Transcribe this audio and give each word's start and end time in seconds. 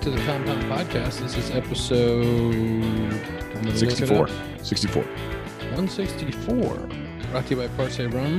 Welcome 0.00 0.14
back 0.14 0.24
to 0.24 0.46
the 0.46 0.54
Compound 0.54 0.88
Podcast. 0.88 1.20
This 1.20 1.36
is 1.36 1.50
episode 1.50 2.24
I'm 2.24 3.52
gonna 3.52 3.66
look 3.66 3.82
it 3.82 3.90
64. 3.90 4.28
up. 4.28 4.30
64. 4.64 5.02
164. 5.02 6.88
Brought 7.30 7.44
to 7.44 7.50
you 7.50 7.56
by 7.56 7.68
Parce 7.76 7.98
Rum. 8.00 8.38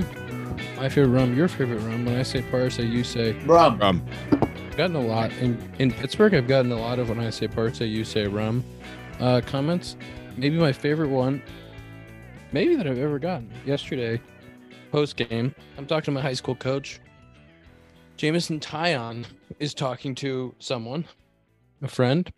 My 0.76 0.90
favorite 0.90 1.10
rum, 1.10 1.36
your 1.36 1.48
favorite 1.48 1.78
rum. 1.82 2.06
When 2.06 2.18
I 2.18 2.24
say 2.24 2.42
Parce, 2.42 2.80
you 2.80 3.04
say 3.04 3.34
Rum. 3.46 3.80
Um, 3.80 4.04
I've 4.42 4.76
gotten 4.76 4.96
a 4.96 5.02
lot 5.02 5.32
in 5.34 5.62
in 5.78 5.92
Pittsburgh. 5.92 6.34
I've 6.34 6.48
gotten 6.48 6.72
a 6.72 6.80
lot 6.80 6.98
of 6.98 7.10
when 7.10 7.20
I 7.20 7.30
say 7.30 7.48
Parce, 7.48 7.80
you 7.82 8.06
say 8.06 8.26
rum. 8.26 8.64
Uh, 9.20 9.42
comments. 9.46 9.98
Maybe 10.38 10.58
my 10.58 10.74
favorite 10.74 11.10
one, 11.10 11.44
maybe 12.54 12.76
that 12.76 12.88
I've 12.88 12.98
ever 12.98 13.20
gotten 13.20 13.52
yesterday, 13.68 14.20
post 14.92 15.16
game. 15.16 15.54
I'm 15.78 15.86
talking 15.86 16.06
to 16.06 16.12
my 16.12 16.22
high 16.22 16.34
school 16.34 16.56
coach. 16.56 17.00
Jameson 18.18 18.60
Taillon 18.60 19.26
is 19.60 19.76
talking 19.76 20.16
to 20.16 20.56
someone, 20.58 21.06
a 21.82 21.88
friend, 21.88 22.32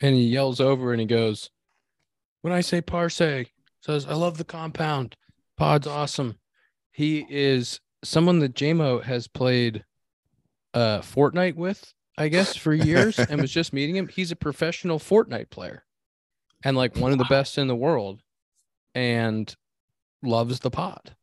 and 0.00 0.14
he 0.14 0.22
yells 0.22 0.60
over 0.60 0.92
and 0.92 1.00
he 1.00 1.06
goes, 1.06 1.50
"When 2.42 2.52
I 2.52 2.60
say 2.60 2.80
Parce, 2.80 3.14
says 3.16 4.06
I 4.06 4.14
love 4.14 4.38
the 4.38 4.44
compound. 4.44 5.16
Pod's 5.56 5.86
awesome." 5.86 6.38
He 6.92 7.26
is 7.28 7.80
someone 8.04 8.40
that 8.40 8.54
JMO 8.54 9.02
has 9.02 9.28
played 9.28 9.84
uh 10.74 10.98
Fortnite 11.00 11.56
with, 11.56 11.92
I 12.16 12.28
guess, 12.28 12.56
for 12.56 12.74
years 12.74 13.18
and 13.18 13.40
was 13.40 13.50
just 13.50 13.72
meeting 13.72 13.96
him. 13.96 14.08
He's 14.08 14.32
a 14.32 14.36
professional 14.36 14.98
Fortnite 14.98 15.50
player 15.50 15.84
and 16.64 16.76
like 16.76 16.96
one 16.96 17.12
of 17.12 17.18
the 17.18 17.24
best 17.24 17.58
in 17.58 17.68
the 17.68 17.76
world 17.76 18.20
and 18.94 19.54
loves 20.22 20.60
the 20.60 20.70
pod. 20.70 21.14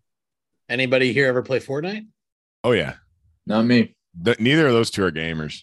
Anybody 0.70 1.14
here 1.14 1.28
ever 1.28 1.42
play 1.42 1.60
Fortnite? 1.60 2.08
oh, 2.64 2.72
yeah. 2.72 2.96
Not 3.46 3.66
me. 3.66 3.96
The, 4.20 4.36
neither 4.40 4.66
of 4.66 4.74
those 4.74 4.90
two 4.90 5.04
are 5.04 5.12
gamers. 5.12 5.62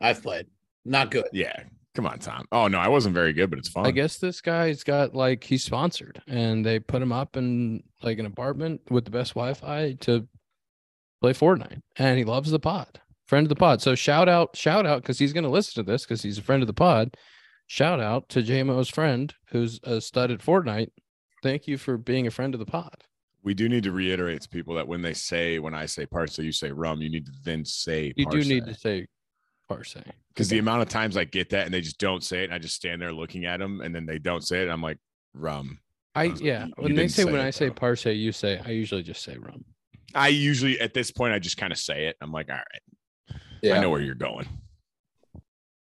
I've 0.00 0.22
played. 0.22 0.46
Not 0.86 1.10
good. 1.10 1.28
Yeah. 1.32 1.64
Come 1.94 2.06
on, 2.06 2.18
Tom. 2.18 2.46
Oh, 2.52 2.68
no, 2.68 2.78
I 2.78 2.88
wasn't 2.88 3.14
very 3.14 3.32
good, 3.32 3.48
but 3.48 3.58
it's 3.58 3.70
fun. 3.70 3.86
I 3.86 3.90
guess 3.90 4.18
this 4.18 4.42
guy's 4.42 4.84
got 4.84 5.14
like 5.14 5.42
he's 5.42 5.64
sponsored 5.64 6.20
and 6.28 6.64
they 6.64 6.78
put 6.78 7.00
him 7.00 7.10
up 7.10 7.38
in 7.38 7.82
like 8.02 8.18
an 8.18 8.26
apartment 8.26 8.82
with 8.90 9.06
the 9.06 9.10
best 9.10 9.32
Wi-Fi 9.32 9.94
to 10.00 10.28
play 11.22 11.32
Fortnite 11.32 11.80
and 11.96 12.18
he 12.18 12.24
loves 12.24 12.50
the 12.50 12.58
pod. 12.58 13.00
Friend 13.26 13.46
of 13.46 13.48
the 13.48 13.56
pod. 13.56 13.80
So 13.80 13.94
shout 13.94 14.28
out, 14.28 14.54
shout 14.54 14.84
out 14.84 15.02
because 15.02 15.18
he's 15.18 15.32
gonna 15.32 15.48
listen 15.48 15.82
to 15.82 15.90
this 15.90 16.04
because 16.04 16.22
he's 16.22 16.36
a 16.36 16.42
friend 16.42 16.62
of 16.62 16.66
the 16.66 16.74
pod. 16.74 17.16
Shout 17.66 17.98
out 17.98 18.28
to 18.28 18.42
JMO's 18.42 18.90
friend 18.90 19.34
who's 19.48 19.80
a 19.82 20.00
stud 20.00 20.30
at 20.30 20.40
Fortnite. 20.40 20.90
Thank 21.42 21.66
you 21.66 21.78
for 21.78 21.96
being 21.96 22.26
a 22.26 22.30
friend 22.30 22.54
of 22.54 22.60
the 22.60 22.66
pod. 22.66 23.04
We 23.42 23.54
do 23.54 23.70
need 23.70 23.84
to 23.84 23.92
reiterate 23.92 24.42
to 24.42 24.48
people 24.48 24.74
that 24.74 24.86
when 24.86 25.00
they 25.00 25.14
say, 25.14 25.58
when 25.60 25.72
I 25.72 25.86
say 25.86 26.04
Parce, 26.04 26.38
you 26.38 26.52
say 26.52 26.72
rum, 26.72 27.00
you 27.00 27.08
need 27.08 27.26
to 27.26 27.32
then 27.42 27.64
say 27.64 28.12
You 28.16 28.26
do 28.26 28.44
need 28.44 28.66
to 28.66 28.74
say 28.74 29.06
Parce. 29.68 29.96
Because 30.28 30.48
the 30.48 30.58
amount 30.58 30.82
of 30.82 30.88
times 30.88 31.16
I 31.16 31.24
get 31.24 31.50
that 31.50 31.64
and 31.64 31.74
they 31.74 31.80
just 31.80 31.98
don't 31.98 32.22
say 32.22 32.40
it, 32.42 32.44
and 32.44 32.54
I 32.54 32.58
just 32.58 32.74
stand 32.76 33.00
there 33.02 33.12
looking 33.12 33.44
at 33.46 33.58
them 33.58 33.80
and 33.80 33.94
then 33.94 34.06
they 34.06 34.18
don't 34.18 34.46
say 34.46 34.60
it. 34.60 34.62
And 34.64 34.72
I'm 34.72 34.82
like, 34.82 34.98
rum. 35.34 35.78
I 36.14 36.24
yeah. 36.24 36.66
you- 36.66 36.72
When 36.76 36.94
they 36.94 37.08
say 37.08 37.22
say 37.22 37.30
when 37.30 37.40
it, 37.40 37.44
I 37.44 37.50
say 37.50 37.68
though. 37.68 37.74
Parce, 37.74 38.06
you 38.06 38.32
say 38.32 38.60
I 38.64 38.70
usually 38.70 39.02
just 39.02 39.22
say 39.22 39.36
rum. 39.36 39.64
I 40.14 40.28
usually, 40.28 40.80
at 40.80 40.94
this 40.94 41.10
point, 41.10 41.34
I 41.34 41.38
just 41.38 41.56
kind 41.58 41.72
of 41.72 41.78
say 41.78 42.06
it. 42.06 42.16
I'm 42.22 42.32
like, 42.32 42.48
all 42.48 42.54
right, 42.56 43.40
yeah. 43.62 43.74
I 43.76 43.80
know 43.80 43.90
where 43.90 44.00
you're 44.00 44.14
going. 44.14 44.48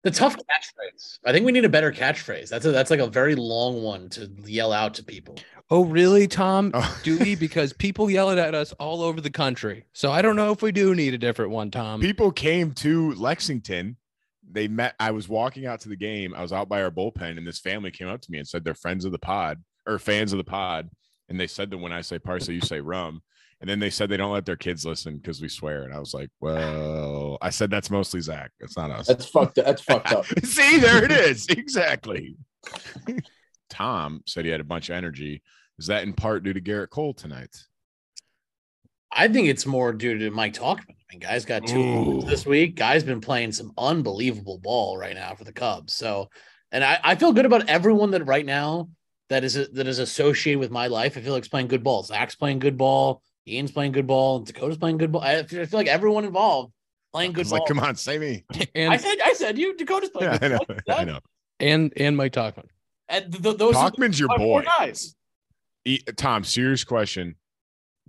The 0.02 0.10
tough 0.10 0.36
catchphrase. 0.36 1.18
I 1.24 1.32
think 1.32 1.46
we 1.46 1.52
need 1.52 1.64
a 1.64 1.68
better 1.68 1.92
catchphrase. 1.92 2.48
That's 2.48 2.64
a, 2.66 2.72
that's 2.72 2.90
like 2.90 3.00
a 3.00 3.06
very 3.06 3.34
long 3.36 3.82
one 3.82 4.08
to 4.10 4.28
yell 4.44 4.72
out 4.72 4.94
to 4.94 5.04
people. 5.04 5.36
Oh, 5.70 5.84
really, 5.84 6.26
Tom? 6.26 6.72
Oh. 6.74 7.00
Do 7.02 7.18
we? 7.18 7.34
Because 7.42 7.72
people 7.72 8.10
yell 8.10 8.30
it 8.30 8.38
at 8.38 8.54
us 8.54 8.72
all 8.72 9.02
over 9.02 9.20
the 9.20 9.30
country. 9.30 9.86
So 9.92 10.10
I 10.10 10.20
don't 10.22 10.36
know 10.36 10.52
if 10.52 10.60
we 10.60 10.72
do 10.72 10.94
need 10.94 11.14
a 11.14 11.18
different 11.18 11.50
one, 11.50 11.70
Tom. 11.70 12.00
people 12.00 12.30
came 12.32 12.72
to 12.74 13.12
Lexington. 13.14 13.96
They 14.50 14.68
met. 14.68 14.94
I 15.00 15.12
was 15.12 15.28
walking 15.28 15.66
out 15.66 15.80
to 15.80 15.88
the 15.88 15.96
game. 15.96 16.34
I 16.34 16.42
was 16.42 16.52
out 16.52 16.68
by 16.68 16.82
our 16.82 16.90
bullpen, 16.90 17.38
and 17.38 17.46
this 17.46 17.58
family 17.58 17.90
came 17.90 18.08
up 18.08 18.20
to 18.20 18.30
me 18.30 18.38
and 18.38 18.46
said 18.46 18.64
they're 18.64 18.74
friends 18.74 19.04
of 19.04 19.12
the 19.12 19.18
pod 19.18 19.62
or 19.86 19.98
fans 19.98 20.32
of 20.32 20.38
the 20.38 20.44
pod. 20.44 20.90
And 21.28 21.40
they 21.40 21.46
said 21.46 21.70
that 21.70 21.78
when 21.78 21.92
I 21.92 22.02
say 22.02 22.18
Parce, 22.18 22.48
you 22.48 22.60
say 22.60 22.80
rum. 22.80 23.22
And 23.62 23.70
then 23.70 23.78
they 23.78 23.90
said 23.90 24.08
they 24.08 24.16
don't 24.16 24.32
let 24.32 24.44
their 24.44 24.56
kids 24.56 24.84
listen 24.84 25.18
because 25.18 25.40
we 25.40 25.48
swear. 25.48 25.84
And 25.84 25.94
I 25.94 26.00
was 26.00 26.12
like, 26.12 26.30
well, 26.40 27.38
I 27.40 27.50
said 27.50 27.70
that's 27.70 27.90
mostly 27.90 28.20
Zach. 28.20 28.50
It's 28.58 28.76
not 28.76 28.90
us. 28.90 29.06
That's 29.06 29.24
fucked. 29.24 29.54
That's 29.54 29.80
fucked 29.80 30.12
up. 30.12 30.26
See, 30.44 30.78
there 30.78 31.04
it 31.04 31.12
is. 31.12 31.46
Exactly. 31.48 32.36
Tom 33.70 34.22
said 34.26 34.44
he 34.44 34.50
had 34.50 34.60
a 34.60 34.64
bunch 34.64 34.90
of 34.90 34.96
energy. 34.96 35.42
Is 35.78 35.86
that 35.86 36.02
in 36.02 36.12
part 36.12 36.42
due 36.42 36.52
to 36.52 36.60
Gerrit 36.60 36.90
Cole 36.90 37.14
tonight? 37.14 37.56
I 39.12 39.28
think 39.28 39.46
it's 39.46 39.64
more 39.64 39.92
due 39.92 40.18
to 40.18 40.30
Mike 40.32 40.54
Tauchman. 40.54 40.90
I 40.90 41.12
mean, 41.12 41.20
guys 41.20 41.44
got 41.44 41.64
two 41.64 41.78
Ooh. 41.78 42.22
this 42.22 42.44
week. 42.44 42.74
Guy's 42.74 43.04
been 43.04 43.20
playing 43.20 43.52
some 43.52 43.72
unbelievable 43.78 44.58
ball 44.58 44.98
right 44.98 45.14
now 45.14 45.36
for 45.36 45.44
the 45.44 45.52
Cubs. 45.52 45.94
So, 45.94 46.30
and 46.72 46.82
I, 46.82 46.98
I 47.04 47.14
feel 47.14 47.32
good 47.32 47.46
about 47.46 47.68
everyone 47.68 48.10
that 48.10 48.26
right 48.26 48.44
now 48.44 48.88
that 49.28 49.44
is 49.44 49.54
that 49.54 49.86
is 49.86 50.00
associated 50.00 50.58
with 50.58 50.72
my 50.72 50.88
life. 50.88 51.16
I 51.16 51.20
feel 51.20 51.32
like 51.32 51.42
it's 51.42 51.48
playing 51.48 51.68
good 51.68 51.84
ball. 51.84 52.02
Zach's 52.02 52.34
playing 52.34 52.58
good 52.58 52.76
ball. 52.76 53.22
Ian's 53.48 53.72
playing 53.72 53.92
good 53.92 54.06
ball. 54.06 54.40
Dakota's 54.40 54.76
playing 54.78 54.98
good 54.98 55.12
ball. 55.12 55.22
I 55.22 55.42
feel, 55.42 55.62
I 55.62 55.64
feel 55.66 55.80
like 55.80 55.88
everyone 55.88 56.24
involved 56.24 56.72
playing 57.12 57.30
I 57.30 57.34
good 57.34 57.40
was 57.40 57.50
ball. 57.50 57.58
like, 57.60 57.68
come 57.68 57.80
on, 57.80 57.96
say 57.96 58.18
me. 58.18 58.44
I 58.54 58.66
And 58.74 59.00
said, 59.00 59.16
I 59.24 59.32
said, 59.34 59.58
you 59.58 59.76
Dakota's 59.76 60.10
playing. 60.10 60.32
Yeah, 60.32 60.34
I 60.36 60.38
good 60.38 60.50
know. 60.52 60.58
ball. 60.86 60.96
I 60.98 61.04
know. 61.04 61.18
and 61.60 61.92
and 61.96 62.16
Mike 62.16 62.32
Tauchman. 62.32 62.66
And 63.08 63.30
th- 63.32 63.42
th- 63.42 63.56
those 63.58 63.74
are 63.76 63.90
Tauchman's 63.90 64.18
your 64.20 64.28
my 64.28 64.36
four 64.38 64.62
boy. 64.62 64.66
guys. 64.78 65.14
E- 65.84 65.98
Tom, 66.16 66.44
serious 66.44 66.84
question. 66.84 67.34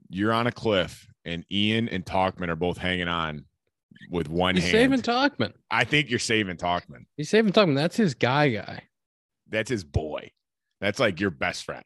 You're 0.09 0.31
on 0.33 0.45
a 0.47 0.51
cliff, 0.51 1.07
and 1.25 1.44
Ian 1.51 1.89
and 1.89 2.05
Tauchman 2.05 2.50
are 2.50 2.55
both 2.55 2.77
hanging 2.77 3.07
on 3.07 3.45
with 4.11 4.29
one 4.29 4.53
He's 4.55 4.65
hand. 4.65 4.71
saving 4.73 5.01
Tauchman. 5.01 5.53
I 5.71 5.83
think 5.83 6.09
you're 6.11 6.19
saving 6.19 6.57
Tauchman. 6.57 7.05
He's 7.17 7.29
saving 7.29 7.51
Tauchman. 7.53 7.75
That's 7.75 7.97
his 7.97 8.13
guy, 8.13 8.50
guy. 8.50 8.83
That's 9.50 9.69
his 9.71 9.83
boy. 9.83 10.31
That's 10.81 11.00
like 11.00 11.19
your 11.19 11.31
best 11.31 11.63
friend. 11.65 11.83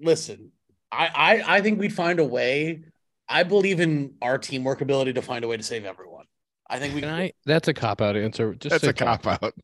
Listen, 0.00 0.50
I, 0.92 1.06
I 1.46 1.56
I 1.56 1.60
think 1.60 1.78
we'd 1.80 1.92
find 1.92 2.20
a 2.20 2.24
way. 2.24 2.82
I 3.28 3.42
believe 3.42 3.80
in 3.80 4.14
our 4.22 4.38
teamwork 4.38 4.80
ability 4.80 5.14
to 5.14 5.22
find 5.22 5.44
a 5.44 5.48
way 5.48 5.56
to 5.56 5.62
save 5.62 5.84
everyone. 5.84 6.26
I 6.68 6.78
think 6.78 6.94
we 6.94 7.00
Can 7.00 7.10
I? 7.10 7.32
That's 7.44 7.68
a 7.68 7.74
cop 7.74 8.00
out 8.00 8.16
answer. 8.16 8.54
Just 8.54 8.72
That's 8.72 8.84
a 8.84 8.92
cop 8.92 9.26
out. 9.26 9.54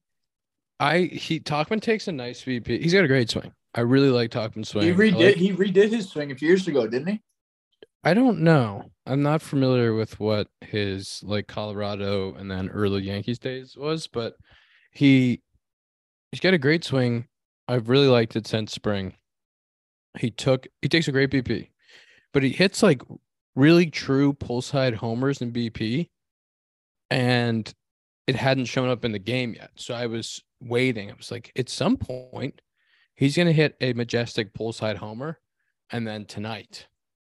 I 0.80 1.02
he 1.02 1.40
Tauchman 1.40 1.80
takes 1.80 2.08
a 2.08 2.12
nice 2.12 2.42
VP. 2.42 2.80
He's 2.82 2.92
got 2.92 3.04
a 3.04 3.08
great 3.08 3.30
swing. 3.30 3.52
I 3.74 3.80
really 3.80 4.10
like 4.10 4.30
Tauchman's 4.30 4.68
swing. 4.68 4.84
He 4.84 4.92
redid. 4.92 5.26
like- 5.26 5.36
he 5.36 5.52
redid 5.52 5.90
his 5.90 6.08
swing 6.08 6.30
a 6.32 6.34
few 6.34 6.48
years 6.48 6.66
ago, 6.68 6.86
didn't 6.86 7.08
he? 7.08 7.20
I 8.04 8.14
don't 8.14 8.40
know. 8.40 8.90
I'm 9.06 9.22
not 9.22 9.42
familiar 9.42 9.94
with 9.94 10.18
what 10.18 10.48
his 10.60 11.22
like 11.24 11.46
Colorado 11.46 12.34
and 12.34 12.50
then 12.50 12.68
early 12.68 13.02
Yankees 13.02 13.38
days 13.38 13.76
was, 13.76 14.08
but 14.08 14.34
he 14.90 15.40
he's 16.32 16.40
got 16.40 16.54
a 16.54 16.58
great 16.58 16.84
swing. 16.84 17.26
I've 17.68 17.88
really 17.88 18.08
liked 18.08 18.34
it 18.34 18.46
since 18.46 18.72
spring. 18.72 19.14
He 20.18 20.30
took 20.30 20.66
he 20.82 20.88
takes 20.88 21.08
a 21.08 21.12
great 21.12 21.30
BP, 21.30 21.68
but 22.32 22.42
he 22.42 22.50
hits 22.50 22.82
like 22.82 23.02
really 23.54 23.90
true 23.90 24.32
pull 24.32 24.62
side 24.62 24.94
homers 24.94 25.40
in 25.40 25.52
BP, 25.52 26.08
and 27.10 27.72
it 28.26 28.36
hadn't 28.36 28.66
shown 28.66 28.88
up 28.88 29.04
in 29.04 29.12
the 29.12 29.18
game 29.18 29.54
yet. 29.54 29.70
So 29.76 29.94
I 29.94 30.06
was 30.06 30.42
waiting. 30.60 31.10
I 31.10 31.14
was 31.14 31.30
like, 31.30 31.50
at 31.56 31.68
some 31.68 31.96
point, 31.96 32.60
he's 33.14 33.36
gonna 33.36 33.52
hit 33.52 33.76
a 33.80 33.92
majestic 33.94 34.52
pull 34.54 34.72
side 34.72 34.98
homer, 34.98 35.40
and 35.90 36.06
then 36.06 36.26
tonight 36.26 36.86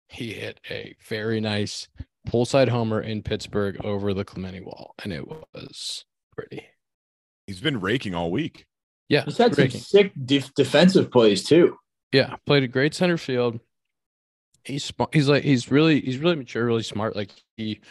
he 0.07 0.33
hit 0.33 0.59
a 0.69 0.95
very 1.07 1.39
nice 1.39 1.87
pull 2.25 2.45
side 2.45 2.69
homer 2.69 3.01
in 3.01 3.23
Pittsburgh 3.23 3.83
over 3.83 4.13
the 4.13 4.25
Clemente 4.25 4.61
wall, 4.61 4.95
and 5.03 5.13
it 5.13 5.27
was 5.27 6.05
pretty. 6.35 6.65
He's 7.45 7.61
been 7.61 7.79
raking 7.79 8.15
all 8.15 8.31
week. 8.31 8.65
Yeah, 9.07 9.25
He's 9.25 9.37
had 9.37 9.55
some 9.55 9.69
sick 9.69 10.11
def- 10.25 10.53
defensive 10.53 11.11
plays 11.11 11.43
too. 11.43 11.77
Yeah, 12.11 12.35
played 12.45 12.63
a 12.63 12.67
great 12.67 12.93
center 12.93 13.17
field. 13.17 13.59
He's 14.63 14.83
smart. 14.83 15.13
He's 15.13 15.29
like 15.29 15.43
he's 15.43 15.71
really 15.71 16.01
he's 16.01 16.17
really 16.17 16.35
mature, 16.35 16.65
really 16.65 16.83
smart. 16.83 17.15
Like 17.15 17.31
he 17.55 17.81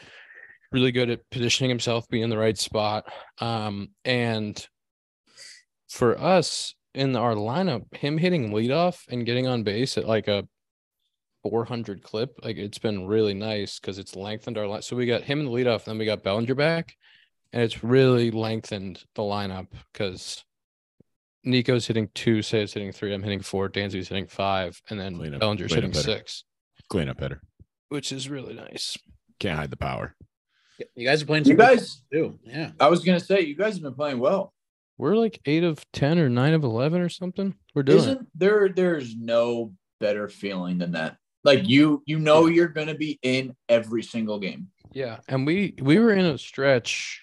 really 0.72 0.92
good 0.92 1.10
at 1.10 1.28
positioning 1.30 1.70
himself, 1.70 2.08
being 2.08 2.24
in 2.24 2.30
the 2.30 2.38
right 2.38 2.58
spot. 2.58 3.10
Um, 3.38 3.90
and 4.04 4.66
for 5.88 6.18
us 6.18 6.74
in 6.94 7.16
our 7.16 7.34
lineup, 7.34 7.94
him 7.94 8.18
hitting 8.18 8.50
leadoff 8.50 9.06
and 9.08 9.24
getting 9.24 9.46
on 9.46 9.62
base 9.62 9.96
at 9.96 10.06
like 10.06 10.28
a 10.28 10.46
400 11.42 12.02
clip, 12.02 12.38
like 12.42 12.56
it's 12.56 12.78
been 12.78 13.06
really 13.06 13.34
nice 13.34 13.78
because 13.78 13.98
it's 13.98 14.16
lengthened 14.16 14.58
our 14.58 14.66
line. 14.66 14.82
So 14.82 14.96
we 14.96 15.06
got 15.06 15.22
him 15.22 15.40
in 15.40 15.46
the 15.46 15.52
leadoff, 15.52 15.84
then 15.84 15.98
we 15.98 16.04
got 16.04 16.22
Bellinger 16.22 16.54
back, 16.54 16.94
and 17.52 17.62
it's 17.62 17.82
really 17.82 18.30
lengthened 18.30 19.02
the 19.14 19.22
lineup 19.22 19.68
because 19.92 20.44
Nico's 21.44 21.86
hitting 21.86 22.08
two, 22.14 22.42
say 22.42 22.62
it's 22.62 22.74
hitting 22.74 22.92
three, 22.92 23.14
I'm 23.14 23.22
hitting 23.22 23.40
four, 23.40 23.68
Dansby's 23.68 24.08
hitting 24.08 24.26
five, 24.26 24.80
and 24.90 24.98
then 24.98 25.16
Clean 25.16 25.34
up- 25.34 25.40
Bellinger's 25.40 25.68
clean 25.72 25.82
hitting 25.82 25.90
better. 25.92 26.02
six, 26.02 26.44
Clean 26.88 27.08
up 27.08 27.20
hitter. 27.20 27.40
which 27.88 28.12
is 28.12 28.28
really 28.28 28.54
nice. 28.54 28.96
Can't 29.40 29.56
hide 29.58 29.70
the 29.70 29.76
power. 29.76 30.14
You 30.94 31.06
guys 31.06 31.22
are 31.22 31.26
playing. 31.26 31.44
You 31.44 31.50
some 31.50 31.56
good 31.56 31.62
guys, 31.62 32.02
too. 32.12 32.38
Yeah. 32.44 32.70
I 32.78 32.88
was 32.88 33.04
gonna 33.04 33.20
say, 33.20 33.40
you 33.40 33.56
guys 33.56 33.74
have 33.74 33.82
been 33.82 33.94
playing 33.94 34.18
well. 34.18 34.52
We're 34.96 35.14
like 35.16 35.40
eight 35.46 35.62
of 35.64 35.84
ten 35.92 36.18
or 36.18 36.28
nine 36.28 36.54
of 36.54 36.64
eleven 36.64 37.00
or 37.00 37.08
something. 37.08 37.54
We're 37.74 37.82
doing 37.84 37.98
it. 37.98 38.02
Isn't 38.02 38.28
there? 38.34 38.68
There's 38.68 39.14
no 39.16 39.72
better 40.00 40.28
feeling 40.28 40.78
than 40.78 40.92
that. 40.92 41.16
Like 41.44 41.68
you, 41.68 42.02
you 42.06 42.18
know, 42.18 42.46
you're 42.46 42.68
gonna 42.68 42.94
be 42.96 43.18
in 43.22 43.54
every 43.68 44.02
single 44.02 44.38
game. 44.40 44.68
Yeah, 44.92 45.18
and 45.28 45.46
we 45.46 45.74
we 45.80 45.98
were 46.00 46.12
in 46.12 46.24
a 46.26 46.36
stretch 46.38 47.22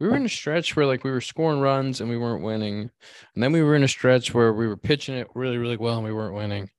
we 0.00 0.08
were 0.08 0.16
in 0.16 0.26
a 0.26 0.28
stretch 0.28 0.76
where 0.76 0.86
like 0.86 1.04
we 1.04 1.10
were 1.10 1.20
scoring 1.20 1.60
runs 1.60 2.00
and 2.00 2.10
we 2.10 2.18
weren't 2.18 2.42
winning, 2.42 2.90
and 3.34 3.42
then 3.42 3.52
we 3.52 3.62
were 3.62 3.76
in 3.76 3.84
a 3.84 3.88
stretch 3.88 4.34
where 4.34 4.52
we 4.52 4.66
were 4.66 4.76
pitching 4.76 5.16
it 5.16 5.28
really 5.34 5.58
really 5.58 5.76
well 5.76 5.96
and 5.96 6.04
we 6.04 6.12
weren't 6.12 6.34
winning, 6.34 6.70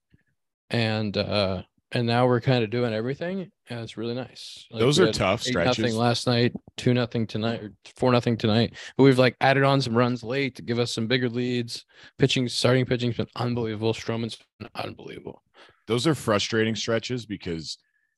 and 0.70 1.18
uh 1.18 1.64
and 1.92 2.08
now 2.08 2.28
we're 2.28 2.42
kind 2.42 2.64
of 2.64 2.70
doing 2.70 2.94
everything 2.94 3.52
and 3.70 3.80
it's 3.80 3.98
really 3.98 4.14
nice. 4.14 4.66
Like, 4.70 4.80
Those 4.80 5.00
are 5.00 5.12
tough 5.12 5.42
stretches. 5.42 5.80
Nothing 5.80 5.96
last 5.96 6.28
night, 6.28 6.54
two 6.78 6.94
nothing 6.94 7.26
tonight, 7.26 7.62
or 7.62 7.72
four 7.96 8.12
nothing 8.12 8.38
tonight. 8.38 8.76
But 8.98 9.04
we've 9.04 9.18
like 9.18 9.36
added 9.42 9.64
on 9.64 9.82
some 9.82 9.96
runs 9.96 10.24
late 10.24 10.56
to 10.56 10.62
give 10.62 10.78
us 10.78 10.92
some 10.92 11.08
bigger 11.08 11.30
leads. 11.30 11.86
Pitching, 12.18 12.48
starting 12.48 12.86
pitching's 12.86 13.18
been 13.18 13.28
unbelievable. 13.36 13.94
Stroman's 13.94 14.38
been 14.60 14.70
unbelievable. 14.76 15.42
Those 15.88 16.06
are 16.06 16.16
frustrating 16.16 16.76
stretches 16.76 17.26
because 17.26 17.78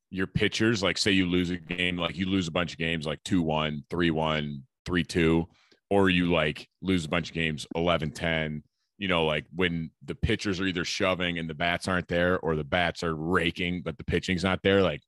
your 0.10 0.28
pitchers, 0.28 0.82
like 0.84 0.98
say 0.98 1.12
you 1.12 1.26
lose 1.26 1.50
a 1.50 1.58
game, 1.58 1.98
like 1.98 2.18
you 2.18 2.26
lose 2.26 2.48
a 2.48 2.52
bunch 2.52 2.74
of 2.74 2.80
games 2.80 3.06
like 3.06 3.24
2 3.24 3.42
1, 3.42 3.84
3 3.90 4.12
1, 4.12 4.64
3 4.88 5.04
2, 5.04 5.46
or 5.92 6.10
you 6.10 6.32
like 6.32 6.68
lose 6.82 7.06
a 7.06 7.10
bunch 7.10 7.30
of 7.30 7.36
games 7.36 7.68
11 7.76 8.12
10. 8.12 8.64
You 8.98 9.08
know, 9.08 9.26
like 9.26 9.46
when 9.54 9.92
the 10.04 10.16
pitchers 10.16 10.60
are 10.60 10.66
either 10.66 10.84
shoving 10.84 11.38
and 11.38 11.48
the 11.48 11.54
bats 11.54 11.88
aren't 11.88 12.08
there, 12.08 12.40
or 12.40 12.56
the 12.56 12.64
bats 12.64 13.04
are 13.04 13.14
raking, 13.14 13.84
but 13.84 13.98
the 13.98 14.04
pitching's 14.04 14.44
not 14.44 14.64
there. 14.64 14.82
Like 14.82 15.02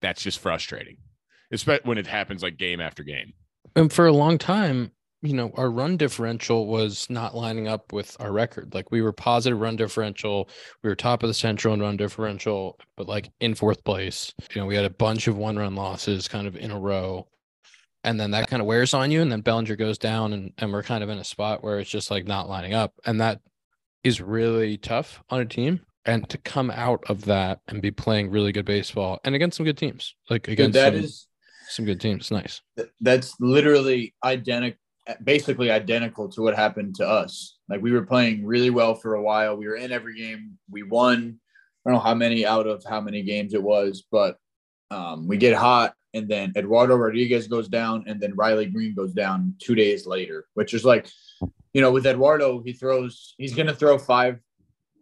that's 0.00 0.22
just 0.22 0.38
frustrating, 0.38 0.96
especially 1.52 1.86
when 1.86 1.98
it 1.98 2.06
happens 2.06 2.42
like 2.42 2.56
game 2.56 2.80
after 2.80 3.02
game. 3.02 3.34
And 3.76 3.92
for 3.92 4.06
a 4.06 4.12
long 4.12 4.38
time, 4.38 4.92
you 5.20 5.32
know, 5.32 5.50
our 5.56 5.70
run 5.70 5.96
differential 5.96 6.66
was 6.66 7.10
not 7.10 7.34
lining 7.34 7.66
up 7.66 7.92
with 7.92 8.16
our 8.20 8.30
record. 8.30 8.72
Like 8.72 8.90
we 8.90 9.02
were 9.02 9.12
positive 9.12 9.60
run 9.60 9.76
differential. 9.76 10.48
We 10.82 10.88
were 10.88 10.94
top 10.94 11.22
of 11.22 11.28
the 11.28 11.34
central 11.34 11.74
in 11.74 11.80
run 11.80 11.96
differential, 11.96 12.78
but 12.96 13.08
like 13.08 13.30
in 13.40 13.54
fourth 13.54 13.82
place. 13.84 14.32
You 14.54 14.60
know, 14.60 14.66
we 14.66 14.76
had 14.76 14.84
a 14.84 14.90
bunch 14.90 15.26
of 15.26 15.36
one 15.36 15.56
run 15.56 15.74
losses 15.74 16.28
kind 16.28 16.46
of 16.46 16.56
in 16.56 16.70
a 16.70 16.78
row. 16.78 17.26
And 18.08 18.18
then 18.18 18.30
that 18.30 18.48
kind 18.48 18.62
of 18.62 18.66
wears 18.66 18.94
on 18.94 19.10
you. 19.10 19.20
And 19.20 19.30
then 19.30 19.42
Bellinger 19.42 19.76
goes 19.76 19.98
down 19.98 20.32
and, 20.32 20.50
and 20.56 20.72
we're 20.72 20.82
kind 20.82 21.04
of 21.04 21.10
in 21.10 21.18
a 21.18 21.24
spot 21.24 21.62
where 21.62 21.78
it's 21.78 21.90
just 21.90 22.10
like 22.10 22.26
not 22.26 22.48
lining 22.48 22.72
up. 22.72 22.94
And 23.04 23.20
that 23.20 23.42
is 24.02 24.22
really 24.22 24.78
tough 24.78 25.22
on 25.28 25.40
a 25.40 25.44
team. 25.44 25.80
And 26.06 26.26
to 26.30 26.38
come 26.38 26.70
out 26.70 27.04
of 27.10 27.26
that 27.26 27.60
and 27.68 27.82
be 27.82 27.90
playing 27.90 28.30
really 28.30 28.50
good 28.50 28.64
baseball 28.64 29.20
and 29.24 29.34
against 29.34 29.58
some 29.58 29.66
good 29.66 29.76
teams, 29.76 30.14
like 30.30 30.44
Dude, 30.44 30.54
against 30.54 30.72
that 30.72 30.94
some, 30.94 31.04
is 31.04 31.26
some 31.68 31.84
good 31.84 32.00
teams. 32.00 32.30
Nice. 32.30 32.62
that's 33.02 33.34
literally 33.40 34.14
identical 34.24 34.80
basically 35.24 35.70
identical 35.70 36.28
to 36.28 36.42
what 36.42 36.54
happened 36.54 36.94
to 36.94 37.06
us 37.06 37.56
like 37.70 37.80
we 37.80 37.92
were 37.92 38.04
playing 38.04 38.44
really 38.44 38.68
well 38.68 38.94
for 38.94 39.14
a 39.14 39.22
while 39.22 39.56
we 39.56 39.66
were 39.66 39.76
in 39.76 39.90
every 39.90 40.14
game 40.14 40.58
we 40.70 40.82
won 40.82 41.40
i 41.86 41.90
don't 41.90 41.94
know 41.94 42.04
how 42.04 42.12
many 42.12 42.44
out 42.44 42.66
of 42.66 42.84
how 42.86 43.00
many 43.00 43.22
games 43.22 43.54
it 43.54 43.62
was 43.62 44.04
but 44.12 44.36
um, 44.90 45.26
we 45.26 45.38
get 45.38 45.56
hot 45.56 45.94
and 46.18 46.28
then 46.28 46.52
eduardo 46.56 46.94
rodriguez 46.94 47.48
goes 47.48 47.68
down 47.68 48.04
and 48.06 48.20
then 48.20 48.34
riley 48.34 48.66
greene 48.66 48.94
goes 48.94 49.12
down 49.12 49.54
two 49.58 49.74
days 49.74 50.06
later 50.06 50.46
which 50.54 50.74
is 50.74 50.84
like 50.84 51.08
you 51.72 51.80
know 51.80 51.90
with 51.90 52.06
eduardo 52.06 52.60
he 52.62 52.72
throws 52.72 53.34
he's 53.38 53.54
going 53.54 53.66
to 53.66 53.74
throw 53.74 53.96
five 53.96 54.38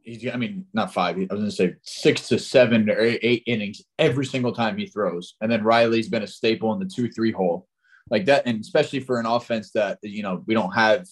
he's 0.07 0.27
i 0.33 0.37
mean 0.37 0.65
not 0.73 0.95
five 0.95 1.17
i 1.17 1.21
was 1.21 1.29
going 1.29 1.45
to 1.45 1.51
say 1.51 1.75
six 1.83 2.29
to 2.29 2.39
seven 2.39 2.89
or 2.89 3.01
eight, 3.01 3.43
innings 3.47 3.83
every 3.99 4.25
single 4.25 4.53
time 4.53 4.79
he 4.79 4.87
throws. 4.87 5.35
And 5.41 5.51
then 5.51 5.65
riley's 5.65 6.09
been 6.09 6.23
a 6.23 6.29
staple 6.29 6.73
in 6.73 6.79
the 6.79 6.87
two 6.87 7.11
three 7.11 7.33
hole. 7.33 7.67
Like 8.09 8.27
that, 8.27 8.47
and 8.47 8.61
especially 8.61 9.01
for 9.01 9.19
an 9.19 9.27
offense 9.27 9.73
that 9.73 9.99
you 10.03 10.23
know 10.23 10.45
we 10.47 10.55
don't 10.55 10.73
have 10.73 11.07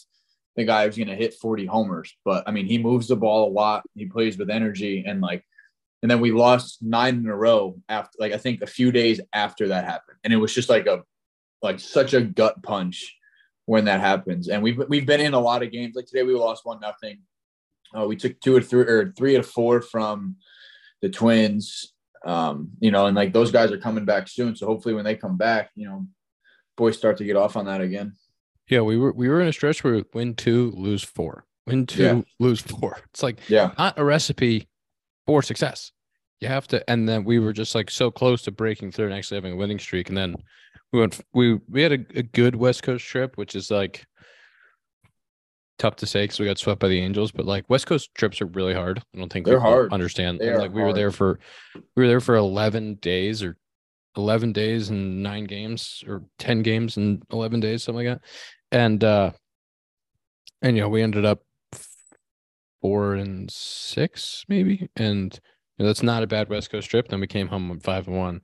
the 0.56 0.64
guy 0.64 0.86
who's 0.86 0.96
going 0.96 1.08
to 1.08 1.16
hit 1.16 1.34
40 1.34 1.66
homers, 1.66 2.14
but 2.24 2.44
I 2.46 2.52
mean 2.52 2.66
he 2.66 2.78
moves 2.78 3.08
the 3.08 3.16
ball 3.16 3.48
a 3.48 3.52
lot. 3.52 3.82
He 3.96 4.06
plays 4.06 4.38
with 4.38 4.48
energy, 4.48 5.04
and 5.04 5.20
like, 5.20 5.44
and 6.04 6.10
then 6.10 6.20
we 6.20 6.32
lost 6.32 6.82
nine 6.82 7.14
in 7.16 7.26
a 7.28 7.34
row 7.34 7.80
after, 7.88 8.18
like 8.20 8.34
I 8.34 8.36
think 8.36 8.60
a 8.60 8.66
few 8.66 8.92
days 8.92 9.22
after 9.32 9.68
that 9.68 9.84
happened, 9.86 10.18
and 10.22 10.34
it 10.34 10.36
was 10.36 10.54
just 10.54 10.68
like 10.68 10.84
a 10.86 11.02
like 11.62 11.80
such 11.80 12.12
a 12.12 12.20
gut 12.20 12.62
punch 12.62 13.16
when 13.64 13.86
that 13.86 14.00
happens. 14.00 14.48
And 14.48 14.62
we've 14.62 14.78
we've 14.86 15.06
been 15.06 15.22
in 15.22 15.32
a 15.32 15.40
lot 15.40 15.62
of 15.62 15.72
games. 15.72 15.96
Like 15.96 16.04
today, 16.04 16.22
we 16.22 16.34
lost 16.34 16.66
one 16.66 16.78
nothing. 16.78 17.20
Uh, 17.98 18.06
we 18.06 18.16
took 18.16 18.38
two 18.40 18.54
or 18.54 18.60
three 18.60 18.82
or 18.82 19.14
three 19.16 19.34
or 19.34 19.42
four 19.42 19.80
from 19.80 20.36
the 21.00 21.08
Twins. 21.08 21.94
Um, 22.26 22.72
you 22.80 22.90
know, 22.90 23.06
and 23.06 23.16
like 23.16 23.32
those 23.32 23.50
guys 23.50 23.72
are 23.72 23.78
coming 23.78 24.04
back 24.04 24.28
soon. 24.28 24.56
So 24.56 24.66
hopefully, 24.66 24.94
when 24.94 25.06
they 25.06 25.16
come 25.16 25.38
back, 25.38 25.70
you 25.74 25.86
know, 25.88 26.06
boys 26.76 26.98
start 26.98 27.16
to 27.16 27.24
get 27.24 27.36
off 27.36 27.56
on 27.56 27.64
that 27.64 27.80
again. 27.80 28.12
Yeah, 28.68 28.82
we 28.82 28.98
were 28.98 29.12
we 29.14 29.30
were 29.30 29.40
in 29.40 29.48
a 29.48 29.54
stretch 29.54 29.82
where 29.82 29.94
we 29.94 30.04
win 30.12 30.34
two, 30.34 30.70
lose 30.76 31.02
four, 31.02 31.46
win 31.66 31.86
two, 31.86 32.02
Yeah. 32.02 32.20
lose 32.38 32.60
four. 32.60 32.98
It's 33.14 33.22
like 33.22 33.38
Yeah. 33.48 33.72
not 33.78 33.98
a 33.98 34.04
recipe 34.04 34.68
for 35.26 35.42
success. 35.42 35.92
You 36.44 36.50
have 36.50 36.68
to, 36.68 36.90
and 36.90 37.08
then 37.08 37.24
we 37.24 37.38
were 37.38 37.54
just 37.54 37.74
like 37.74 37.90
so 37.90 38.10
close 38.10 38.42
to 38.42 38.50
breaking 38.50 38.92
through 38.92 39.06
and 39.06 39.14
actually 39.14 39.38
having 39.38 39.54
a 39.54 39.56
winning 39.56 39.78
streak, 39.78 40.10
and 40.10 40.18
then 40.18 40.36
we 40.92 41.00
went. 41.00 41.18
We 41.32 41.58
we 41.70 41.80
had 41.80 41.92
a, 41.92 42.18
a 42.18 42.22
good 42.22 42.54
West 42.54 42.82
Coast 42.82 43.06
trip, 43.06 43.38
which 43.38 43.54
is 43.54 43.70
like 43.70 44.04
tough 45.78 45.96
to 45.96 46.06
say 46.06 46.24
because 46.24 46.38
we 46.38 46.44
got 46.44 46.58
swept 46.58 46.80
by 46.80 46.88
the 46.88 47.00
Angels, 47.00 47.32
but 47.32 47.46
like 47.46 47.64
West 47.70 47.86
Coast 47.86 48.14
trips 48.14 48.42
are 48.42 48.46
really 48.46 48.74
hard. 48.74 49.02
I 49.14 49.18
don't 49.18 49.32
think 49.32 49.46
They're 49.46 49.58
hard. 49.58 49.90
Understand? 49.90 50.38
They 50.38 50.54
like 50.54 50.74
we 50.74 50.82
were 50.82 50.92
there 50.92 51.10
for 51.10 51.40
we 51.74 52.02
were 52.02 52.08
there 52.08 52.20
for 52.20 52.36
eleven 52.36 52.96
days 52.96 53.42
or 53.42 53.56
11 54.16 54.52
days 54.52 54.90
and 54.90 55.22
nine 55.22 55.44
games 55.44 56.04
or 56.06 56.22
10 56.38 56.62
games 56.62 56.96
and 56.96 57.24
11 57.32 57.58
days 57.58 57.82
something 57.82 58.06
like 58.06 58.16
that 58.16 58.24
and 58.70 59.02
uh 59.02 59.32
and 60.62 60.76
you 60.76 60.82
know 60.82 60.88
we 60.88 61.02
ended 61.02 61.24
up 61.24 61.42
four 62.80 63.14
and 63.14 63.50
six 63.50 64.44
maybe 64.46 64.88
and 64.94 65.40
you 65.78 65.82
know, 65.84 65.88
that's 65.88 66.02
not 66.02 66.22
a 66.22 66.26
bad 66.26 66.48
west 66.48 66.70
coast 66.70 66.88
trip 66.90 67.08
then 67.08 67.20
we 67.20 67.26
came 67.26 67.48
home 67.48 67.68
with 67.68 67.82
five 67.82 68.06
and 68.08 68.16
one 68.16 68.40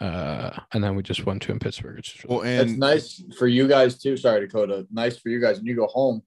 uh 0.00 0.50
and 0.72 0.82
then 0.82 0.96
we 0.96 1.02
just 1.02 1.24
won 1.24 1.38
two 1.38 1.52
in 1.52 1.58
pittsburgh 1.58 1.96
which 1.96 2.14
is 2.16 2.24
really- 2.24 2.34
Well, 2.36 2.44
That's 2.44 2.70
and 2.70 2.80
nice 2.80 3.22
for 3.38 3.46
you 3.46 3.68
guys 3.68 3.98
too. 3.98 4.16
Sorry, 4.16 4.40
Dakota. 4.40 4.86
Nice 4.92 5.16
for 5.18 5.28
you 5.28 5.40
guys. 5.40 5.58
When 5.58 5.66
you 5.66 5.76
go 5.76 5.86
home, 5.86 6.22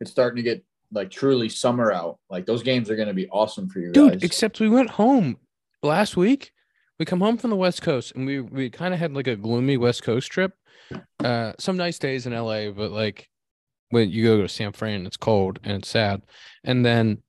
it's 0.00 0.10
starting 0.10 0.36
to 0.36 0.42
get 0.42 0.64
like 0.90 1.08
truly 1.10 1.48
summer 1.48 1.92
out. 1.92 2.18
Like 2.28 2.46
those 2.46 2.62
games 2.64 2.90
are 2.90 2.96
going 2.96 3.08
to 3.08 3.14
be 3.14 3.28
awesome 3.28 3.68
for 3.68 3.78
you 3.78 3.92
dude 3.92 4.12
guys. 4.14 4.22
except 4.24 4.58
we 4.60 4.68
went 4.68 4.90
home 4.90 5.36
last 5.82 6.16
week 6.16 6.52
we 6.98 7.04
come 7.06 7.20
home 7.20 7.36
from 7.38 7.50
the 7.50 7.56
west 7.56 7.80
coast 7.82 8.12
and 8.16 8.26
we 8.26 8.40
we 8.40 8.68
kind 8.70 8.92
of 8.92 9.00
had 9.00 9.12
like 9.14 9.26
a 9.28 9.36
gloomy 9.36 9.76
west 9.76 10.02
coast 10.02 10.30
trip 10.30 10.52
uh 11.24 11.52
some 11.58 11.76
nice 11.76 11.98
days 11.98 12.26
in 12.26 12.32
la 12.34 12.70
but 12.70 12.90
like 12.92 13.28
when 13.90 14.10
you 14.10 14.24
go 14.24 14.42
to 14.42 14.48
san 14.48 14.72
fran 14.72 15.06
it's 15.06 15.16
cold 15.16 15.58
and 15.64 15.78
it's 15.78 15.88
sad 15.88 16.22
and 16.64 16.84
then 16.84 17.22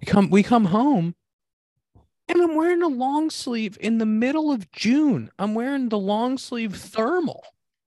we 0.00 0.06
come 0.06 0.30
we 0.30 0.42
come 0.42 0.64
home 0.66 1.14
and 2.32 2.42
i'm 2.42 2.54
wearing 2.56 2.82
a 2.82 2.88
long 2.88 3.30
sleeve 3.30 3.76
in 3.80 3.98
the 3.98 4.06
middle 4.06 4.50
of 4.50 4.70
june 4.72 5.30
i'm 5.38 5.54
wearing 5.54 5.88
the 5.88 5.98
long 5.98 6.38
sleeve 6.38 6.74
thermal 6.76 7.44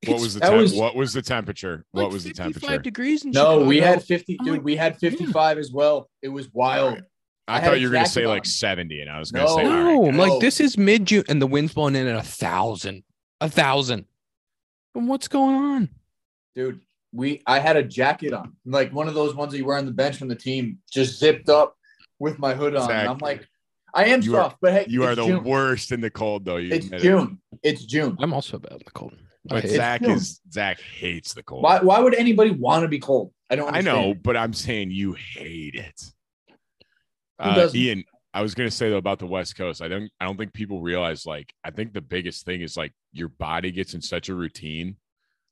what 0.07 0.21
was 0.21 0.33
the 0.35 0.39
that 0.41 0.49
temp- 0.49 0.61
was- 0.61 0.73
what 0.73 0.95
was 0.95 1.13
the 1.13 1.21
temperature? 1.21 1.85
like 1.93 2.03
what 2.03 2.11
was 2.11 2.23
the 2.23 2.29
55 2.29 2.61
temperature? 2.61 2.81
degrees 2.83 3.25
in 3.25 3.31
no, 3.31 3.63
we 3.63 3.79
had 3.79 4.03
50, 4.03 4.37
I'm 4.39 4.45
dude. 4.45 4.53
like, 4.55 4.63
we 4.63 4.75
had 4.75 4.93
hmm. 4.93 4.99
55 4.99 5.57
as 5.57 5.71
well. 5.71 6.09
It 6.21 6.27
was 6.29 6.53
wild. 6.53 7.01
I, 7.47 7.57
I 7.57 7.61
thought 7.61 7.79
you 7.79 7.87
were 7.87 7.93
going 7.93 8.05
to 8.05 8.09
jacket 8.11 8.13
say 8.13 8.27
like 8.27 8.45
70, 8.45 9.01
and 9.01 9.09
I 9.09 9.17
was 9.17 9.31
going 9.31 9.47
to 9.47 9.51
No. 9.51 9.57
say, 9.57 9.65
all 9.65 9.83
right, 9.83 9.93
No, 9.93 10.07
I'm 10.09 10.17
like 10.17 10.41
this 10.41 10.59
is 10.59 10.77
mid 10.77 11.05
June 11.05 11.23
and 11.27 11.41
the 11.41 11.47
wind's 11.47 11.73
blowing 11.73 11.95
in 11.95 12.05
at 12.05 12.15
a 12.15 12.21
thousand, 12.21 13.03
a 13.41 13.49
thousand. 13.49 14.05
And 14.93 15.07
what's 15.07 15.27
going 15.27 15.55
on? 15.55 15.89
dude. 16.55 16.81
We 17.11 17.41
I 17.47 17.59
had 17.59 17.75
a 17.77 17.83
jacket 17.83 18.33
on, 18.33 18.57
like 18.65 18.91
one 18.93 19.07
of 19.07 19.15
those 19.15 19.33
ones 19.33 19.53
that 19.53 19.57
you 19.57 19.65
wear 19.65 19.77
on 19.77 19.85
the 19.85 19.91
bench 19.91 20.17
from 20.17 20.27
the 20.27 20.35
team, 20.35 20.79
just 20.91 21.17
zipped 21.17 21.49
up 21.49 21.77
with 22.19 22.37
my 22.37 22.53
hood 22.53 22.75
on. 22.75 22.91
And 22.91 23.07
I'm 23.07 23.17
like, 23.19 23.47
I 23.95 24.05
am 24.05 24.21
You 24.21 24.35
are- 24.35 24.43
soft, 24.43 24.57
but 24.61 24.73
hey, 24.73 24.85
you 24.89 25.03
are 25.03 25.15
the 25.15 25.25
June. 25.25 25.43
worst 25.43 25.91
in 25.91 26.01
the 26.01 26.09
cold, 26.09 26.43
though. 26.45 26.57
You 26.57 26.73
It's 26.73 26.85
admit 26.87 27.01
it. 27.01 27.03
June. 27.03 27.41
It's 27.63 27.85
June. 27.85 28.17
I'm 28.19 28.33
also 28.33 28.59
bad 28.59 28.73
in 28.73 28.81
the 28.85 28.91
cold. 28.91 29.15
But. 29.45 29.67
Zach 29.67 30.01
June. 30.01 30.11
is 30.11 30.41
Zach 30.51 30.79
hates 30.81 31.33
the 31.33 31.43
cold. 31.43 31.63
Why? 31.63 31.79
Why 31.79 31.99
would 31.99 32.13
anybody 32.15 32.51
want 32.51 32.83
to 32.83 32.87
be 32.87 32.99
cold? 32.99 33.31
I 33.49 33.55
don't. 33.55 33.73
I 33.75 33.81
know, 33.81 34.13
but 34.13 34.35
I'm 34.35 34.53
saying 34.53 34.91
you 34.91 35.13
hate 35.13 35.75
it. 35.75 36.01
Uh. 37.39 37.69
Ian, 37.73 38.03
I 38.33 38.41
was 38.41 38.55
gonna 38.55 38.71
say 38.71 38.89
though 38.89 38.97
about 38.97 39.19
the 39.19 39.27
West 39.27 39.55
Coast. 39.55 39.81
I 39.81 39.87
don't 39.87 40.09
I 40.19 40.25
don't 40.25 40.37
think 40.37 40.53
people 40.53 40.81
realize 40.81 41.25
like 41.25 41.53
I 41.63 41.71
think 41.71 41.93
the 41.93 42.01
biggest 42.01 42.45
thing 42.45 42.61
is 42.61 42.75
like 42.75 42.91
your 43.13 43.29
body 43.29 43.71
gets 43.71 43.93
in 43.93 44.01
such 44.01 44.29
a 44.29 44.35
routine, 44.35 44.97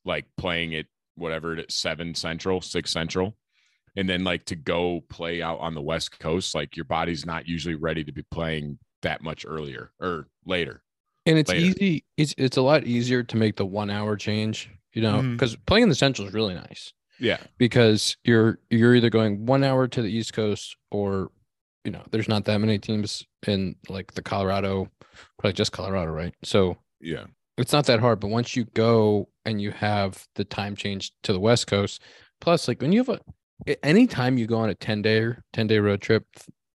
like 0.05 0.25
playing 0.37 0.73
it 0.73 0.87
whatever 1.15 1.53
it 1.53 1.59
is, 1.69 1.75
seven 1.75 2.15
central, 2.15 2.61
six 2.61 2.89
central. 2.91 3.35
And 3.95 4.09
then 4.09 4.23
like 4.23 4.45
to 4.45 4.55
go 4.55 5.01
play 5.09 5.41
out 5.41 5.59
on 5.59 5.75
the 5.75 5.81
West 5.81 6.19
Coast, 6.19 6.55
like 6.55 6.75
your 6.75 6.85
body's 6.85 7.25
not 7.25 7.47
usually 7.47 7.75
ready 7.75 8.03
to 8.03 8.11
be 8.11 8.23
playing 8.31 8.79
that 9.03 9.21
much 9.21 9.45
earlier 9.47 9.91
or 9.99 10.27
later. 10.45 10.81
and 11.25 11.37
it's 11.37 11.49
later. 11.51 11.65
easy. 11.67 12.03
It's 12.17 12.33
it's 12.37 12.57
a 12.57 12.61
lot 12.61 12.85
easier 12.85 13.21
to 13.23 13.37
make 13.37 13.55
the 13.55 13.65
one 13.65 13.89
hour 13.91 14.15
change, 14.15 14.69
you 14.93 15.01
know, 15.01 15.19
mm-hmm. 15.19 15.33
because 15.33 15.55
playing 15.67 15.83
in 15.83 15.89
the 15.89 15.95
central 15.95 16.27
is 16.27 16.33
really 16.33 16.55
nice 16.55 16.91
Yeah. 17.19 17.37
because 17.57 18.17
you're 18.23 18.59
you're 18.69 18.95
either 18.95 19.09
going 19.11 19.45
one 19.45 19.63
hour 19.63 19.87
to 19.87 20.01
the 20.01 20.09
East 20.09 20.33
Coast 20.33 20.75
or 20.91 21.29
you 21.85 21.91
know, 21.91 22.01
there's 22.11 22.29
not 22.29 22.45
that 22.45 22.59
many 22.59 22.79
teams 22.79 23.23
in 23.45 23.75
like 23.89 24.13
the 24.13 24.21
Colorado, 24.21 24.89
probably 25.37 25.53
just 25.53 25.71
Colorado, 25.73 26.11
right? 26.11 26.33
So 26.43 26.77
Yeah. 27.01 27.25
it's 27.57 27.73
not 27.73 27.85
that 27.87 27.99
hard, 27.99 28.21
but 28.21 28.29
once 28.29 28.55
you 28.55 28.63
go 28.73 29.27
and 29.45 29.61
you 29.61 29.71
have 29.71 30.25
the 30.35 30.45
time 30.45 30.75
change 30.77 31.11
to 31.23 31.33
the 31.33 31.39
West 31.41 31.67
Coast, 31.67 32.01
plus 32.41 32.67
like 32.69 32.81
when 32.81 32.91
you 32.93 32.99
have 33.03 33.09
a 33.09 33.13
a- 33.13 33.19
anytime 33.83 34.37
you 34.37 34.47
go 34.47 34.57
on 34.59 34.69
a 34.69 34.75
10 34.75 35.01
day 35.01 35.33
10 35.53 35.67
day 35.67 35.79
road 35.79 36.01
trip, 36.01 36.25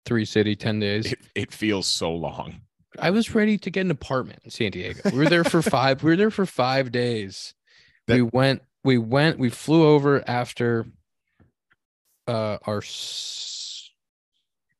three 0.05 0.25
city, 0.25 0.55
10 0.55 0.79
days, 0.79 1.11
It, 1.11 1.19
it 1.35 1.51
feels 1.53 1.87
so 1.87 2.11
long. 2.13 2.61
I 2.99 3.09
was 3.09 3.33
ready 3.33 3.57
to 3.57 3.69
get 3.71 3.81
an 3.81 3.91
apartment 3.91 4.39
in 4.43 4.51
San 4.51 4.71
Diego. 4.71 5.01
We 5.11 5.17
were 5.17 5.29
there 5.29 5.43
for 5.43 5.61
five, 5.63 6.03
we 6.03 6.11
were 6.11 6.15
there 6.17 6.31
for 6.31 6.45
five 6.45 6.91
days. 6.91 7.53
we 8.07 8.21
went 8.21 8.61
we 8.83 8.97
went 8.97 9.39
we 9.39 9.49
flew 9.49 9.87
over 9.87 10.21
after 10.27 10.85
uh 12.27 12.57
our 12.65 12.79
s- 12.79 13.89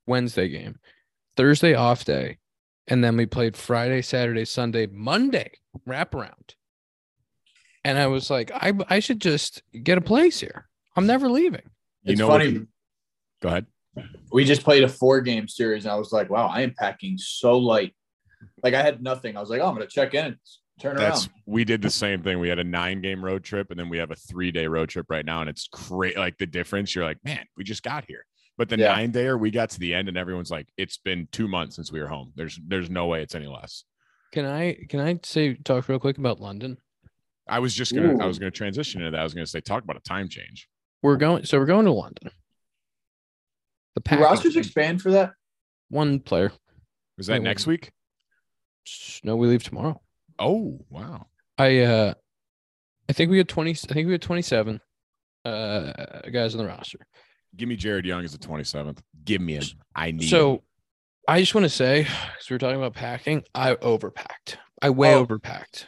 Wednesday 0.06 0.50
game, 0.50 0.80
Thursday 1.38 1.74
off 1.74 2.04
day, 2.06 2.38
and 2.88 3.04
then 3.04 3.16
we 3.18 3.26
played 3.26 3.56
Friday, 3.56 4.02
Saturday, 4.02 4.46
Sunday, 4.46 4.88
Monday 4.88 5.52
wraparound. 5.88 6.56
And 7.86 7.98
I 7.98 8.08
was 8.08 8.30
like, 8.30 8.52
I 8.54 8.74
I 8.90 9.00
should 9.00 9.22
just 9.22 9.64
get 9.84 9.98
a 9.98 10.02
place 10.02 10.40
here. 10.42 10.68
I'm 10.96 11.08
never 11.08 11.30
leaving. 11.30 11.70
You 12.04 12.12
it's 12.14 12.20
know 12.20 12.28
what- 12.28 12.42
funny. 12.42 12.66
Go 13.42 13.50
ahead. 13.50 13.66
we 14.32 14.46
just 14.46 14.64
played 14.64 14.84
a 14.84 14.88
four 14.90 15.22
game 15.22 15.48
series, 15.48 15.86
and 15.86 15.92
I 15.92 15.96
was 15.96 16.12
like, 16.12 16.30
wow, 16.30 16.48
I 16.48 16.62
am 16.62 16.74
packing 16.78 17.18
so 17.18 17.58
light. 17.58 17.94
Like 18.64 18.74
I 18.74 18.82
had 18.82 19.04
nothing. 19.04 19.36
I 19.38 19.40
was 19.42 19.50
like, 19.50 19.62
oh, 19.62 19.68
I'm 19.68 19.74
gonna 19.76 19.86
check 19.88 20.14
in 20.14 20.38
turn 20.80 20.96
That's 20.98 21.28
around. 21.28 21.34
we 21.46 21.64
did 21.64 21.82
the 21.82 21.90
same 21.90 22.24
thing. 22.24 22.40
We 22.40 22.50
had 22.50 22.58
a 22.60 22.64
nine 22.64 23.02
game 23.02 23.24
road 23.24 23.44
trip, 23.44 23.70
and 23.70 23.80
then 23.80 23.90
we 23.90 23.98
have 24.00 24.12
a 24.12 24.16
three 24.16 24.52
day 24.52 24.68
road 24.68 24.90
trip 24.90 25.06
right 25.10 25.26
now, 25.26 25.42
and 25.42 25.50
it's 25.50 25.68
great. 25.68 26.18
Like 26.18 26.38
the 26.38 26.46
difference, 26.48 26.96
you're 26.96 27.04
like, 27.06 27.24
man, 27.24 27.46
we 27.58 27.64
just 27.64 27.84
got 27.84 28.06
here. 28.08 28.26
But 28.58 28.70
the 28.70 28.78
Yeah. 28.78 28.94
nine 28.94 29.12
dayer, 29.12 29.40
we 29.40 29.52
got 29.52 29.70
to 29.72 29.80
the 29.80 29.94
end, 29.94 30.08
and 30.08 30.18
everyone's 30.18 30.52
like, 30.52 30.68
it's 30.78 30.98
been 30.98 31.28
two 31.32 31.48
months 31.48 31.76
since 31.76 31.92
we 31.92 32.00
were 32.00 32.08
home. 32.08 32.32
There's 32.36 32.60
there's 32.68 32.90
no 32.90 33.08
way 33.08 33.22
it's 33.22 33.36
any 33.36 33.48
less. 33.48 33.84
Can 34.32 34.46
I 34.46 34.78
can 34.90 35.00
I 35.00 35.20
say 35.24 35.54
talk 35.56 35.88
real 35.90 36.00
quick 36.00 36.18
about 36.18 36.40
London? 36.40 36.78
I 37.48 37.60
was 37.60 37.74
just 37.76 37.94
gonna 37.94 38.22
I 38.24 38.26
was 38.26 38.40
gonna 38.40 38.52
transition 38.52 39.02
into 39.02 39.12
that. 39.12 39.20
I 39.20 39.24
was 39.24 39.34
gonna 39.34 39.46
say 39.46 39.60
talk 39.62 39.84
about 39.84 39.98
a 39.98 40.02
time 40.02 40.28
change. 40.30 40.68
We're 41.04 41.18
going 41.18 41.46
so 41.46 41.60
we're 41.60 41.66
going 41.68 41.86
to 41.86 41.92
London. 41.92 42.32
The 43.96 44.02
Do 44.02 44.24
rosters 44.24 44.56
expand 44.56 45.02
for 45.02 45.12
that? 45.12 45.34
one 45.90 46.20
player. 46.20 46.52
Is 47.20 47.28
that 47.28 47.44
next 47.44 47.68
week? 47.68 47.92
No, 49.24 49.36
we 49.36 49.48
leave 49.48 49.64
tomorrow. 49.64 50.02
Oh 50.40 50.80
wow. 50.90 51.28
I 51.58 51.80
uh 51.82 52.14
I 53.08 53.14
think 53.14 53.30
we 53.30 53.38
had 53.38 53.48
20 53.50 53.72
I 53.72 53.74
think 53.76 54.08
we 54.08 54.14
had 54.14 54.22
27 54.22 54.80
uh 55.46 55.92
guys 56.32 56.56
on 56.56 56.60
the 56.60 56.68
roster. 56.68 57.00
Give 57.56 57.70
me 57.70 57.76
Jared 57.76 58.06
Young 58.06 58.24
as 58.24 58.32
the 58.32 58.40
27th. 58.40 58.98
Give 59.26 59.40
me 59.42 59.54
him. 59.56 59.64
I 59.96 60.10
need 60.12 60.24
him. 60.24 60.30
So 60.30 60.64
I 61.28 61.40
just 61.40 61.54
want 61.54 61.66
to 61.66 61.70
say, 61.70 62.04
because 62.04 62.50
we 62.50 62.56
were 62.56 62.60
talking 62.60 62.78
about 62.78 62.96
packing, 62.96 63.44
I 63.54 63.76
overpacked. 63.76 64.56
I 64.82 64.90
way 64.90 65.14
Oh. 65.14 65.26
overpacked. 65.26 65.86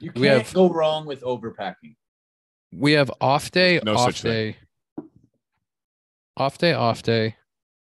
You 0.00 0.12
can't 0.12 0.20
We 0.20 0.26
have- 0.28 0.54
go 0.54 0.70
wrong 0.72 1.04
with 1.06 1.22
overpacking. 1.22 1.96
We 2.72 2.92
have 2.92 3.10
off 3.20 3.50
day, 3.50 3.80
No 3.84 3.94
off 3.94 4.06
such 4.06 4.22
thing. 4.22 4.32
day, 4.32 4.56
off 6.36 6.58
day, 6.58 6.72
off 6.72 7.02
day, 7.02 7.36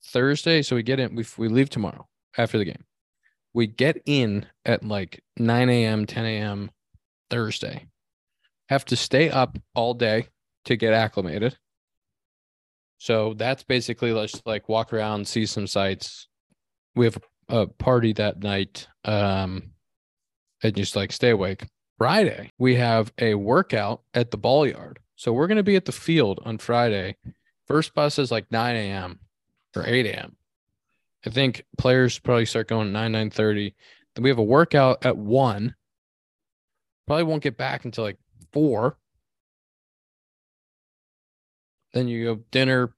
Thursday. 0.05 0.61
So 0.61 0.75
we 0.75 0.83
get 0.83 0.99
in, 0.99 1.15
we, 1.15 1.25
we 1.37 1.47
leave 1.49 1.69
tomorrow 1.69 2.07
after 2.37 2.57
the 2.57 2.65
game. 2.65 2.83
We 3.53 3.67
get 3.67 4.01
in 4.05 4.45
at 4.65 4.83
like 4.83 5.23
9 5.37 5.69
a.m., 5.69 6.05
10 6.05 6.25
a.m. 6.25 6.71
Thursday. 7.29 7.87
Have 8.69 8.85
to 8.85 8.95
stay 8.95 9.29
up 9.29 9.57
all 9.75 9.93
day 9.93 10.27
to 10.65 10.75
get 10.75 10.93
acclimated. 10.93 11.57
So 12.99 13.33
that's 13.33 13.63
basically 13.63 14.11
let's 14.11 14.41
like 14.45 14.69
walk 14.69 14.93
around, 14.93 15.27
see 15.27 15.45
some 15.45 15.67
sights. 15.67 16.27
We 16.95 17.05
have 17.05 17.17
a 17.49 17.67
party 17.67 18.13
that 18.13 18.41
night. 18.41 18.87
Um, 19.05 19.71
and 20.63 20.75
just 20.75 20.95
like 20.95 21.11
stay 21.11 21.29
awake. 21.29 21.65
Friday, 21.97 22.51
we 22.57 22.75
have 22.75 23.11
a 23.19 23.33
workout 23.33 24.01
at 24.13 24.31
the 24.31 24.37
ball 24.37 24.67
yard. 24.67 24.99
So 25.15 25.33
we're 25.33 25.47
going 25.47 25.57
to 25.57 25.63
be 25.63 25.75
at 25.75 25.85
the 25.85 25.91
field 25.91 26.39
on 26.45 26.59
Friday. 26.59 27.15
First 27.65 27.95
bus 27.95 28.19
is 28.19 28.31
like 28.31 28.51
9 28.51 28.75
a.m. 28.75 29.19
or 29.75 29.83
8 29.85 30.05
a.m. 30.05 30.35
I 31.25 31.31
think 31.31 31.65
players 31.77 32.19
probably 32.19 32.45
start 32.45 32.67
going 32.67 32.87
at 32.87 32.93
9, 32.93 33.11
9 33.11 33.29
30. 33.31 33.75
Then 34.15 34.23
we 34.23 34.29
have 34.29 34.37
a 34.37 34.43
workout 34.43 35.05
at 35.05 35.17
1. 35.17 35.75
Probably 37.07 37.23
won't 37.23 37.43
get 37.43 37.57
back 37.57 37.85
until 37.85 38.03
like 38.03 38.17
4. 38.53 38.95
Then 41.93 42.07
you 42.07 42.25
go 42.25 42.43
dinner. 42.51 42.93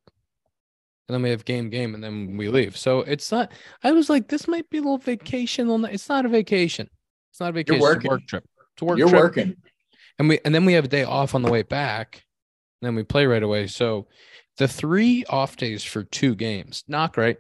And 1.08 1.16
then 1.16 1.22
we 1.24 1.30
have 1.30 1.46
game, 1.46 1.70
game, 1.70 1.96
and 1.96 2.04
then 2.04 2.38
we 2.38 2.50
leave. 2.50 2.78
So 2.78 3.00
it's 3.00 3.32
not, 3.32 3.52
I 3.84 3.94
was 3.94 4.10
like, 4.10 4.28
this 4.28 4.48
might 4.48 4.70
be 4.70 4.78
a 4.78 4.82
little 4.82 5.00
vacation. 5.00 5.70
It's 5.86 6.10
not 6.10 6.26
a 6.26 6.30
vacation. 6.30 6.88
It's 7.32 7.40
not 7.40 7.50
a 7.50 7.54
vacation. 7.54 7.82
It's 7.82 8.06
a 8.06 8.08
work 8.08 8.28
trip. 8.28 8.44
It's 8.80 8.88
work 8.88 8.98
You're 8.98 9.10
trip. 9.10 9.22
working. 9.22 9.56
and 10.18 10.30
we 10.30 10.40
and 10.46 10.56
then 10.56 10.64
we 10.66 10.74
have 10.74 10.86
a 10.86 10.90
day 10.90 11.04
off 11.04 11.36
on 11.36 11.42
the 11.42 11.52
way 11.52 11.64
back 11.64 12.24
and 12.82 12.88
then 12.88 12.96
we 12.96 13.04
play 13.04 13.26
right 13.26 13.44
away. 13.44 13.68
So 13.68 14.08
the 14.58 14.68
three 14.68 15.26
off 15.30 15.58
days 15.58 15.84
for 15.84 16.04
two 16.04 16.34
games 16.36 16.84
not 16.88 17.14
great 17.14 17.38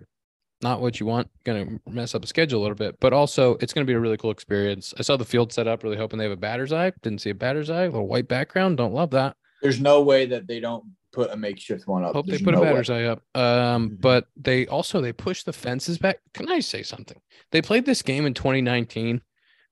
not 0.61 0.81
what 0.81 0.99
you 0.99 1.05
want 1.05 1.29
gonna 1.45 1.79
mess 1.89 2.13
up 2.13 2.21
the 2.21 2.27
schedule 2.27 2.59
a 2.59 2.63
little 2.63 2.75
bit 2.75 2.99
but 2.99 3.13
also 3.13 3.55
it's 3.61 3.71
gonna 3.73 3.85
be 3.85 3.93
a 3.93 3.99
really 3.99 4.17
cool 4.17 4.31
experience. 4.31 4.93
I 4.99 5.01
saw 5.03 5.15
the 5.15 5.23
field 5.25 5.53
set 5.53 5.67
up 5.67 5.83
really 5.83 5.95
hoping 5.97 6.19
they 6.19 6.25
have 6.25 6.33
a 6.33 6.37
batter's 6.37 6.73
eye. 6.73 6.91
Didn't 7.01 7.21
see 7.21 7.29
a 7.29 7.35
batter's 7.35 7.69
eye 7.69 7.83
a 7.83 7.89
little 7.89 8.07
white 8.07 8.27
background 8.27 8.75
don't 8.77 8.93
love 8.93 9.11
that. 9.11 9.37
There's 9.61 9.79
no 9.79 10.01
way 10.01 10.25
that 10.27 10.47
they 10.47 10.59
don't 10.59 10.83
put 11.11 11.31
a 11.31 11.35
makeshift 11.37 11.87
one 11.87 12.03
up. 12.03 12.13
hope 12.13 12.27
they 12.27 12.37
put 12.37 12.53
no 12.53 12.59
a 12.59 12.61
way. 12.61 12.69
batter's 12.71 12.89
eye 12.89 13.03
up. 13.05 13.21
Um 13.35 13.91
Mhm. 13.91 14.01
but 14.01 14.27
they 14.37 14.67
also 14.67 15.01
they 15.01 15.11
pushed 15.13 15.45
the 15.45 15.53
fences 15.53 15.97
back. 15.97 16.19
Can 16.33 16.49
i 16.51 16.59
say 16.59 16.83
something? 16.83 17.19
They 17.51 17.61
played 17.61 17.85
this 17.85 18.01
game 18.01 18.25
in 18.25 18.33
2019 18.33 19.21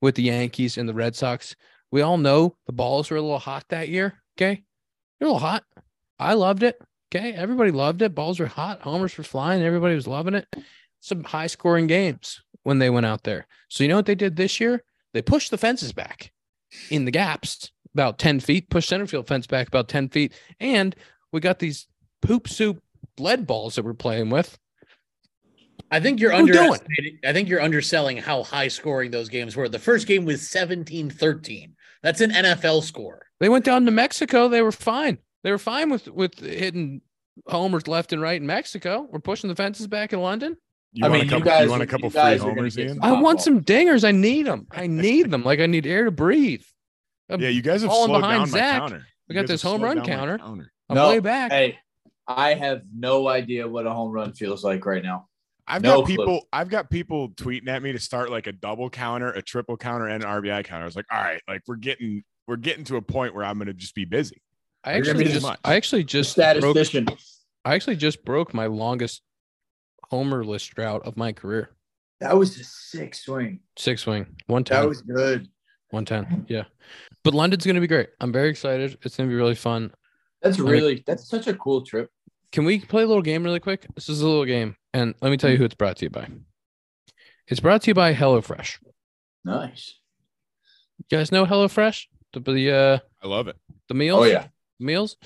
with 0.02 0.16
the 0.16 0.24
yankees 0.24 0.78
and 0.78 0.88
the 0.88 0.94
red 0.94 1.16
sox. 1.16 1.56
We 1.92 2.02
all 2.02 2.18
know 2.18 2.56
the 2.66 2.74
balls 2.74 3.10
were 3.10 3.18
a 3.18 3.22
little 3.22 3.40
hot 3.40 3.66
that 3.70 3.90
year 3.90 4.22
okay? 4.38 4.64
They're 5.20 5.28
a 5.28 5.32
little 5.32 5.48
hot. 5.48 5.64
I 6.20 6.34
loved 6.34 6.64
it 6.64 6.80
okay? 7.14 7.34
Everybody 7.34 7.72
loved 7.72 8.02
it. 8.02 8.16
Balls 8.16 8.40
were 8.40 8.48
hot 8.48 8.82
homers 8.82 9.18
were 9.18 9.24
flying 9.24 9.64
everybody 9.64 9.96
was 9.96 10.08
loving 10.08 10.34
it. 10.34 10.48
Some 11.00 11.24
high 11.24 11.48
scoring 11.48 11.88
games 11.88 12.42
when 12.64 12.80
they 12.80 12.90
went 12.90 13.06
out 13.06 13.24
there. 13.24 13.48
So 13.70 13.84
you 13.84 13.88
know 13.90 13.96
what 13.96 14.06
they 14.06 14.16
did 14.16 14.36
this 14.36 14.60
year? 14.60 14.84
They 15.14 15.22
pushed 15.22 15.52
the 15.52 15.58
fences 15.58 15.94
back 15.94 16.32
in 16.90 17.06
the 17.06 17.12
gaps 17.12 17.72
about 17.94 18.20
10 18.20 18.40
feet 18.42 18.70
pushed 18.70 18.90
center 18.90 19.08
field 19.08 19.28
fence 19.28 19.48
back 19.48 19.68
about 19.68 19.88
10 19.88 20.10
feet. 20.10 20.34
And 20.60 20.96
we 21.32 21.40
got 21.40 21.60
these 21.60 21.88
poop 22.22 22.48
soup 22.48 22.82
lead 23.18 23.48
balls 23.48 23.76
that 23.76 23.86
we're 23.86 23.94
playing 23.94 24.30
with. 24.30 24.58
I 25.92 26.00
think 26.00 26.20
you're 26.20 26.32
What 26.34 26.44
we 26.44 26.52
doing? 26.52 26.64
underestimating. 26.66 27.20
I 27.26 27.34
think 27.34 27.50
you're 27.50 27.62
underselling 27.62 28.18
how 28.18 28.44
high 28.44 28.68
scoring 28.68 29.12
those 29.12 29.30
games 29.30 29.56
were. 29.56 29.70
The 29.70 29.80
first 29.80 30.08
game 30.08 30.26
was 30.26 30.42
17-13. 30.42 31.72
That's 32.04 32.22
an 32.22 32.32
NFL 32.32 32.84
score. 32.84 33.22
They 33.40 33.50
went 33.50 33.66
down 33.66 33.86
to 33.86 33.92
Mexico. 33.92 34.48
They 34.50 34.62
were 34.62 34.72
fine. 34.72 35.18
They 35.44 35.52
were 35.52 35.58
fine 35.58 35.90
with 35.90 36.08
with 36.08 36.40
hitting 36.40 37.02
homers 37.48 37.88
left 37.88 38.12
and 38.14 38.22
right 38.22 38.40
in 38.40 38.48
Mexico. 38.48 39.08
We're 39.12 39.20
pushing 39.20 39.48
the 39.50 39.56
fences 39.56 39.88
back 39.88 40.12
in 40.14 40.20
London. 40.22 40.58
You 40.94 41.06
I 41.06 41.10
want 41.10 41.14
mean, 41.14 41.22
a 41.22 41.26
you 41.26 41.30
couple, 41.44 41.46
guys- 41.52 41.70
want 41.70 41.82
a 41.84 41.88
couple 41.88 42.10
free 42.10 42.20
guys 42.22 42.38
are 42.42 42.44
gonna 42.46 42.56
homers, 42.56 42.76
get 42.76 42.88
Ian? 42.88 43.00
I 43.02 43.12
want 43.14 43.38
ball. 43.38 43.44
some 43.44 43.62
dingers. 43.62 44.04
I 44.08 44.12
need 44.12 44.48
them. 44.48 44.68
I 44.72 44.88
need 44.88 45.30
them. 45.32 45.44
Like 45.44 45.60
I 45.60 45.66
need 45.68 45.86
air 45.86 46.06
to 46.06 46.12
breathe. 46.12 46.64
I'm, 47.30 47.40
Yeah, 47.40 47.50
you 47.50 47.62
guys 47.62 47.82
have 47.82 47.92
falling 47.92 48.10
slowed 48.10 48.22
behind 48.22 48.40
down 48.46 48.52
my 48.52 48.58
Zach. 48.58 48.80
counter. 48.80 49.06
We 49.30 49.36
You 49.36 49.42
got 49.42 49.48
this 49.48 49.62
home 49.62 49.82
run 49.82 49.98
down 49.98 50.06
my 50.08 50.14
counter. 50.16 50.40
I'm 50.42 50.96
No, 50.96 51.10
way 51.10 51.20
back. 51.20 51.52
Hey, 51.52 51.78
I 52.28 52.54
have 52.56 52.82
no 52.96 53.28
idea 53.28 53.68
what 53.68 53.86
a 53.86 53.92
home 53.92 54.12
run 54.12 54.34
feels 54.34 54.64
like 54.64 54.86
right 54.86 55.04
now. 55.04 55.28
I've 55.68 55.82
No 55.82 55.98
got 56.00 56.06
clue. 56.06 56.16
people. 56.18 56.48
I've 56.54 56.70
got 56.70 56.90
people 56.90 57.30
tweeting 57.30 57.68
at 57.68 57.84
me 57.84 57.92
to 57.92 58.00
start 58.00 58.32
like 58.32 58.48
a 58.48 58.52
double 58.54 58.90
counter, 58.90 59.32
a 59.32 59.42
triple 59.42 59.76
counter, 59.78 60.08
and 60.08 60.24
an 60.24 60.30
RBI 60.30 60.64
counter. 60.64 60.84
I 60.84 60.86
was 60.86 60.96
like, 60.96 61.06
all 61.12 61.20
right, 61.22 61.42
like 61.48 61.62
we're 61.68 61.76
getting 61.76 62.24
we're 62.48 62.56
getting 62.56 62.84
to 62.86 62.96
a 62.96 63.02
point 63.02 63.36
where 63.36 63.44
I'm 63.44 63.58
gonna 63.58 63.74
just 63.74 63.94
be 63.96 64.06
busy. 64.06 64.42
I 64.84 64.96
You're 64.98 65.10
actually 65.10 65.26
just 65.26 65.42
much. 65.46 65.60
I 65.66 65.76
actually 65.76 66.04
just 66.06 66.38
broke, 66.38 66.78
I 67.66 67.76
actually 67.76 67.98
just 67.98 68.24
broke 68.24 68.54
my 68.54 68.68
longest 68.68 69.22
homerless 70.12 70.68
drought 70.74 71.06
of 71.06 71.18
my 71.18 71.34
career. 71.34 71.72
That 72.22 72.38
was 72.38 72.58
a 72.60 72.64
six 72.64 73.26
swing. 73.26 73.60
Six 73.78 74.04
swing, 74.04 74.26
one 74.48 74.64
ten. 74.64 74.82
That 74.82 74.88
was 74.88 75.02
good. 75.02 75.50
110. 75.92 76.46
Yeah. 76.50 76.64
But 77.24 77.34
London's 77.34 77.64
going 77.66 77.76
to 77.76 77.82
be 77.82 77.88
great. 77.88 78.10
I'm 78.20 78.34
very 78.34 78.50
excited. 78.50 78.98
It's 79.04 79.16
going 79.16 79.30
to 79.30 79.32
be 79.34 79.38
really 79.38 79.56
fun. 79.56 79.92
That's 80.42 80.60
mean- 80.60 80.68
really 80.70 81.04
that's 81.08 81.30
such 81.30 81.48
a 81.48 81.54
cool 81.54 81.82
trip. 81.82 82.10
Can 82.52 82.66
we 82.66 82.80
play 82.80 83.04
a 83.04 83.08
little 83.08 83.22
game 83.22 83.44
really 83.44 83.60
quick? 83.60 83.86
This 83.96 84.10
is 84.10 84.22
a 84.22 84.28
little 84.28 84.46
game. 84.46 84.76
And 84.94 85.14
let 85.22 85.30
me 85.30 85.38
tell 85.38 85.50
you 85.50 85.58
who 85.58 85.66
it's 85.66 85.76
brought 85.76 85.98
to 85.98 86.06
you 86.06 86.10
by. 86.10 86.28
It's 87.48 87.60
brought 87.60 87.82
to 87.84 87.92
you 87.92 87.94
by 87.94 88.14
HelloFresh. 88.14 88.80
Nice. 89.46 89.96
You 90.98 91.18
guys 91.18 91.32
know 91.32 91.46
HelloFresh? 91.46 92.06
The 92.34 92.40
the 92.40 92.72
uh 92.72 93.00
I 93.24 93.28
love 93.28 93.48
it. 93.48 93.56
the 93.88 93.94
meals? 93.94 94.20
Oh 94.20 94.24
yeah. 94.26 94.48
Meals? 94.80 95.18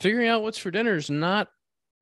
Figuring 0.00 0.28
out 0.28 0.42
what's 0.42 0.58
for 0.58 0.70
dinner 0.70 0.94
is 0.94 1.10
not 1.10 1.48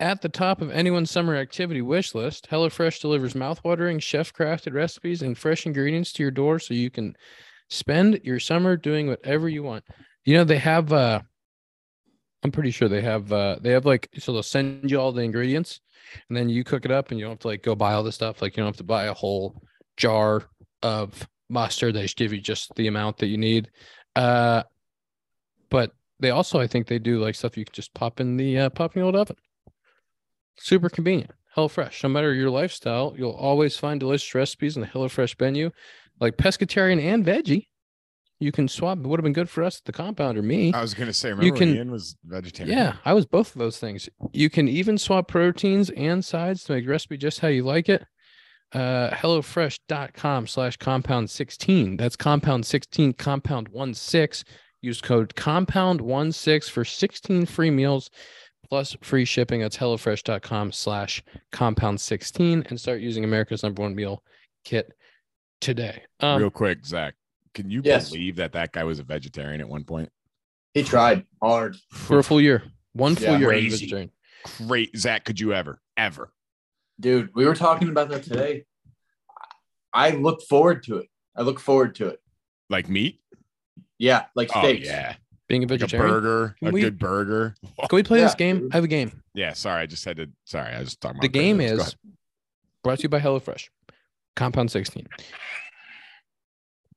at 0.01 0.21
the 0.23 0.29
top 0.29 0.61
of 0.61 0.71
anyone's 0.71 1.11
summer 1.11 1.37
activity 1.37 1.81
wish 1.83 2.15
list. 2.15 2.49
HelloFresh 2.51 3.01
delivers 3.01 3.35
mouthwatering, 3.35 4.03
chef-crafted 4.03 4.75
recipes 4.75 5.23
and 5.23 5.39
fresh 5.39 5.67
ingredients 5.67 6.13
to 6.15 6.23
your 6.23 6.31
door 6.33 6.59
so 6.59 6.75
you 6.75 6.91
can 6.91 7.17
spend 7.71 8.21
your 8.25 8.41
summer 8.41 8.77
doing 8.77 9.09
whatever 9.09 9.49
you 9.49 9.63
want. 9.63 9.85
You 10.25 10.35
know, 10.35 10.45
they 10.45 10.59
have 10.59 10.93
uh 10.93 11.23
I'm 12.45 12.53
pretty 12.53 12.71
sure 12.71 12.89
they 12.89 13.01
have 13.01 13.33
uh 13.33 13.57
they 13.61 13.71
have 13.71 13.87
like 13.87 14.09
so 14.19 14.33
they'll 14.33 14.43
send 14.43 14.91
you 14.91 15.01
all 15.01 15.13
the 15.13 15.23
ingredients 15.23 15.81
and 16.29 16.37
then 16.37 16.49
you 16.51 16.63
cook 16.63 16.85
it 16.85 16.91
up 16.91 17.11
and 17.11 17.19
you 17.19 17.25
don't 17.25 17.33
have 17.33 17.41
to 17.41 17.49
like 17.49 17.63
go 17.63 17.75
buy 17.75 17.95
all 17.95 18.03
the 18.03 18.13
stuff. 18.13 18.43
Like 18.43 18.57
you 18.57 18.63
don't 18.63 18.69
have 18.69 18.77
to 18.77 18.85
buy 18.85 19.05
a 19.05 19.15
whole 19.15 19.63
jar 19.97 20.45
of 20.83 21.27
mustard. 21.49 21.95
They 21.95 22.03
just 22.03 22.19
give 22.19 22.33
you 22.33 22.41
just 22.41 22.75
the 22.75 22.87
amount 22.87 23.19
that 23.19 23.29
you 23.29 23.39
need. 23.39 23.71
Uh 24.15 24.63
but 25.71 25.93
they 26.21 26.31
also 26.31 26.61
I 26.61 26.67
think 26.67 26.87
they 26.87 26.99
do 26.99 27.19
like 27.19 27.35
stuff 27.35 27.57
you 27.57 27.65
can 27.65 27.75
just 27.75 27.95
pop 27.95 28.21
in 28.21 28.37
the 28.37 28.59
uh 28.59 28.71
pop 28.71 28.95
in 28.95 29.01
the 29.01 29.07
old 29.07 29.17
oven. 29.17 29.37
Super 30.57 30.91
convenient. 30.91 31.31
HelloFresh. 31.57 32.03
No 32.03 32.09
matter 32.09 32.35
your 32.35 32.51
lifestyle, 32.51 33.15
you'll 33.17 33.31
always 33.31 33.77
find 33.77 34.01
delicious 34.01 34.35
recipes 34.35 34.77
in 34.77 34.83
the 34.83 34.89
HelloFresh 34.89 35.41
menu, 35.41 35.71
like 36.21 36.37
pescatarian 36.37 37.01
and 37.01 37.25
veggie. 37.25 37.69
You 38.41 38.53
can 38.53 38.69
swap. 38.69 38.99
It 38.99 39.07
would 39.07 39.19
have 39.19 39.25
been 39.25 39.33
good 39.33 39.49
for 39.49 39.63
us 39.63 39.81
the 39.81 39.93
compound 39.93 40.37
or 40.37 40.43
me. 40.43 40.73
I 40.73 40.81
was 40.83 40.93
gonna 40.95 41.13
say, 41.13 41.31
remember 41.31 41.57
can- 41.57 41.69
when 41.69 41.77
Ian 41.77 41.91
was 41.91 42.17
vegetarian? 42.25 42.77
Yeah, 42.77 42.97
I 43.05 43.13
was 43.15 43.27
both 43.27 43.55
of 43.55 43.59
those 43.59 43.79
things. 43.79 44.09
You 44.33 44.51
can 44.51 44.69
even 44.69 44.99
swap 44.99 45.29
proteins 45.29 45.91
and 45.91 46.25
sides 46.25 46.65
to 46.65 46.73
make 46.73 46.89
recipe 46.89 47.17
just 47.17 47.41
how 47.41 47.49
you 47.49 47.63
like 47.63 47.89
it. 47.89 48.05
Uh, 48.73 49.11
HelloFresh.com 49.11 50.49
slash 50.49 50.77
compound 50.79 51.31
16. 51.31 51.97
That's 51.97 52.17
compound 52.17 52.67
16, 52.67 53.13
compound 53.15 53.69
1 53.69 53.95
6. 53.95 54.45
Use 54.83 55.01
code 55.01 55.35
compound 55.37 56.01
1 56.01 56.33
6 56.33 56.69
for 56.69 56.85
16 56.85 57.47
free 57.47 57.71
meals 57.71 58.11
plus 58.69 58.97
free 59.01 59.25
shipping. 59.25 59.61
That's 59.61 59.77
HelloFresh.com 59.77 60.73
slash 60.73 61.23
compound 61.53 62.01
16 62.01 62.67
and 62.69 62.81
start 62.81 63.01
using 63.01 63.23
America's 63.25 63.63
number 63.63 63.83
one 63.83 63.95
meal 63.95 64.23
kit 64.65 64.93
today. 65.61 66.03
Um, 66.21 66.41
Real 66.41 66.51
quick, 66.51 66.85
Zach, 66.85 67.15
can 67.55 67.71
you 67.71 67.81
Yes. 67.85 68.11
believe 68.11 68.37
that 68.37 68.53
that 68.53 68.73
guy 68.73 68.85
was 68.85 68.99
a 68.99 69.03
vegetarian 69.05 69.61
at 69.61 69.69
one 69.69 69.85
point? 69.85 70.11
He 70.75 70.83
tried 70.83 71.25
hard. 71.41 71.77
for 71.91 72.19
a 72.19 72.25
full 72.25 72.41
year, 72.41 72.65
one 72.93 73.15
full 73.15 73.25
Yeah. 73.27 73.39
year. 73.39 73.49
Crazy. 73.49 73.71
vegetarian. 73.87 74.11
Great, 74.67 74.97
Zach. 74.97 75.25
Could 75.25 75.41
you 75.41 75.55
ever, 75.55 75.81
ever? 75.97 76.33
Dude, 77.01 77.31
we 77.35 77.47
were 77.47 77.55
talking 77.55 77.89
about 77.89 78.09
that 78.11 78.23
today. 78.25 78.65
I 79.93 80.11
look 80.11 80.43
forward 80.43 80.83
to 80.85 80.99
it. 80.99 81.09
I 81.37 81.43
look 81.43 81.61
forward 81.61 81.95
to 81.97 82.09
it. 82.09 82.21
Like 82.69 82.89
meat? 82.89 83.21
Yeah, 83.99 84.27
like 84.35 84.51
Oh 84.55 84.67
yeah, 84.67 85.17
Being 85.49 85.63
a 85.63 85.67
like 85.67 85.81
a 85.81 85.85
vegetarian. 85.85 86.11
burger, 86.13 86.57
Can 86.59 86.69
a 86.69 86.71
we- 86.73 86.81
good 86.81 86.99
burger. 86.99 87.55
Can 87.89 87.97
we 87.97 88.03
play 88.03 88.21
this 88.21 88.35
game? 88.35 88.69
I 88.73 88.77
have 88.77 88.85
a 88.85 88.89
game. 88.89 89.23
Yeah, 89.35 89.53
sorry, 89.53 89.83
I 89.83 89.87
just 89.87 90.05
had 90.05 90.17
to. 90.17 90.29
Sorry, 90.45 90.73
I 90.75 90.81
was 90.81 90.97
talking 90.97 91.17
about 91.19 91.23
The 91.23 91.29
game 91.29 91.59
burgers. 91.59 91.89
Is 91.89 91.97
brought 92.83 92.99
to 92.99 93.03
you 93.05 93.09
by 93.09 93.21
HelloFresh. 93.21 93.69
Compound 94.37 94.71
16. 94.71 95.07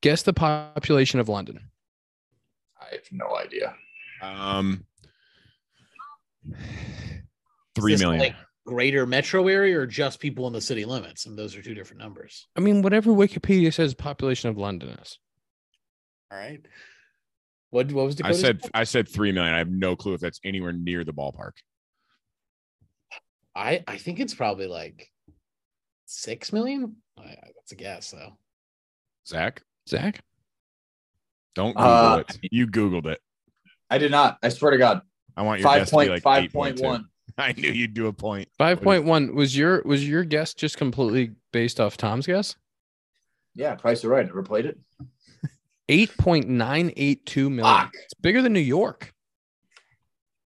Guess 0.02 0.24
the 0.24 0.34
population 0.34 1.20
of 1.20 1.28
London. 1.30 1.60
I 2.80 2.86
have 2.96 3.08
no 3.12 3.36
idea. 3.38 3.76
um 4.22 4.86
Is 6.52 6.56
three 7.76 7.94
this, 7.94 8.02
million. 8.02 8.20
like, 8.20 8.36
greater 8.66 9.06
metro 9.06 9.48
area 9.48 9.80
or 9.80 9.86
just 9.86 10.20
people 10.20 10.48
in 10.48 10.54
the 10.54 10.62
city 10.62 10.84
limits? 10.86 11.26
And 11.26 11.38
those 11.38 11.56
are 11.56 11.62
two 11.62 11.74
different 11.76 12.02
numbers. 12.02 12.48
I 12.56 12.60
mean, 12.60 12.82
whatever 12.82 13.12
Wikipedia 13.12 13.74
says 13.74 13.94
population 13.94 14.50
of 14.50 14.58
London 14.58 14.90
is. 15.02 15.20
All 16.32 16.38
right. 16.38 16.66
What 17.70 17.92
what 17.92 18.06
was 18.06 18.16
the 18.16 18.26
I 18.26 18.32
said 18.32 18.62
I 18.74 18.84
said 18.86 19.08
three 19.10 19.32
million. 19.32 19.54
I 19.54 19.58
have 19.60 19.70
no 19.70 19.96
clue 19.96 20.14
if 20.14 20.22
that's 20.22 20.40
anywhere 20.44 20.72
near 20.74 21.04
the 21.04 21.14
ballpark. 21.14 21.52
I 23.56 23.84
I 23.88 23.98
think 23.98 24.20
it's 24.20 24.34
probably 24.34 24.68
like 24.68 25.12
six 26.06 26.54
million. 26.54 26.96
I, 27.18 27.24
I- 27.24 27.52
that's 27.56 27.72
a 27.74 27.76
guess 27.76 28.12
though. 28.12 28.38
Zach, 29.28 29.62
Zach? 29.90 30.22
don't 31.56 31.76
Google 31.76 31.90
Uh, 31.92 32.18
it. 32.20 32.40
You 32.52 32.68
Googled 32.68 33.08
it. 33.08 33.20
I 33.90 33.98
did 33.98 34.12
not. 34.12 34.38
I 34.44 34.50
swear 34.50 34.72
to 34.72 34.78
God. 34.78 35.02
I 35.36 35.42
want 35.42 35.60
your 35.60 35.68
Five 35.70 35.82
guess 35.82 35.90
to 35.90 35.92
be 35.92 35.96
point 35.98 36.10
like 36.12 36.22
five 36.24 36.44
eight 36.44 36.54
point 36.54 36.76
point 36.78 36.86
one. 36.86 36.92
one. 37.02 37.10
I 37.40 37.54
knew 37.54 37.72
you'd 37.72 37.94
do 37.94 38.08
a 38.08 38.14
point. 38.14 38.48
5.1 38.60 39.34
was 39.34 39.56
your 39.58 39.82
was 39.84 40.08
your 40.08 40.24
guess 40.24 40.54
just 40.54 40.78
completely 40.78 41.36
based 41.52 41.80
off 41.80 41.96
Tom's 41.98 42.26
guess? 42.28 42.56
Yeah, 43.56 43.76
price 43.76 44.00
is 44.00 44.06
right. 44.06 44.26
Never 44.26 44.44
played 44.44 44.66
it. 44.66 44.78
8.982 45.90 47.36
million. 47.52 47.64
Fuck. 47.64 47.92
It's 48.04 48.14
bigger 48.16 48.42
than 48.42 48.54
New 48.54 48.60
York. 48.60 49.14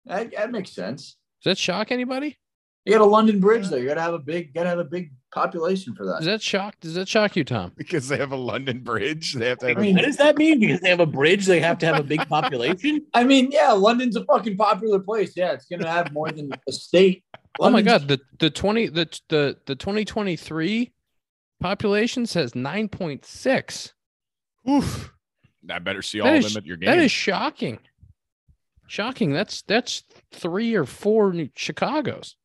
That, 0.06 0.32
that 0.36 0.50
makes 0.50 0.70
sense. 0.70 1.16
Does 1.42 1.52
that 1.52 1.58
shock 1.58 1.90
anybody? 1.90 2.38
You 2.84 2.92
got 2.92 3.00
a 3.02 3.04
London 3.07 3.40
Bridge 3.40 3.68
there. 3.68 3.78
You 3.80 3.88
gotta 3.88 4.00
have 4.02 4.14
a 4.14 4.18
big 4.18 4.52
gotta 4.52 4.68
have 4.68 4.78
a 4.78 4.85
big 4.85 5.12
population 5.33 5.95
for 5.95 6.05
that. 6.07 6.18
Does 6.18 6.25
that. 6.27 6.31
that 6.33 6.42
shock 6.42 6.77
does 6.81 6.95
that 6.95 7.09
shock 7.09 7.37
you, 7.37 7.45
Tom? 7.45 7.73
Because 7.77 8.09
they 8.09 8.16
have 8.18 8.33
a 8.33 8.37
London 8.37 8.81
Bridge. 8.81 9.35
They 9.35 9.49
have 9.49 9.59
to 9.59 9.68
have 9.68 9.77
I 9.79 9.81
a- 9.81 9.83
mean- 9.83 9.97
What 9.97 10.05
does 10.05 10.16
that 10.18 10.37
mean? 10.37 10.61
Because 10.61 10.81
they 10.81 10.88
have 10.90 11.01
a 11.01 11.07
bridge, 11.07 11.47
they 11.47 11.61
have 11.61 11.79
to 11.79 11.87
have 11.87 11.99
a 11.99 12.03
big 12.03 12.27
population. 12.29 13.01
I 13.14 13.25
mean, 13.25 13.51
yeah, 13.51 13.73
London's 13.73 14.16
a 14.16 14.25
fucking 14.25 14.57
popular 14.57 14.99
place. 15.01 15.33
Yeah, 15.37 15.53
it's 15.53 15.66
gonna 15.66 15.88
have 15.90 16.12
more 16.12 16.31
than 16.31 16.51
a 16.68 16.73
state. 16.73 17.25
Oh 17.61 17.71
my 17.71 17.83
god, 17.83 18.09
the 18.09 18.21
the 18.38 18.51
20 18.51 18.88
the 18.88 19.21
the 19.29 19.57
the 19.66 19.75
2023 19.77 20.92
population 21.61 22.27
says 22.27 22.53
9.6. 22.53 23.92
Oof. 24.68 25.12
I 25.71 25.79
better 25.79 26.03
see 26.03 26.21
all 26.21 26.27
That 26.27 26.38
of 26.38 26.45
is- 26.45 26.55
them 26.55 26.61
at 26.62 26.66
your 26.66 26.77
game. 26.77 26.88
That 26.90 26.99
is 26.99 27.11
shocking. 27.12 27.79
Shocking. 28.88 29.33
That's 29.33 29.62
that's 29.62 30.03
three 30.33 30.75
or 30.75 30.85
four 30.85 31.33
new 31.33 31.49
Chicago's. 31.55 32.37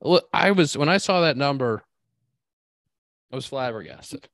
Look, 0.00 0.26
I 0.32 0.50
was 0.50 0.76
when 0.76 0.88
I 0.88 0.96
saw 0.98 1.20
that 1.22 1.36
number, 1.36 1.82
I 3.32 3.36
was 3.36 3.46
flabbergasted. 3.46 4.28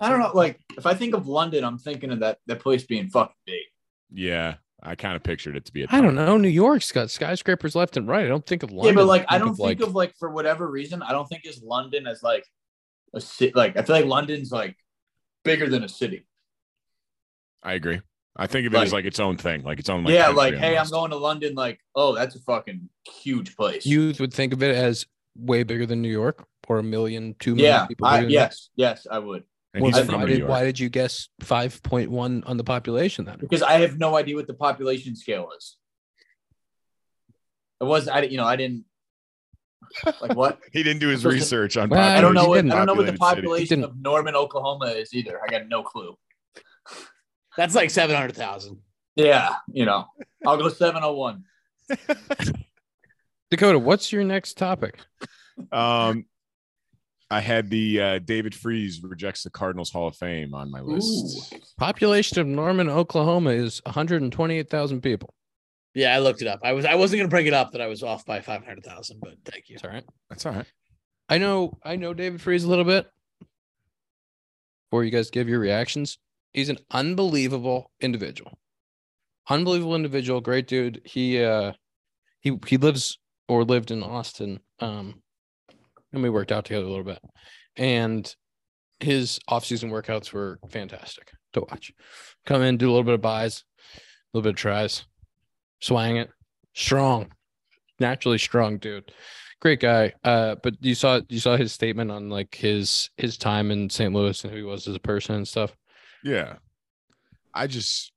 I 0.00 0.08
don't 0.10 0.20
know. 0.20 0.30
Like, 0.32 0.60
if 0.76 0.86
I 0.86 0.94
think 0.94 1.14
of 1.14 1.26
London, 1.28 1.64
I'm 1.64 1.78
thinking 1.78 2.10
of 2.10 2.20
that 2.20 2.38
that 2.46 2.60
place 2.60 2.84
being 2.84 3.08
fucking 3.08 3.34
big. 3.46 3.62
Yeah, 4.12 4.54
I 4.82 4.94
kind 4.94 5.16
of 5.16 5.22
pictured 5.22 5.56
it 5.56 5.64
to 5.66 5.72
be 5.72 5.82
a 5.82 5.86
I 5.90 6.00
don't 6.00 6.14
know. 6.14 6.36
New 6.36 6.48
York's 6.48 6.92
got 6.92 7.10
skyscrapers 7.10 7.74
left 7.74 7.96
and 7.96 8.06
right. 8.06 8.24
I 8.24 8.28
don't 8.28 8.46
think 8.46 8.62
of 8.62 8.70
London. 8.70 8.94
yeah, 8.94 9.00
but 9.00 9.06
like, 9.06 9.24
I 9.28 9.32
think 9.38 9.40
don't 9.40 9.50
of, 9.50 9.56
think 9.56 9.80
of 9.80 9.94
like 9.94 10.14
for 10.18 10.30
whatever 10.30 10.70
reason, 10.70 11.02
I 11.02 11.12
don't 11.12 11.26
think 11.26 11.46
is 11.46 11.62
London 11.62 12.06
as 12.06 12.22
like 12.22 12.44
a 13.14 13.20
city. 13.20 13.52
Like, 13.54 13.76
I 13.76 13.82
feel 13.82 13.96
like 13.96 14.06
London's 14.06 14.52
like 14.52 14.76
bigger 15.44 15.68
than 15.68 15.84
a 15.84 15.88
city. 15.88 16.26
I 17.62 17.72
agree. 17.74 18.00
I 18.36 18.46
think 18.46 18.66
of 18.68 18.74
it 18.74 18.76
as 18.78 18.92
Like- 18.92 19.00
like 19.00 19.04
its 19.06 19.18
own 19.18 19.36
thing, 19.36 19.64
like 19.64 19.80
its 19.80 19.88
own. 19.88 20.04
Like, 20.04 20.14
yeah, 20.14 20.28
like, 20.28 20.54
hey, 20.54 20.78
I'm 20.78 20.88
going 20.88 21.10
to 21.10 21.16
London. 21.16 21.54
Like, 21.54 21.80
oh, 21.96 22.14
that's 22.14 22.36
a 22.36 22.40
fucking 22.40 22.88
huge 23.20 23.56
place. 23.56 23.84
you 23.84 24.14
would 24.20 24.32
think 24.32 24.52
of 24.52 24.62
it 24.62 24.74
as 24.76 25.06
way 25.36 25.64
bigger 25.64 25.86
than 25.86 26.02
New 26.02 26.10
York 26.10 26.46
or 26.68 26.78
a 26.78 26.82
million, 26.82 27.34
two 27.38 27.54
million 27.54 27.74
yeah, 27.74 27.86
people. 27.86 28.06
I, 28.06 28.18
bigger 28.18 28.26
than- 28.26 28.32
yes, 28.32 28.70
yes, 28.76 29.06
I 29.10 29.18
would. 29.18 29.44
Well, 29.78 29.90
then 29.90 30.06
why 30.08 30.24
did 30.24 30.48
why 30.48 30.64
did 30.64 30.80
you 30.80 30.88
guess 30.88 31.28
5.1 31.42 32.42
on 32.48 32.56
the 32.56 32.64
population 32.64 33.26
then? 33.26 33.36
because 33.38 33.62
I 33.62 33.80
have 33.80 33.98
no 33.98 34.16
idea 34.16 34.34
what 34.34 34.46
the 34.46 34.54
population 34.54 35.14
scale 35.14 35.50
is. 35.56 35.76
It 37.80 37.84
was 37.84 38.08
I, 38.08 38.22
you 38.22 38.38
know, 38.38 38.46
I 38.46 38.56
didn't 38.56 38.86
like 40.20 40.34
what 40.34 40.58
He 40.72 40.82
didn't 40.82 41.00
do 41.00 41.08
his 41.08 41.20
Supposed 41.20 41.36
to- 41.36 41.40
research 41.42 41.76
on. 41.76 41.90
Well, 41.90 42.00
I 42.00 42.20
don't 42.20 42.34
know 42.34 42.48
what 42.48 42.64
I 42.64 42.68
don't 42.68 42.86
know 42.86 42.94
what 42.94 43.06
the 43.06 43.12
population 43.12 43.84
of 43.84 43.96
Norman, 44.00 44.34
Oklahoma 44.34 44.86
is 44.86 45.14
either. 45.14 45.38
I 45.42 45.48
got 45.48 45.68
no 45.68 45.82
clue. 45.82 46.16
That's 47.56 47.74
like 47.74 47.90
seven 47.90 48.16
hundred 48.16 48.36
thousand. 48.36 48.78
Yeah, 49.16 49.56
you 49.70 49.84
know, 49.84 50.06
I'll 50.46 50.56
go 50.56 50.70
seven 50.70 51.02
oh 51.04 51.12
one. 51.12 51.44
Dakota, 53.50 53.78
what's 53.78 54.12
your 54.12 54.24
next 54.24 54.56
topic? 54.58 54.98
Um, 55.72 56.26
I 57.30 57.40
had 57.40 57.68
the 57.68 58.00
uh, 58.00 58.18
David 58.20 58.54
Freese 58.54 59.02
rejects 59.02 59.42
the 59.42 59.50
Cardinals 59.50 59.90
Hall 59.90 60.08
of 60.08 60.16
Fame 60.16 60.54
on 60.54 60.70
my 60.70 60.80
list. 60.80 61.54
Population 61.76 62.40
of 62.40 62.46
Norman, 62.46 62.88
Oklahoma 62.88 63.50
is 63.50 63.82
128,000 63.84 65.02
people. 65.02 65.34
Yeah, 65.94 66.14
I 66.14 66.20
looked 66.20 66.42
it 66.42 66.48
up. 66.48 66.60
I 66.62 66.72
was 66.72 66.84
I 66.84 66.94
wasn't 66.94 67.20
gonna 67.20 67.28
bring 67.28 67.46
it 67.46 67.54
up 67.54 67.72
that 67.72 67.80
I 67.80 67.88
was 67.88 68.02
off 68.02 68.24
by 68.24 68.40
five 68.40 68.64
hundred 68.64 68.84
thousand, 68.84 69.20
but 69.20 69.34
thank 69.44 69.68
you. 69.68 69.74
It's 69.74 69.84
all 69.84 69.90
right. 69.90 70.04
That's 70.28 70.46
all 70.46 70.52
right. 70.52 70.66
I 71.28 71.38
know 71.38 71.78
I 71.82 71.96
know 71.96 72.14
David 72.14 72.40
Freese 72.40 72.62
a 72.62 72.68
little 72.68 72.84
bit. 72.84 73.06
Before 74.90 75.02
you 75.02 75.10
guys 75.10 75.30
give 75.30 75.48
your 75.48 75.58
reactions, 75.58 76.18
he's 76.52 76.68
an 76.68 76.78
unbelievable 76.90 77.90
individual. 78.00 78.58
Unbelievable 79.50 79.96
individual, 79.96 80.40
great 80.40 80.68
dude. 80.68 81.00
He 81.04 81.42
uh 81.42 81.72
he 82.40 82.56
he 82.66 82.76
lives 82.76 83.18
or 83.48 83.64
lived 83.64 83.90
in 83.90 84.02
Austin. 84.02 84.60
Um 84.78 85.22
and 86.12 86.22
we 86.22 86.30
worked 86.30 86.52
out 86.52 86.64
together 86.64 86.86
a 86.86 86.88
little 86.88 87.04
bit. 87.04 87.20
And 87.76 88.34
his 89.00 89.38
off-season 89.48 89.90
workouts 89.90 90.32
were 90.32 90.58
fantastic 90.70 91.30
to 91.52 91.60
watch. 91.60 91.92
Come 92.46 92.62
in, 92.62 92.76
do 92.76 92.88
a 92.88 92.92
little 92.92 93.04
bit 93.04 93.14
of 93.14 93.20
buys, 93.20 93.64
a 93.96 94.00
little 94.32 94.44
bit 94.44 94.50
of 94.50 94.56
tries, 94.56 95.04
swang 95.80 96.16
it, 96.16 96.30
strong, 96.74 97.32
naturally 98.00 98.38
strong 98.38 98.78
dude 98.78 99.12
great 99.60 99.80
guy. 99.80 100.12
Uh, 100.24 100.56
but 100.62 100.74
you 100.80 100.94
saw 100.94 101.20
you 101.28 101.40
saw 101.40 101.56
his 101.56 101.72
statement 101.72 102.10
on 102.10 102.28
like 102.28 102.54
his 102.54 103.10
his 103.16 103.36
time 103.36 103.70
in 103.70 103.90
St. 103.90 104.12
Louis 104.12 104.42
and 104.44 104.52
who 104.52 104.58
he 104.58 104.64
was 104.64 104.86
as 104.86 104.94
a 104.94 105.00
person 105.00 105.36
and 105.36 105.48
stuff. 105.48 105.76
Yeah. 106.24 106.56
I 107.54 107.66
just, 107.66 108.12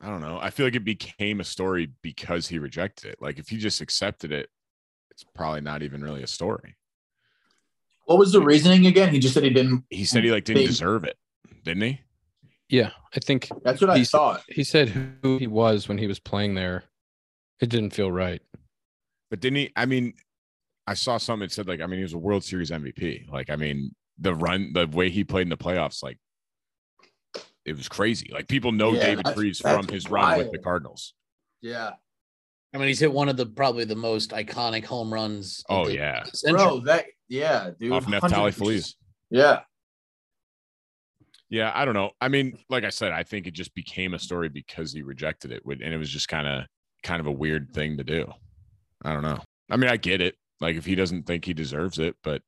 I 0.00 0.08
don't 0.08 0.22
know. 0.22 0.38
I 0.40 0.50
feel 0.50 0.66
like 0.66 0.74
it 0.74 0.84
became 0.84 1.40
a 1.40 1.44
story 1.44 1.92
because 2.02 2.48
he 2.48 2.58
rejected 2.58 3.10
it. 3.10 3.18
Like 3.20 3.38
if 3.38 3.48
he 3.48 3.58
just 3.58 3.80
accepted 3.80 4.32
it, 4.32 4.48
it's 5.10 5.24
probably 5.34 5.60
not 5.60 5.82
even 5.82 6.02
really 6.02 6.22
a 6.22 6.28
story. 6.28 6.76
What 8.10 8.18
was 8.18 8.32
the 8.32 8.40
reasoning 8.42 8.86
again? 8.86 9.10
He 9.14 9.20
just 9.20 9.34
said 9.34 9.44
he 9.44 9.50
didn't. 9.50 9.84
He 9.88 10.04
said 10.04 10.24
he 10.24 10.32
like 10.32 10.42
didn't 10.42 10.62
They- 10.62 10.66
deserve 10.66 11.04
it, 11.04 11.16
didn't 11.62 11.82
he? 11.84 12.00
Yeah, 12.68 12.90
I 13.14 13.20
think 13.20 13.48
That's 13.62 13.80
what 13.80 13.88
I 13.90 13.98
He's- 13.98 14.10
thought. 14.10 14.42
he 14.48 14.64
said 14.64 14.88
who 15.22 15.38
he 15.38 15.46
was 15.46 15.86
when 15.86 15.96
he 15.96 16.08
was 16.08 16.18
playing 16.18 16.56
there. 16.56 16.82
It 17.60 17.68
didn't 17.68 17.90
feel 17.90 18.10
right. 18.10 18.42
But 19.30 19.38
didn't 19.38 19.58
he? 19.58 19.70
I 19.76 19.86
mean, 19.86 20.14
I 20.88 20.94
saw 20.94 21.18
something 21.18 21.46
that 21.46 21.52
said 21.52 21.68
like, 21.68 21.80
I 21.80 21.86
mean, 21.86 21.98
he 21.98 22.02
was 22.02 22.12
a 22.12 22.18
World 22.18 22.42
Series 22.42 22.72
MVP. 22.72 23.30
Like, 23.30 23.48
I 23.48 23.54
mean, 23.54 23.94
the 24.18 24.34
run, 24.34 24.72
the 24.72 24.88
way 24.88 25.08
he 25.08 25.22
played 25.22 25.42
in 25.42 25.48
the 25.50 25.56
playoffs, 25.56 26.02
like, 26.02 26.18
it 27.64 27.76
was 27.76 27.88
crazy. 27.88 28.28
Like, 28.32 28.48
people 28.48 28.72
know 28.72 28.92
Yeah, 28.92 29.02
David 29.06 29.18
that's- 29.26 29.36
Freese 29.36 29.60
from 29.60 29.86
his 29.86 30.10
run 30.10 30.36
with 30.38 30.50
the. 30.50 30.58
Cardinals. 30.58 31.14
Yeah, 31.62 31.92
I 32.74 32.78
mean, 32.78 32.88
he's 32.88 32.98
hit 32.98 33.12
one 33.12 33.28
of 33.28 33.36
the 33.36 33.46
probably 33.46 33.84
the 33.84 33.94
most 33.94 34.30
iconic 34.30 34.84
home 34.84 35.12
runs. 35.14 35.62
Oh 35.68 35.84
the 35.86 35.94
yeah, 35.94 36.24
century. 36.24 36.58
bro. 36.58 36.80
That 36.80 37.04
yeah, 37.30 37.70
dude. 37.78 37.92
off 37.92 38.04
Neftali 38.04 38.50
100%. 38.50 38.54
Feliz. 38.54 38.96
Yeah, 39.30 39.60
Yeah, 41.48 41.70
I 41.74 41.84
don't 41.84 41.94
know. 41.94 42.10
I 42.20 42.28
mean, 42.28 42.58
like 42.68 42.84
I 42.84 42.90
said, 42.90 43.12
I 43.12 43.22
think 43.22 43.46
it 43.46 43.54
just 43.54 43.74
became 43.74 44.12
a 44.12 44.18
story 44.18 44.48
because 44.48 44.92
he 44.92 45.02
rejected 45.02 45.52
it, 45.52 45.62
and 45.64 45.94
it 45.94 45.96
was 45.96 46.10
just 46.10 46.28
kind 46.28 46.46
of 46.46 46.64
kind 47.02 47.20
of 47.20 47.26
a 47.26 47.32
weird 47.32 47.72
thing 47.72 47.96
to 47.96 48.04
do. 48.04 48.30
I 49.02 49.12
don't 49.12 49.22
know. 49.22 49.38
I 49.70 49.76
mean, 49.76 49.88
I 49.88 49.96
get 49.96 50.20
it. 50.20 50.36
Like 50.60 50.76
if 50.76 50.84
he 50.84 50.94
doesn't 50.94 51.26
think 51.26 51.44
he 51.44 51.54
deserves 51.54 51.98
it, 51.98 52.16
but 52.22 52.42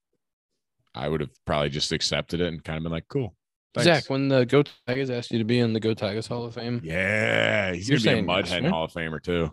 I 0.94 1.08
would 1.08 1.20
have 1.20 1.30
probably 1.46 1.70
just 1.70 1.92
accepted 1.92 2.40
it 2.40 2.48
and 2.48 2.62
kind 2.62 2.76
of 2.76 2.82
been 2.82 2.92
like, 2.92 3.08
cool. 3.08 3.34
Thanks. 3.74 3.86
Zach, 3.86 4.10
when 4.10 4.28
the 4.28 4.44
Go 4.44 4.64
Tigers 4.86 5.08
asked 5.08 5.30
you 5.30 5.38
to 5.38 5.44
be 5.44 5.58
in 5.58 5.72
the 5.72 5.80
Go 5.80 5.94
Tigers 5.94 6.26
Hall 6.26 6.44
of 6.44 6.54
Fame, 6.54 6.82
Yeah, 6.84 7.72
he's 7.72 7.88
You're 7.88 7.98
gonna 7.98 8.22
be 8.22 8.30
a 8.42 8.46
saying 8.46 8.60
yes, 8.60 8.64
Mudhead? 8.64 8.70
Hall 8.70 8.84
of 8.84 8.92
Famer 8.92 9.22
too. 9.22 9.50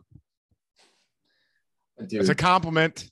Dude, 2.05 2.19
It's 2.19 2.29
a 2.29 2.35
compliment. 2.35 3.09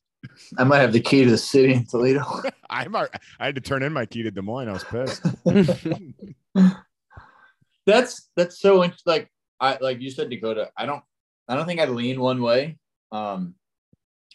I 0.58 0.63
might 0.63 0.80
have 0.80 0.93
the 0.93 0.99
key 0.99 1.23
to 1.23 1.30
the 1.32 1.38
city 1.38 1.73
in 1.73 1.86
Toledo. 1.86 2.23
I'm. 2.69 2.95
I 2.95 3.08
had 3.39 3.56
to 3.56 3.62
turn 3.62 3.84
in 3.84 3.93
my 3.93 4.06
key 4.06 4.23
to 4.23 4.32
Des 4.32 4.41
Moines. 4.41 4.69
I 4.69 4.73
was 4.73 4.84
pissed. 4.84 5.23
that's 7.86 8.30
that's 8.36 8.60
so 8.60 8.84
interesting. 8.84 9.12
like 9.12 9.32
I 9.60 9.77
like 9.80 10.01
you 10.01 10.12
said 10.12 10.30
Dakota. 10.30 10.69
I 10.77 10.86
don't 10.86 11.03
I 11.47 11.56
don't 11.56 11.65
think 11.65 11.80
I'd 11.80 11.89
lean 11.89 12.19
one 12.19 12.41
way. 12.41 12.77
Um, 13.12 13.56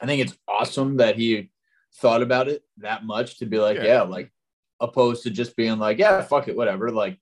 I 0.01 0.07
think 0.07 0.23
it's 0.23 0.37
awesome 0.49 0.97
that 0.97 1.17
he 1.17 1.51
thought 1.97 2.23
about 2.23 2.49
it 2.49 2.63
that 2.79 3.05
much 3.05 3.39
to 3.39 3.47
be 3.47 3.59
like, 3.59 3.77
Yeah. 3.77 3.85
yeah, 3.85 4.03
like 4.03 4.33
opposed 4.81 5.23
to 5.25 5.31
just 5.31 5.55
being 5.57 5.79
like, 5.79 5.99
yeah, 5.99 6.23
fuck 6.23 6.49
it, 6.49 6.57
whatever. 6.57 6.91
Like, 6.91 7.19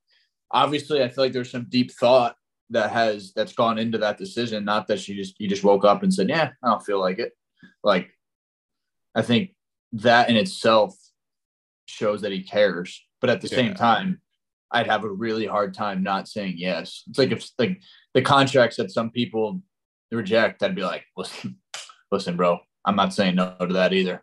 obviously, 0.51 1.03
I 1.03 1.09
feel 1.09 1.25
like 1.25 1.33
there's 1.33 1.51
some 1.51 1.67
deep 1.69 1.91
thought 1.91 2.37
that 2.71 2.91
has 2.93 3.33
that's 3.35 3.53
gone 3.53 3.79
into 3.79 3.99
that 3.99 4.17
decision. 4.17 4.65
Not 4.65 4.87
that 4.87 5.01
she 5.01 5.17
just 5.17 5.35
he 5.39 5.49
just 5.49 5.65
woke 5.65 5.85
up 5.85 6.03
and 6.03 6.15
said, 6.15 6.29
yeah, 6.29 6.51
I 6.63 6.69
don't 6.69 6.85
feel 6.85 7.01
like 7.01 7.19
it. 7.19 7.33
Like, 7.83 8.11
I 9.15 9.23
think 9.23 9.55
that 9.93 10.31
in 10.31 10.37
itself 10.37 10.95
shows 11.87 12.23
that 12.23 12.33
he 12.33 12.43
cares. 12.43 13.05
But 13.21 13.31
at 13.31 13.41
the 13.41 13.49
Yeah. 13.49 13.57
same 13.57 13.75
time, 13.75 14.21
I'd 14.71 14.87
have 14.87 15.05
a 15.05 15.11
really 15.11 15.47
hard 15.47 15.75
time 15.75 16.03
not 16.03 16.29
saying 16.29 16.55
yes. 16.57 17.03
It's 17.09 17.19
like 17.19 17.33
if 17.33 17.49
like 17.59 17.81
the 18.15 18.23
contracts 18.23 18.77
that 18.77 18.91
some 18.93 19.11
people 19.11 19.63
reject, 20.13 20.63
I'd 20.63 20.77
be 20.77 20.83
like, 20.83 21.05
listen, 21.17 21.59
listen, 22.13 22.37
bro, 22.37 22.61
I'm 22.85 22.97
not 22.97 23.13
saying 23.13 23.35
no 23.35 23.57
to 23.61 23.73
that 23.75 23.93
either. 23.93 24.23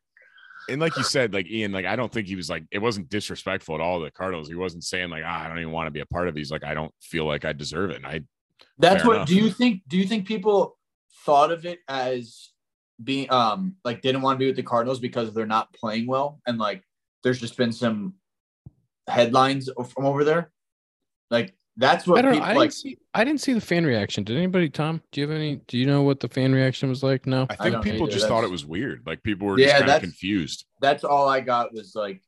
and 0.70 0.80
like 0.82 0.98
you 0.98 1.04
said, 1.04 1.34
like 1.34 1.48
Ian, 1.50 1.72
like 1.74 1.86
I 1.86 1.96
don't 1.98 2.12
think 2.12 2.28
he 2.28 2.36
was 2.36 2.50
like 2.50 2.64
it 2.72 2.80
wasn't 2.80 3.10
disrespectful 3.10 3.76
at 3.76 3.82
all. 3.82 4.00
to 4.00 4.06
The 4.06 4.12
Cardinals, 4.12 4.48
he 4.48 4.56
wasn't 4.56 4.84
saying 4.86 5.10
like 5.10 5.24
ah, 5.26 5.44
I 5.44 5.48
don't 5.50 5.60
even 5.60 5.72
want 5.74 5.88
to 5.88 5.92
be 5.92 6.00
a 6.00 6.06
part 6.06 6.28
of. 6.30 6.36
it. 6.36 6.40
He's 6.40 6.52
like 6.52 6.64
I 6.64 6.74
don't 6.74 6.94
feel 7.02 7.26
like 7.26 7.44
I 7.46 7.52
deserve 7.54 7.92
it. 7.92 7.98
And 7.98 8.08
I 8.08 8.22
That's 8.80 9.04
what 9.04 9.16
enough. 9.18 9.28
do 9.28 9.36
you 9.36 9.50
think 9.50 9.82
do 9.88 9.98
you 9.98 10.06
think 10.08 10.26
people 10.28 10.78
thought 11.26 11.52
of 11.52 11.66
it 11.66 11.80
as 11.90 12.50
being 13.04 13.30
um 13.32 13.76
like 13.84 14.02
didn't 14.02 14.22
want 14.22 14.36
to 14.38 14.40
be 14.40 14.48
with 14.48 14.56
the 14.56 14.64
Cardinals 14.64 15.00
because 15.00 15.34
they're 15.34 15.46
not 15.46 15.72
playing 15.74 16.08
well 16.08 16.40
and 16.48 16.58
like 16.58 16.84
there's 17.24 17.40
just 17.40 17.56
been 17.58 17.72
some 17.72 18.14
headlines 19.08 19.70
from 19.90 20.06
over 20.06 20.24
there? 20.24 20.52
Like 21.30 21.54
that's 21.76 22.08
what 22.08 22.18
I 22.20 22.22
don't 22.24 22.34
people 22.34 22.48
I 22.48 22.54
like 22.54 22.70
didn't 22.70 22.74
see. 22.74 22.98
I 23.14 23.24
didn't 23.24 23.42
see 23.42 23.54
the 23.54 23.62
fan 23.62 23.86
reaction. 23.86 24.24
Did 24.24 24.38
anybody, 24.38 24.70
Tom? 24.70 25.02
Do 25.12 25.22
you 25.22 25.28
have 25.28 25.36
any? 25.36 25.58
Do 25.68 25.78
you 25.78 25.86
know 25.86 26.02
what 26.02 26.20
the 26.20 26.28
fan 26.30 26.52
reaction 26.54 26.90
was 26.90 27.04
like? 27.04 27.28
No. 27.28 27.44
I 27.50 27.54
I 27.54 27.56
think 27.58 27.74
don't 27.74 27.84
people 27.84 28.08
either. 28.08 28.14
just 28.14 28.28
thought 28.28 28.44
it 28.44 28.50
was 28.50 28.66
weird. 28.66 29.04
Like 29.06 29.22
people 29.24 29.48
were 29.48 29.60
Yeah, 29.60 29.68
just 29.68 29.80
kind 29.82 29.92
of 29.92 30.02
confused. 30.02 30.66
that's 30.82 31.04
all 31.04 31.28
I 31.30 31.42
got 31.42 31.74
was 31.74 31.94
like 31.96 32.22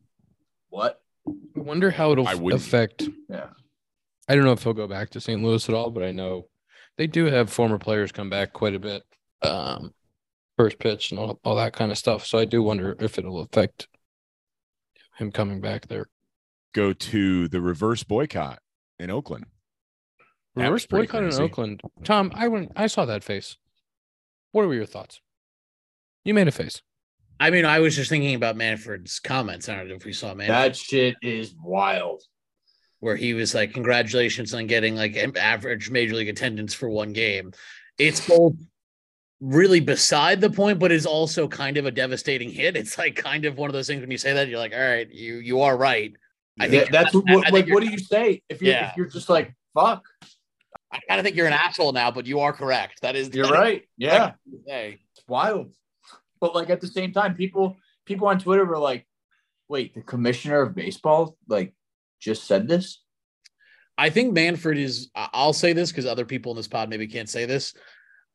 what? 0.69 1.01
I 1.27 1.59
wonder 1.59 1.89
how 1.89 2.11
it'll 2.11 2.27
I 2.27 2.33
f- 2.33 2.39
wouldn't. 2.39 2.61
affect. 2.61 3.09
Yeah. 3.27 3.47
I 4.27 4.35
don't 4.35 4.43
know 4.45 4.51
if 4.51 4.61
he'll 4.63 4.73
go 4.73 4.87
back 4.87 5.09
to 5.11 5.21
St. 5.21 5.41
Louis 5.41 5.67
at 5.67 5.73
all, 5.73 5.89
but 5.89 6.03
I 6.03 6.11
know 6.11 6.47
they 6.97 7.07
do 7.07 7.25
have 7.25 7.49
former 7.49 7.79
players 7.79 8.11
come 8.11 8.29
back 8.29 8.53
quite 8.53 8.75
a 8.75 8.79
bit. 8.79 9.01
Um, 9.41 9.93
first 10.59 10.77
pitch 10.77 11.11
and 11.11 11.19
all, 11.21 11.39
all 11.45 11.55
that 11.55 11.71
kind 11.71 11.89
of 11.89 11.97
stuff. 11.97 12.25
So 12.25 12.37
I 12.37 12.43
do 12.43 12.61
wonder 12.61 12.93
if 12.99 13.17
it'll 13.17 13.39
affect 13.39 13.87
him 15.17 15.31
coming 15.31 15.61
back 15.61 15.87
there. 15.87 16.07
Go 16.73 16.91
to 16.91 17.47
the 17.47 17.61
reverse 17.61 18.03
boycott 18.03 18.59
in 18.99 19.09
Oakland. 19.09 19.45
Reverse 20.55 20.85
pretty 20.85 21.07
boycott 21.07 21.23
in. 21.33 21.41
Oakland. 21.41 21.81
Tom, 22.03 22.33
I 22.35 22.49
went. 22.49 22.73
I 22.75 22.87
saw 22.87 23.05
that 23.05 23.23
face. 23.23 23.55
What 24.51 24.67
were 24.67 24.73
your 24.73 24.85
thoughts? 24.85 25.21
You 26.25 26.33
made 26.33 26.49
a 26.49 26.51
face. 26.51 26.81
I 27.39 27.51
mean, 27.51 27.63
I 27.63 27.79
was 27.79 27.95
just 27.95 28.09
thinking 28.09 28.35
about 28.35 28.57
Manfred's 28.57 29.21
comments. 29.21 29.69
I 29.69 29.77
don't 29.77 29.87
know 29.87 29.95
if 29.95 30.03
we 30.03 30.11
saw 30.11 30.33
Manfred, 30.33 30.49
That 30.49 30.75
shit 30.75 31.15
is 31.21 31.55
wild. 31.63 32.21
where 32.99 33.15
he 33.15 33.33
was 33.33 33.55
like, 33.55 33.73
"Congratulations 33.73 34.53
on 34.53 34.67
getting 34.67 34.97
like 34.97 35.15
an 35.15 35.37
average 35.37 35.89
major 35.89 36.15
league 36.15 36.27
attendance 36.27 36.73
for 36.73 36.89
one 36.89 37.13
game." 37.13 37.53
It's 37.97 38.27
both 38.27 38.55
really 39.41 39.79
beside 39.79 40.41
the 40.41 40.49
point, 40.49 40.79
but 40.79 40.91
is 40.91 41.05
also 41.05 41.47
kind 41.47 41.77
of 41.77 41.85
a 41.85 41.91
devastating 41.91 42.49
hit. 42.49 42.75
It's 42.75 42.97
like 42.97 43.15
kind 43.15 43.45
of 43.45 43.57
one 43.57 43.69
of 43.69 43.73
those 43.73 43.87
things 43.87 44.01
when 44.01 44.11
you 44.11 44.17
say 44.17 44.33
that 44.33 44.47
you're 44.47 44.59
like, 44.59 44.73
"All 44.73 44.79
right, 44.79 45.09
you 45.11 45.35
you 45.35 45.61
are 45.61 45.77
right." 45.77 46.13
I 46.59 46.65
Yeah, 46.65 46.69
think 46.81 46.91
that's 46.91 47.15
I- 47.15 47.17
what, 47.19 47.29
I 47.29 47.35
what 47.35 47.43
think 47.45 47.53
like 47.67 47.73
what 47.73 47.83
do 47.83 47.89
you 47.89 47.97
say 47.99 48.41
if 48.49 48.61
you're 48.61 48.73
Yeah. 48.73 48.89
if 48.91 48.97
you're 48.97 49.07
just 49.07 49.29
like 49.29 49.53
fuck? 49.73 50.05
I 50.91 50.99
kind 51.07 51.19
of 51.19 51.23
think 51.23 51.35
you're 51.35 51.47
an 51.47 51.53
asshole 51.53 51.91
now, 51.93 52.09
but 52.11 52.25
you 52.25 52.39
are 52.39 52.51
correct. 52.51 53.01
That 53.03 53.15
is 53.15 53.29
You're 53.33 53.45
that 53.45 53.53
is 53.53 53.59
right. 53.59 53.83
Yeah. 53.97 54.31
what 54.45 54.61
you. 54.67 54.97
It's 55.15 55.23
wild. 55.27 55.71
But 56.41 56.55
like 56.55 56.69
at 56.69 56.81
the 56.81 56.87
same 56.87 57.11
time, 57.13 57.35
people 57.35 57.77
people 58.05 58.27
on 58.27 58.39
Twitter 58.39 58.65
were 58.65 58.77
like, 58.79 59.05
wait, 59.67 59.93
the 59.93 60.01
commissioner 60.01 60.61
of 60.61 60.73
baseball 60.75 61.37
like 61.47 61.73
just 62.19 62.45
said 62.45 62.67
this? 62.67 63.01
I 63.97 64.09
think 64.09 64.33
Manfred 64.33 64.77
is. 64.77 65.09
I'll 65.15 65.53
say 65.53 65.73
this 65.73 65.91
because 65.91 66.05
other 66.05 66.25
people 66.25 66.51
in 66.53 66.57
this 66.57 66.67
pod 66.67 66.89
maybe 66.89 67.05
can't 67.07 67.29
say 67.29 67.45
this. 67.45 67.73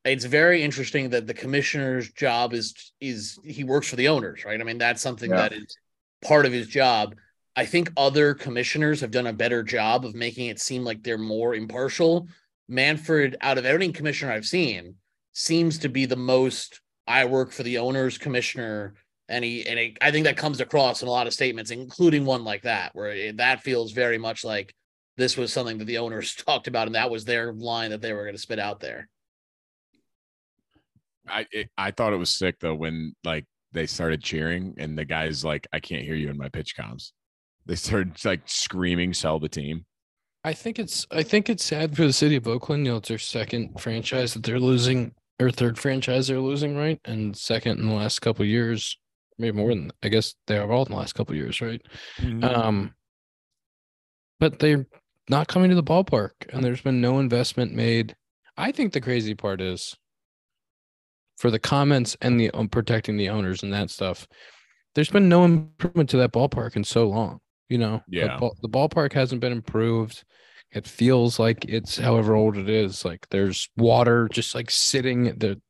It's 0.05 0.25
very 0.25 0.63
interesting 0.63 1.11
that 1.11 1.27
the 1.27 1.35
commissioner's 1.35 2.11
job 2.13 2.53
is 2.53 2.93
is 3.01 3.39
he 3.45 3.65
works 3.65 3.89
for 3.89 3.97
the 3.97 4.09
owners, 4.09 4.45
right? 4.45 4.61
I 4.61 4.65
mean, 4.65 4.79
that's 4.79 5.01
something 5.03 5.31
Yeah. 5.31 5.37
that 5.37 5.53
is 5.53 5.77
part 6.23 6.45
of 6.47 6.53
his 6.53 6.67
job. 6.67 7.17
I 7.57 7.65
think 7.65 7.91
other 7.97 8.35
commissioners 8.35 9.01
have 9.01 9.11
done 9.11 9.27
a 9.29 9.33
better 9.33 9.63
job 9.63 10.05
of 10.05 10.15
making 10.15 10.47
it 10.49 10.61
seem 10.61 10.85
like 10.85 11.03
they're 11.03 11.17
more 11.19 11.55
impartial. 11.55 12.29
Manfred, 12.69 13.37
out 13.41 13.59
of 13.59 13.65
any 13.65 13.93
commissioner 13.93 14.33
I've 14.33 14.47
seen, 14.47 14.97
seems 15.33 15.79
to 15.79 15.89
be 15.89 16.07
the 16.07 16.17
most 16.17 16.81
I 17.07 17.25
work 17.27 17.53
for 17.53 17.63
the 17.63 17.79
owners 17.79 18.19
commissioner. 18.19 18.95
And 19.29 19.45
he 19.45 19.67
and 19.67 19.79
it, 19.79 19.99
I 20.03 20.11
think 20.11 20.25
that 20.25 20.37
comes 20.37 20.61
across 20.61 21.01
in 21.01 21.09
a 21.09 21.11
lot 21.11 21.27
of 21.27 21.33
statements, 21.33 21.71
including 21.71 22.27
one 22.27 22.45
like 22.45 22.63
that, 22.63 22.95
where 22.95 23.11
it, 23.11 23.37
that 23.39 23.63
feels 23.63 23.93
very 23.93 24.19
much 24.19 24.45
like 24.45 24.75
this 25.17 25.37
was 25.37 25.53
something 25.53 25.79
that 25.79 25.87
the 25.87 25.99
owners 25.99 26.35
talked 26.47 26.67
about, 26.67 26.89
and 26.89 26.95
that 26.95 27.11
was 27.11 27.25
their 27.25 27.53
line 27.53 27.91
that 27.91 28.03
they 28.03 28.13
were 28.13 28.25
going 28.25 28.35
to 28.35 28.41
spit 28.41 28.59
out 28.59 28.81
there. 28.81 29.09
I 31.29 31.47
it, 31.51 31.71
I 31.77 31.91
thought 31.91 32.13
it 32.13 32.19
was 32.19 32.31
sick 32.31 32.61
though 32.61 32.75
when 32.75 33.15
like 33.25 33.47
they 33.73 33.87
started 33.87 34.23
cheering 34.23 34.75
and 34.79 34.97
the 34.97 35.05
guys 35.05 35.45
like 35.45 35.67
I 35.73 35.81
can't 35.81 36.05
hear 36.05 36.15
you 36.15 36.31
in 36.31 36.39
my 36.39 36.49
pitch 36.49 36.77
comms. 36.77 37.13
They 37.67 37.77
started 37.77 38.23
like 38.25 38.43
screaming, 38.47 39.15
"Sell 39.15 39.39
the 39.39 39.49
team." 39.49 39.87
I 40.45 40.53
think 40.53 40.79
it's 40.79 41.07
I 41.11 41.23
think 41.23 41.49
it's 41.49 41.65
sad 41.65 41.97
for 41.97 42.07
the 42.07 42.13
city 42.13 42.37
of 42.37 42.47
Oakland. 42.47 42.85
You 42.85 42.93
know, 42.93 42.99
it's 42.99 43.09
their 43.09 43.19
second 43.19 43.81
franchise 43.81 44.35
that 44.35 44.43
they're 44.43 44.61
losing, 44.61 45.15
or 45.41 45.51
third 45.51 45.79
franchise 45.79 46.29
they're 46.29 46.39
losing, 46.39 46.77
right? 46.77 47.01
And 47.05 47.37
second 47.37 47.81
in 47.81 47.89
the 47.89 47.95
last 47.95 48.21
couple 48.21 48.43
of 48.43 48.49
years, 48.49 48.99
maybe 49.39 49.57
more 49.57 49.71
than 49.71 49.91
I 50.03 50.09
guess 50.09 50.35
they 50.47 50.57
have 50.57 50.71
all 50.71 50.85
in 50.85 50.93
the 50.93 50.99
last 50.99 51.15
couple 51.15 51.33
of 51.33 51.39
years, 51.39 51.61
right? 51.63 51.81
Um, 52.45 52.95
but 54.39 54.59
they're 54.59 54.87
not 55.31 55.49
coming 55.49 55.71
to 55.71 55.77
the 55.77 55.83
ballpark, 55.83 56.33
and 56.51 56.63
there's 56.63 56.83
been 56.83 57.01
no 57.01 57.19
investment 57.19 57.73
made. 57.73 58.15
I 58.57 58.71
think 58.73 58.93
the 58.93 59.01
crazy 59.01 59.35
part 59.35 59.63
is 59.63 59.97
for 61.37 61.51
the 61.51 61.59
comments 61.59 62.17
and 62.21 62.39
the 62.39 62.51
um, 62.53 62.69
protecting 62.69 63.17
the 63.17 63.29
owners 63.29 63.63
and 63.63 63.73
that 63.73 63.91
stuff. 63.91 64.27
There's 64.95 65.11
been 65.11 65.29
no 65.29 65.45
improvement 65.45 66.11
to 66.11 66.17
that 66.19 66.33
ballpark 66.33 66.77
in 66.77 66.85
so 66.85 67.09
long. 67.09 67.41
You 67.69 67.79
know, 67.79 68.03
the 68.09 68.19
Yeah. 68.19 68.39
ball- 68.39 68.57
the 68.63 68.69
ballpark 68.69 69.13
hasn't 69.13 69.41
been 69.41 69.53
improved. 69.53 70.23
It 70.73 70.87
feels 70.87 71.39
like 71.39 71.65
it's 71.67 71.97
however 71.99 72.35
old 72.35 72.57
it 72.57 72.69
is. 72.69 73.05
Like 73.05 73.27
there's 73.31 73.69
water 73.77 74.29
just 74.33 74.55
like 74.55 74.71
sitting. 74.71 75.25
The 75.39 75.61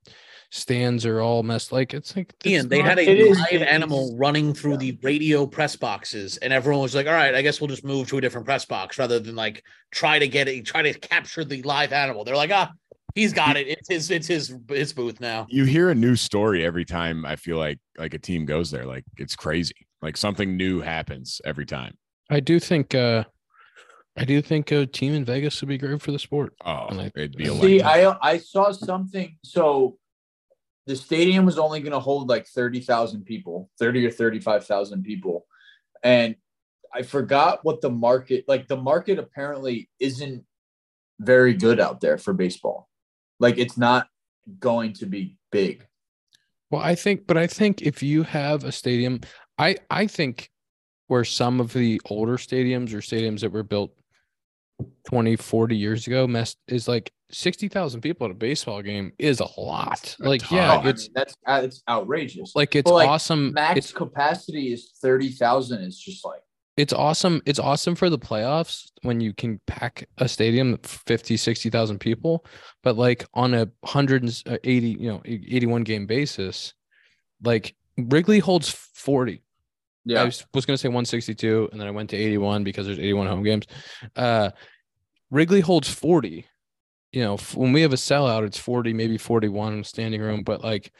stands 0.50 1.04
are 1.04 1.20
all 1.20 1.42
messed. 1.42 1.72
Like 1.72 1.94
it's 1.94 2.14
like 2.16 2.32
it's 2.40 2.46
Ian, 2.46 2.68
they 2.68 2.78
not- 2.78 2.90
had 2.90 2.98
a 3.00 3.30
live 3.32 3.48
it's- 3.52 3.68
animal 3.70 4.14
running 4.16 4.54
through 4.54 4.76
the 4.78 4.98
radio 5.02 5.46
press 5.46 5.76
boxes, 5.76 6.36
and 6.38 6.52
everyone 6.52 6.82
was 6.82 6.94
like, 6.94 7.06
"All 7.06 7.12
right, 7.12 7.34
I 7.34 7.42
guess 7.42 7.60
we'll 7.60 7.68
just 7.68 7.84
move 7.84 8.08
to 8.08 8.18
a 8.18 8.20
different 8.20 8.46
press 8.46 8.64
box 8.64 8.98
rather 8.98 9.18
than 9.18 9.34
like 9.36 9.62
try 9.90 10.18
to 10.18 10.28
get 10.28 10.48
it, 10.48 10.64
try 10.64 10.82
to 10.82 10.94
capture 10.98 11.44
the 11.44 11.62
live 11.62 11.92
animal." 11.92 12.24
They're 12.24 12.36
like, 12.36 12.50
"Ah, 12.52 12.70
he's 13.14 13.32
got 13.32 13.56
it. 13.56 13.66
It's 13.68 13.88
his, 13.88 14.10
it's 14.10 14.26
his, 14.26 14.54
his 14.68 14.92
booth 14.92 15.20
now." 15.20 15.46
you 15.48 15.64
hear 15.64 15.90
a 15.90 15.94
new 15.94 16.16
story 16.16 16.64
every 16.64 16.84
time 16.84 17.24
I 17.24 17.36
feel 17.36 17.56
like 17.58 17.78
like 17.98 18.14
a 18.14 18.18
team 18.18 18.44
goes 18.44 18.70
there. 18.70 18.86
Like 18.86 19.04
it's 19.16 19.36
crazy. 19.36 19.74
Like 20.02 20.16
something 20.16 20.56
new 20.56 20.80
happens 20.80 21.40
every 21.44 21.66
time. 21.66 21.96
I 22.30 22.40
do 22.40 22.58
think 22.60 22.94
uh 22.94 23.24
I 24.16 24.24
do 24.24 24.40
think 24.40 24.70
a 24.70 24.86
team 24.86 25.12
in 25.14 25.24
Vegas 25.24 25.60
would 25.60 25.68
be 25.68 25.78
great 25.78 26.00
for 26.00 26.12
the 26.12 26.18
sport. 26.18 26.54
Oh, 26.64 26.86
And 26.88 27.00
I- 27.00 27.12
it'd 27.16 27.36
be 27.36 27.48
a 27.48 27.54
See. 27.54 27.82
I 27.82 28.16
I 28.20 28.38
saw 28.38 28.70
something. 28.72 29.36
So 29.44 29.98
the 30.86 30.94
stadium 30.96 31.46
was 31.46 31.58
only 31.58 31.80
going 31.80 31.92
to 31.92 31.98
hold 31.98 32.28
like 32.28 32.46
thirty 32.46 32.80
thousand 32.80 33.24
people, 33.24 33.70
thirty 33.78 34.04
or 34.06 34.10
thirty-five 34.10 34.66
thousand 34.66 35.02
people, 35.02 35.46
and 36.02 36.36
I 36.92 37.02
forgot 37.02 37.60
what 37.64 37.80
the 37.80 37.88
market 37.90 38.44
like. 38.46 38.68
The 38.68 38.76
market 38.76 39.18
apparently 39.18 39.88
isn't 39.98 40.44
very 41.20 41.54
good 41.54 41.80
out 41.80 42.00
there 42.02 42.18
for 42.18 42.34
baseball. 42.34 42.88
Like 43.40 43.58
it's 43.58 43.76
not 43.76 44.08
going 44.58 44.92
to 44.94 45.06
be 45.06 45.36
big. 45.50 45.86
Well, 46.70 46.82
I 46.82 46.94
think 46.94 47.26
but 47.26 47.36
I 47.36 47.46
think 47.46 47.82
if 47.82 48.02
you 48.02 48.22
have 48.24 48.64
a 48.64 48.72
stadium, 48.72 49.20
I 49.58 49.76
I 49.90 50.06
think 50.06 50.50
where 51.06 51.24
some 51.24 51.60
of 51.60 51.72
the 51.72 52.00
older 52.06 52.36
stadiums 52.36 52.92
or 52.92 52.98
stadiums 52.98 53.40
that 53.40 53.52
were 53.52 53.62
built 53.62 53.92
20, 55.06 55.36
40 55.36 55.76
years 55.76 56.06
ago 56.06 56.26
mess 56.26 56.56
is 56.66 56.88
like 56.88 57.12
60,000 57.30 58.00
people 58.00 58.24
at 58.26 58.30
a 58.30 58.34
baseball 58.34 58.82
game 58.82 59.12
is 59.18 59.40
a 59.40 59.60
lot. 59.60 60.16
Like, 60.18 60.42
ton. 60.42 60.58
yeah, 60.58 60.72
Oh, 60.72 60.76
I 60.76 60.78
mean, 60.78 60.86
it's 60.88 61.08
that's 61.14 61.36
uh, 61.46 61.60
it's 61.64 61.82
outrageous. 61.88 62.52
like 62.54 62.74
it's 62.74 62.90
like, 62.90 63.08
awesome. 63.08 63.52
Max 63.52 63.78
It's 63.78 63.92
capacity 63.92 64.72
is 64.72 64.92
thirty 65.00 65.28
thousand. 65.28 65.82
It's 65.82 65.98
just 65.98 66.24
like 66.24 66.40
it's 66.76 66.92
awesome. 66.92 67.40
It's 67.46 67.58
awesome 67.58 67.94
for 67.94 68.10
the 68.10 68.18
playoffs 68.18 68.90
when 69.02 69.20
you 69.20 69.32
can 69.32 69.60
pack 69.66 70.08
a 70.18 70.28
stadium 70.28 70.74
of 70.74 70.84
50, 70.84 71.36
60,000 71.36 72.00
people, 72.00 72.44
but 72.82 72.96
like 72.96 73.24
on 73.34 73.54
a 73.54 73.70
180, 73.80 74.88
you 74.88 75.08
know, 75.08 75.22
81 75.24 75.84
game 75.84 76.06
basis, 76.06 76.74
like 77.42 77.74
Wrigley 77.96 78.40
holds 78.40 78.70
40. 78.70 79.34
I 79.34 79.40
yeah. 80.04 80.24
was, 80.24 80.44
was 80.52 80.66
going 80.66 80.74
to 80.74 80.80
say 80.80 80.88
162 80.88 81.68
and 81.70 81.80
then 81.80 81.86
I 81.86 81.92
went 81.92 82.10
to 82.10 82.16
81 82.16 82.64
because 82.64 82.86
there's 82.86 82.98
81 82.98 83.28
home 83.28 83.42
games. 83.42 83.66
Uh 84.16 84.50
Wrigley 85.30 85.60
holds 85.60 85.88
40. 85.88 86.46
You 87.12 87.22
know, 87.22 87.36
when 87.54 87.72
we 87.72 87.82
have 87.82 87.92
a 87.92 87.96
sellout, 87.96 88.44
it's 88.44 88.58
40, 88.58 88.92
maybe 88.92 89.18
41 89.18 89.84
standing 89.84 90.20
room, 90.20 90.42
but 90.42 90.62
like 90.62 90.92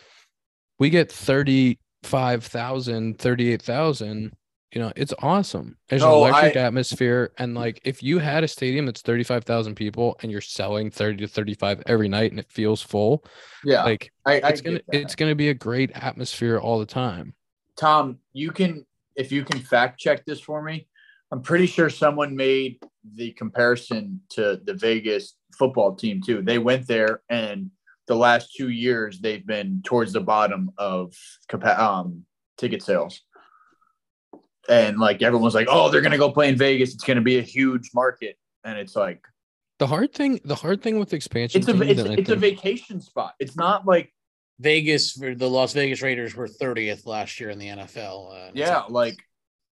we 0.79 0.91
get 0.91 1.11
35,000, 1.11 3.19
38,000. 3.19 4.33
You 4.73 4.81
know, 4.81 4.93
it's 4.97 5.15
awesome. 5.21 5.77
There's 5.89 6.03
No, 6.03 6.25
an 6.25 6.31
electric 6.31 6.57
I- 6.57 6.61
atmosphere. 6.67 7.33
And 7.39 7.55
like 7.55 7.81
if 7.85 8.03
you 8.03 8.19
had 8.19 8.43
a 8.43 8.49
stadium 8.49 8.87
that's 8.87 9.03
35,000 9.03 9.77
people 9.77 10.17
and 10.23 10.33
you're 10.33 10.41
selling 10.41 10.91
30 10.91 11.19
to 11.19 11.29
35 11.29 11.83
every 11.87 12.09
night 12.09 12.33
and 12.33 12.41
it 12.41 12.51
feels 12.51 12.83
full, 12.83 13.25
Yeah. 13.65 13.85
like 13.85 14.13
I, 14.27 14.41
I 14.41 14.49
it's 14.49 14.61
gonna 14.61 14.81
it's 14.93 15.15
gonna 15.15 15.35
be 15.37 15.51
a 15.51 15.55
great 15.55 15.93
atmosphere 15.95 16.59
all 16.59 16.81
the 16.81 16.87
time. 16.87 17.35
Tom, 17.77 18.19
you 18.33 18.51
can 18.51 18.85
if 19.15 19.31
you 19.31 19.45
can 19.45 19.61
fact 19.61 20.01
check 20.01 20.25
this 20.25 20.41
for 20.41 20.61
me. 20.61 20.89
I'm 21.31 21.41
pretty 21.43 21.67
sure 21.67 21.89
someone 21.89 22.35
made 22.35 22.79
the 23.15 23.31
comparison 23.33 24.21
to 24.31 24.61
the 24.65 24.75
Vegas 24.75 25.37
football 25.57 25.95
team 25.95 26.21
too. 26.21 26.43
They 26.43 26.59
went 26.59 26.89
there 26.89 27.23
and 27.29 27.71
the 28.09 28.17
last 28.17 28.55
two 28.57 28.71
years 28.71 29.21
they've 29.21 29.47
been 29.47 29.83
towards 29.85 30.13
the 30.13 30.21
bottom 30.21 30.71
of 30.79 31.15
um, 31.63 32.25
ticket 32.59 32.83
sales. 32.83 33.21
And 34.69 34.99
like 34.99 35.23
everyone's 35.23 35.55
like, 35.55 35.67
oh, 35.71 35.91
they're 35.91 36.01
gonna 36.01 36.19
go 36.19 36.31
play 36.31 36.49
in 36.49 36.57
Vegas. 36.57 36.95
It's 36.95 37.05
gonna 37.05 37.21
be 37.21 37.39
a 37.39 37.43
huge 37.43 37.91
market. 37.95 38.37
And 38.65 38.79
it's 38.79 38.97
like 38.97 39.23
The 39.79 39.87
hard 39.87 40.13
thing, 40.15 40.41
the 40.45 40.55
hard 40.55 40.83
thing 40.83 40.99
with 40.99 41.13
expansion, 41.13 41.61
it's 41.61 41.69
a 41.69 41.83
it's, 41.83 42.01
it's 42.21 42.31
a 42.31 42.37
vacation 42.37 43.01
spot. 43.01 43.35
It's 43.39 43.57
not 43.57 43.87
like 43.87 44.13
Vegas 44.61 45.13
for 45.13 45.35
the 45.35 45.49
Las 45.51 45.73
Vegas 45.73 46.01
Raiders 46.03 46.35
were 46.35 46.49
30th 46.49 47.07
last 47.07 47.41
year 47.41 47.51
in 47.51 47.59
the 47.59 47.69
NFL. 47.69 48.33
Uh, 48.33 48.51
yeah, 48.55 48.79
it's- 48.79 48.91
like 48.91 49.19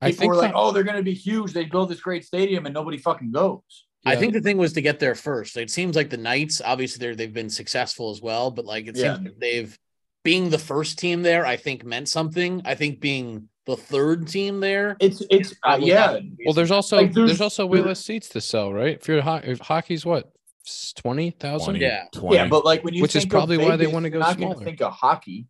I 0.01 0.07
people 0.07 0.19
think 0.21 0.29
were 0.31 0.37
like, 0.37 0.51
that- 0.51 0.57
oh, 0.57 0.71
they're 0.71 0.83
gonna 0.83 1.03
be 1.03 1.13
huge. 1.13 1.53
They 1.53 1.65
build 1.65 1.89
this 1.89 2.01
great 2.01 2.25
stadium 2.25 2.65
and 2.65 2.73
nobody 2.73 2.97
fucking 2.97 3.31
goes. 3.31 3.61
I 4.03 4.15
think 4.15 4.33
the 4.33 4.41
thing 4.41 4.57
was 4.57 4.73
to 4.73 4.81
get 4.81 4.99
there 4.99 5.13
first. 5.13 5.55
It 5.57 5.69
seems 5.69 5.95
like 5.95 6.09
the 6.09 6.17
Knights, 6.17 6.59
obviously, 6.65 6.99
they're 6.99 7.15
they've 7.15 7.31
been 7.31 7.51
successful 7.51 8.09
as 8.09 8.19
well, 8.19 8.49
but 8.49 8.65
like 8.65 8.87
it 8.87 8.97
Yeah. 8.97 9.13
seems 9.15 9.27
like 9.27 9.37
they've 9.39 9.77
being 10.23 10.49
the 10.49 10.57
first 10.57 10.97
team 10.97 11.21
there. 11.21 11.45
I 11.45 11.55
think 11.55 11.85
meant 11.85 12.09
something. 12.09 12.63
I 12.65 12.73
think 12.73 12.99
being 12.99 13.47
the 13.65 13.77
third 13.77 14.27
team 14.27 14.59
there, 14.59 14.97
It's 14.99 15.21
it's 15.29 15.53
uh, 15.63 15.77
yeah. 15.81 16.19
Well, 16.45 16.53
there's 16.53 16.71
also 16.71 16.97
Like, 16.97 17.13
there's, 17.13 17.27
there's- 17.29 17.41
also 17.41 17.65
way 17.65 17.81
less 17.81 18.03
seats 18.03 18.29
to 18.29 18.41
sell, 18.41 18.73
right? 18.73 18.97
If 18.99 19.07
you're 19.07 19.21
ho- 19.21 19.41
if 19.43 19.59
hockey's 19.59 20.05
what 20.05 20.31
twenty 20.95 21.31
thousand, 21.31 21.73
20, 21.75 21.79
Yeah. 21.79 22.05
20. 22.13 22.35
Yeah, 22.35 22.47
but 22.47 22.65
like 22.65 22.83
when 22.83 22.93
you 22.93 23.01
Which 23.01 23.15
is 23.15 23.23
think 23.23 23.33
of 23.33 23.37
probably 23.37 23.57
why 23.57 23.75
they 23.75 23.87
wanna 23.87 24.09
you're 24.09 24.19
go 24.19 24.25
not 24.25 24.37
smaller. 24.37 24.63
think 24.63 24.81
of 24.81 24.93
hockey, 24.93 25.47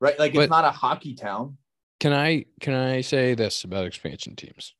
right? 0.00 0.18
Like 0.18 0.30
it's 0.32 0.38
But- 0.38 0.50
not 0.50 0.64
a 0.64 0.70
hockey 0.70 1.14
town. 1.14 1.56
Can 1.98 2.12
I 2.12 2.44
can 2.60 2.74
I 2.74 3.00
say 3.00 3.34
this 3.34 3.64
about 3.64 3.86
expansion 3.86 4.36
teams? 4.36 4.74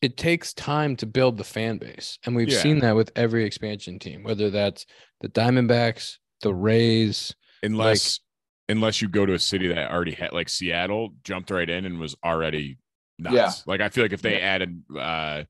It 0.00 0.16
takes 0.16 0.52
time 0.54 0.94
to 0.96 1.06
build 1.06 1.38
the 1.38 1.44
fan 1.44 1.78
base, 1.78 2.18
and 2.24 2.36
we've 2.36 2.48
Yeah. 2.50 2.60
seen 2.60 2.78
that 2.80 2.94
with 2.94 3.10
every 3.16 3.44
expansion 3.44 3.98
team, 3.98 4.22
whether 4.22 4.48
that's 4.50 4.86
the 5.20 5.28
Diamondbacks, 5.28 6.18
the 6.42 6.54
Rays. 6.54 7.34
unless 7.64 8.20
unless 8.68 9.00
you 9.00 9.08
go 9.08 9.24
to 9.26 9.34
a 9.34 9.38
city 9.38 9.68
that 9.68 9.90
already 9.90 10.12
had 10.12 10.32
like 10.32 10.48
Seattle 10.48 11.14
jumped 11.24 11.50
right 11.50 11.68
in 11.68 11.84
and 11.86 11.98
was 11.98 12.16
already 12.24 12.78
nuts. 13.18 13.34
Yeah. 13.34 13.50
Like 13.66 13.80
I 13.80 13.88
feel 13.88 14.04
like 14.04 14.12
if 14.12 14.22
they 14.22 14.38
Yeah. 14.38 14.46
added 14.46 14.82
uh 14.98 15.44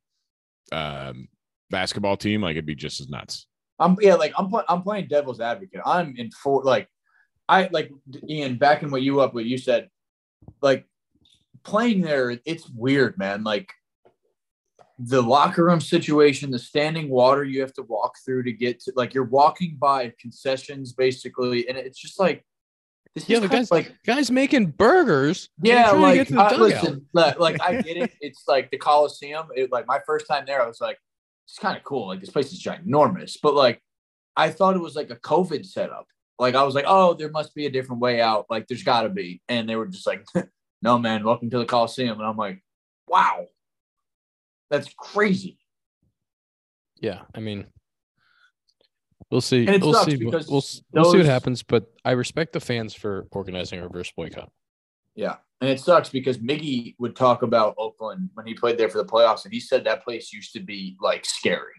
um 0.72 1.28
basketball 1.70 2.16
team, 2.16 2.42
like 2.42 2.52
it'd 2.52 2.66
be 2.66 2.74
just 2.74 3.00
as 3.00 3.08
nuts. 3.08 3.46
I'm 3.78 3.96
yeah, 4.00 4.14
like 4.14 4.32
I'm 4.36 4.48
pl- 4.48 4.64
I'm 4.68 4.82
playing 4.82 5.08
devil's 5.08 5.40
advocate. 5.40 5.80
I'm 5.84 6.14
in 6.16 6.30
for 6.30 6.62
like 6.62 6.88
I 7.48 7.68
like 7.72 7.90
Ian 8.28 8.56
backing 8.56 8.90
what 8.90 9.02
you 9.02 9.20
up 9.20 9.34
what 9.34 9.44
you 9.44 9.58
said. 9.58 9.88
Like 10.60 10.86
playing 11.64 12.00
there, 12.02 12.38
it's 12.44 12.68
weird, 12.70 13.18
man. 13.18 13.44
Like 13.44 13.72
the 14.98 15.22
locker 15.22 15.64
room 15.64 15.80
situation, 15.80 16.50
the 16.50 16.58
standing 16.58 17.08
water 17.08 17.44
you 17.44 17.60
have 17.60 17.72
to 17.74 17.82
walk 17.82 18.16
through 18.24 18.42
to 18.42 18.52
get 18.52 18.80
to 18.80 18.92
like 18.96 19.14
you're 19.14 19.24
walking 19.24 19.76
by 19.78 20.12
concessions 20.20 20.92
basically, 20.92 21.68
and 21.68 21.78
it's 21.78 21.98
just 21.98 22.18
like 22.18 22.44
Yeah, 23.26 23.40
the 23.40 23.48
guys 23.48 23.70
like 23.70 23.94
guys 24.04 24.30
making 24.30 24.66
burgers. 24.72 25.48
yeah, 25.62 25.90
like 25.92 26.14
get 26.16 26.28
to 26.28 26.34
the 26.34 26.40
I- 26.40 26.56
listen, 26.56 27.06
like, 27.12 27.38
like 27.38 27.60
I 27.60 27.80
get 27.80 27.96
it. 27.96 28.12
It's 28.20 28.44
like 28.46 28.70
the 28.70 28.78
Coliseum. 28.78 29.48
It, 29.54 29.72
like 29.72 29.86
my 29.86 30.00
first 30.06 30.26
time 30.26 30.44
there, 30.46 30.62
I 30.62 30.66
was 30.66 30.80
like, 30.80 30.98
it's 31.46 31.58
kind 31.58 31.76
of 31.76 31.84
cool. 31.84 32.08
Like 32.08 32.20
this 32.20 32.30
place 32.30 32.52
is 32.52 32.62
ginormous, 32.62 33.36
but 33.42 33.54
like 33.54 33.80
I 34.36 34.50
thought 34.50 34.76
it 34.76 34.82
was 34.82 34.94
like 34.94 35.10
a 35.10 35.16
COVID 35.16 35.66
setup. 35.66 36.06
Like 36.38 36.54
I 36.54 36.62
was 36.62 36.74
like, 36.74 36.84
oh, 36.86 37.14
there 37.14 37.30
must 37.30 37.54
be 37.54 37.66
a 37.66 37.70
different 37.70 38.00
way 38.00 38.20
out. 38.20 38.46
Like 38.48 38.68
there's 38.68 38.84
got 38.84 39.02
to 39.02 39.08
be, 39.08 39.42
and 39.48 39.68
they 39.68 39.76
were 39.76 39.86
just 39.86 40.06
like, 40.06 40.24
no, 40.82 40.98
man, 40.98 41.24
welcome 41.24 41.50
to 41.50 41.58
the 41.58 41.64
Coliseum. 41.64 42.18
And 42.18 42.26
I'm 42.28 42.36
like, 42.36 42.62
wow, 43.08 43.46
that's 44.70 44.92
crazy. 44.96 45.58
Yeah, 47.00 47.22
I 47.34 47.40
mean, 47.40 47.66
we'll 49.30 49.40
see. 49.40 49.66
And 49.66 49.76
it 49.76 49.82
we'll 49.82 49.94
sucks 49.94 50.10
see. 50.10 50.16
We'll, 50.16 50.30
because 50.30 50.48
we'll, 50.48 50.58
s- 50.58 50.82
we'll 50.92 51.10
see 51.12 51.18
what 51.18 51.26
happens. 51.26 51.62
But 51.62 51.86
I 52.04 52.12
respect 52.12 52.52
the 52.52 52.60
fans 52.60 52.94
for 52.94 53.26
organizing 53.30 53.80
a 53.80 53.82
reverse 53.82 54.12
boycott. 54.12 54.50
Yeah. 55.14 55.36
And 55.60 55.68
it 55.68 55.80
sucks 55.80 56.08
because 56.08 56.38
Miggy 56.38 56.94
would 56.98 57.16
talk 57.16 57.42
about 57.42 57.74
Oakland 57.78 58.30
when 58.34 58.46
he 58.46 58.54
played 58.54 58.78
there 58.78 58.88
for 58.88 58.98
the 58.98 59.04
playoffs, 59.04 59.44
and 59.44 59.52
he 59.52 59.58
said 59.58 59.84
that 59.84 60.04
place 60.04 60.32
used 60.32 60.52
to 60.52 60.60
be 60.60 60.96
like 61.00 61.24
scary. 61.24 61.72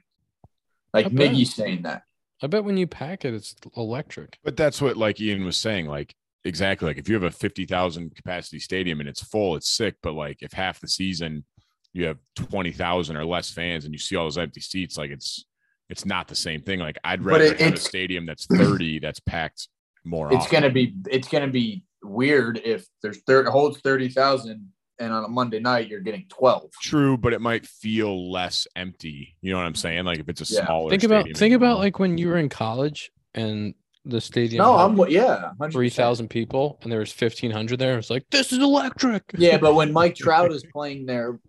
Like 0.93 1.05
I 1.05 1.09
bet. 1.09 1.47
Saying 1.47 1.83
that. 1.83 2.03
I 2.41 2.47
bet 2.47 2.63
when 2.63 2.77
you 2.77 2.87
pack 2.87 3.23
it, 3.25 3.33
it's 3.33 3.55
electric. 3.77 4.37
But 4.43 4.57
that's 4.57 4.81
what 4.81 4.97
like 4.97 5.21
Ian 5.21 5.45
was 5.45 5.57
saying. 5.57 5.87
Like 5.87 6.13
exactly 6.43 6.87
like 6.87 6.97
if 6.97 7.07
you 7.07 7.15
have 7.15 7.23
a 7.23 7.31
fifty 7.31 7.65
thousand 7.65 8.15
capacity 8.15 8.59
stadium 8.59 8.99
and 8.99 9.07
it's 9.07 9.23
full, 9.23 9.55
it's 9.55 9.69
sick. 9.69 9.95
But 10.03 10.13
like 10.13 10.41
if 10.41 10.51
half 10.51 10.81
the 10.81 10.87
season 10.87 11.45
you 11.93 12.05
have 12.05 12.17
twenty 12.35 12.71
thousand 12.71 13.15
or 13.15 13.25
less 13.25 13.49
fans 13.49 13.85
and 13.85 13.93
you 13.93 13.99
see 13.99 14.15
all 14.15 14.25
those 14.25 14.37
empty 14.37 14.61
seats, 14.61 14.97
like 14.97 15.11
it's 15.11 15.45
it's 15.89 16.05
not 16.05 16.27
the 16.27 16.35
same 16.35 16.61
thing. 16.61 16.79
Like 16.79 16.97
I'd 17.03 17.23
rather 17.23 17.45
it- 17.45 17.59
have 17.61 17.73
a 17.73 17.77
stadium 17.77 18.25
that's 18.25 18.45
thirty 18.45 18.99
that's 18.99 19.19
packed 19.19 19.67
more. 20.05 20.31
it's 20.33 20.47
gonna 20.47 20.69
be 20.69 20.93
it's 21.09 21.27
gonna 21.27 21.47
be 21.47 21.83
weird 22.03 22.61
if 22.63 22.85
there's 23.01 23.21
third 23.23 23.47
holds 23.47 23.79
thirty 23.81 24.07
thousand 24.09 24.69
and 24.99 25.13
on 25.13 25.23
a 25.23 25.27
Monday 25.27 25.59
night 25.59 25.87
you're 25.87 25.99
getting 26.01 26.25
twelve. 26.29 26.69
True, 26.81 27.17
but 27.17 27.33
it 27.33 27.41
might 27.41 27.65
feel 27.65 28.31
less 28.31 28.67
empty. 28.75 29.35
You 29.41 29.51
know 29.51 29.57
what 29.57 29.65
I'm 29.65 29.75
saying? 29.75 30.05
Like 30.05 30.19
if 30.19 30.29
it's 30.29 30.49
a 30.49 30.53
Yeah. 30.53 30.65
smaller. 30.65 30.89
Think 30.89 31.03
about 31.03 31.21
stadium 31.21 31.35
think 31.37 31.53
about 31.55 31.65
general. 31.67 31.79
like 31.79 31.99
when 31.99 32.17
you 32.17 32.27
were 32.29 32.37
in 32.37 32.49
college 32.49 33.11
and 33.33 33.73
the 34.05 34.21
stadium. 34.21 34.63
No, 34.63 34.75
I'm 34.77 34.97
yeah, 35.09 35.51
100%. 35.59 35.71
three 35.73 35.89
thousand 35.89 36.29
people 36.29 36.79
and 36.81 36.91
there 36.91 36.99
was 36.99 37.11
fifteen 37.11 37.51
hundred 37.51 37.79
there. 37.79 37.97
It's 37.97 38.09
like 38.09 38.25
this 38.31 38.51
is 38.53 38.59
electric. 38.59 39.23
Yeah, 39.37 39.57
but 39.57 39.75
when 39.75 39.91
Mike 39.91 40.15
Trout 40.23 40.51
is 40.51 40.63
playing 40.71 41.05
there, 41.05 41.39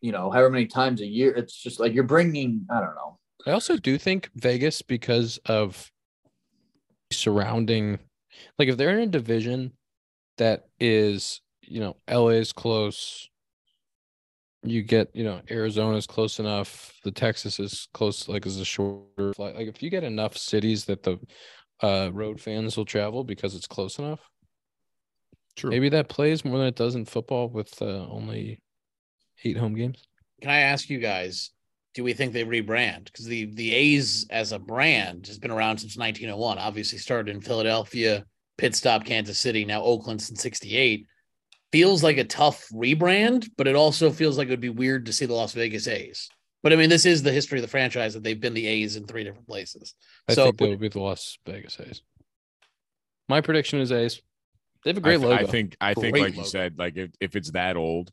you 0.00 0.10
know, 0.12 0.30
however 0.30 0.50
many 0.50 0.66
times 0.66 1.00
a 1.02 1.06
year, 1.06 1.32
it's 1.34 1.54
just 1.54 1.78
like 1.80 1.92
you're 1.92 2.04
bringing. 2.04 2.66
I 2.70 2.80
don't 2.80 2.94
know. 2.94 3.18
I 3.46 3.50
also 3.50 3.76
do 3.76 3.98
think 3.98 4.30
Vegas 4.36 4.82
because 4.82 5.38
of 5.46 5.90
surrounding, 7.10 7.98
like 8.58 8.68
if 8.68 8.76
they're 8.76 8.96
in 8.98 9.08
a 9.08 9.12
division 9.12 9.72
that 10.38 10.68
is, 10.78 11.40
you 11.62 11.80
know, 11.80 11.96
LA 12.10 12.28
is 12.28 12.52
close. 12.52 13.28
You 14.64 14.82
get, 14.82 15.10
you 15.14 15.24
know, 15.24 15.40
Arizona's 15.50 16.06
close 16.06 16.38
enough. 16.38 16.92
The 17.02 17.10
Texas 17.10 17.58
is 17.58 17.88
close, 17.92 18.28
like 18.28 18.46
is 18.46 18.60
a 18.60 18.64
shorter 18.64 19.32
flight. 19.34 19.56
Like 19.56 19.66
if 19.66 19.82
you 19.82 19.90
get 19.90 20.04
enough 20.04 20.36
cities 20.36 20.84
that 20.84 21.02
the 21.02 21.18
uh, 21.82 22.10
road 22.12 22.40
fans 22.40 22.76
will 22.76 22.84
travel 22.84 23.24
because 23.24 23.56
it's 23.56 23.66
close 23.66 23.98
enough, 23.98 24.20
True. 25.56 25.70
maybe 25.70 25.88
that 25.88 26.08
plays 26.08 26.44
more 26.44 26.58
than 26.58 26.68
it 26.68 26.76
does 26.76 26.94
in 26.94 27.04
football 27.04 27.48
with 27.48 27.80
uh, 27.82 28.06
only 28.08 28.60
eight 29.44 29.56
home 29.56 29.74
games. 29.74 30.04
Can 30.40 30.50
I 30.50 30.60
ask 30.60 30.88
you 30.88 31.00
guys? 31.00 31.50
Do 31.94 32.04
we 32.04 32.14
think 32.14 32.32
they 32.32 32.44
rebrand? 32.44 33.04
Because 33.04 33.26
the 33.26 33.46
the 33.46 33.74
A's 33.74 34.26
as 34.30 34.52
a 34.52 34.58
brand 34.58 35.26
has 35.26 35.38
been 35.38 35.50
around 35.50 35.78
since 35.78 35.96
1901. 35.96 36.58
Obviously, 36.58 36.98
started 36.98 37.34
in 37.34 37.42
Philadelphia, 37.42 38.24
pit 38.56 38.74
stop 38.74 39.04
Kansas 39.04 39.38
City, 39.38 39.64
now 39.64 39.82
Oakland 39.82 40.22
since 40.22 40.40
'68. 40.42 41.06
Feels 41.70 42.02
like 42.02 42.18
a 42.18 42.24
tough 42.24 42.66
rebrand, 42.72 43.48
but 43.56 43.66
it 43.66 43.74
also 43.76 44.10
feels 44.10 44.36
like 44.36 44.48
it 44.48 44.50
would 44.50 44.60
be 44.60 44.68
weird 44.68 45.06
to 45.06 45.12
see 45.12 45.24
the 45.26 45.32
Las 45.34 45.52
Vegas 45.54 45.86
A's. 45.88 46.28
But 46.62 46.72
I 46.72 46.76
mean, 46.76 46.90
this 46.90 47.06
is 47.06 47.22
the 47.22 47.32
history 47.32 47.58
of 47.58 47.62
the 47.62 47.68
franchise 47.68 48.14
that 48.14 48.22
they've 48.22 48.40
been 48.40 48.54
the 48.54 48.66
A's 48.66 48.96
in 48.96 49.06
three 49.06 49.24
different 49.24 49.48
places. 49.48 49.94
I 50.28 50.34
So- 50.34 50.44
think 50.44 50.58
they 50.58 50.68
will 50.68 50.76
be 50.76 50.88
the 50.88 51.00
Las 51.00 51.38
Vegas 51.46 51.78
A's. 51.80 52.02
My 53.28 53.40
prediction 53.40 53.80
is 53.80 53.90
A's. 53.92 54.20
They 54.84 54.90
have 54.90 54.98
a 54.98 55.00
great 55.00 55.18
th- 55.18 55.28
logo. 55.28 55.46
I 55.46 55.50
think 55.50 55.76
I 55.80 55.94
think 55.94 56.12
Great 56.14 56.22
like 56.22 56.36
you 56.36 56.44
said, 56.44 56.78
like 56.78 56.96
if, 56.96 57.10
if 57.20 57.36
it's 57.36 57.50
that 57.52 57.76
old, 57.76 58.10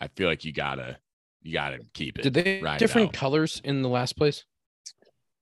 I 0.00 0.08
feel 0.08 0.28
like 0.28 0.44
you 0.44 0.52
gotta 0.52 0.98
You 1.44 1.52
got 1.52 1.70
to 1.70 1.78
keep 1.92 2.18
it. 2.18 2.22
Did 2.22 2.34
they 2.34 2.60
ride 2.60 2.78
different 2.78 3.08
out. 3.08 3.14
colors 3.14 3.60
in 3.62 3.82
the 3.82 3.88
last 3.88 4.16
place? 4.16 4.44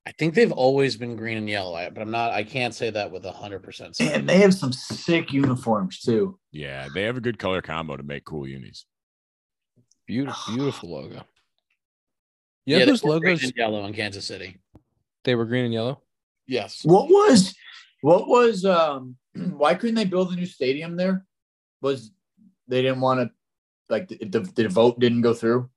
I 0.05 0.11
think 0.11 0.33
they've 0.35 0.51
always 0.51 0.97
been 0.97 1.15
green 1.15 1.37
and 1.37 1.49
yellow, 1.49 1.89
but 1.89 2.01
I'm 2.01 2.11
not. 2.11 2.31
I 2.33 2.43
can't 2.43 2.75
say 2.75 2.89
that 2.89 3.09
with 3.09 3.25
a 3.25 3.31
hundred 3.31 3.63
percent. 3.63 3.95
And 4.01 4.27
they 4.27 4.39
have 4.39 4.53
some 4.53 4.73
sick 4.73 5.31
uniforms 5.31 6.01
too. 6.01 6.37
Yeah, 6.51 6.89
they 6.93 7.03
have 7.03 7.15
a 7.15 7.21
good 7.21 7.39
color 7.39 7.61
combo 7.61 7.95
to 7.95 8.03
make 8.03 8.25
cool 8.25 8.45
unis. 8.45 8.85
Beautiful, 10.05 10.53
beautiful 10.55 10.91
logo. 10.91 11.23
Yeah, 12.65 12.79
Yeah, 12.79 12.85
those 12.85 13.01
were 13.01 13.17
green 13.19 13.35
logos 13.35 13.43
and 13.43 13.53
yellow 13.55 13.85
in 13.85 13.93
Kansas 13.93 14.25
City. 14.25 14.59
they 15.23 15.35
were 15.35 15.45
green 15.45 15.63
and 15.65 15.73
yellow. 15.73 16.01
Yes. 16.47 16.81
What 16.83 17.07
was 17.07 17.55
what 18.01 18.27
was 18.27 18.65
um 18.65 19.15
why 19.35 19.73
couldn't 19.75 19.95
they 19.95 20.03
build 20.03 20.33
a 20.33 20.35
new 20.35 20.45
stadium 20.45 20.97
there? 20.97 21.25
Was 21.81 22.11
they 22.67 22.81
didn't 22.81 22.99
want 22.99 23.21
to 23.21 23.29
like 23.89 24.09
the, 24.09 24.17
the, 24.17 24.39
the 24.39 24.67
vote 24.67 24.99
didn't 24.99 25.21
go 25.21 25.33
through? 25.33 25.69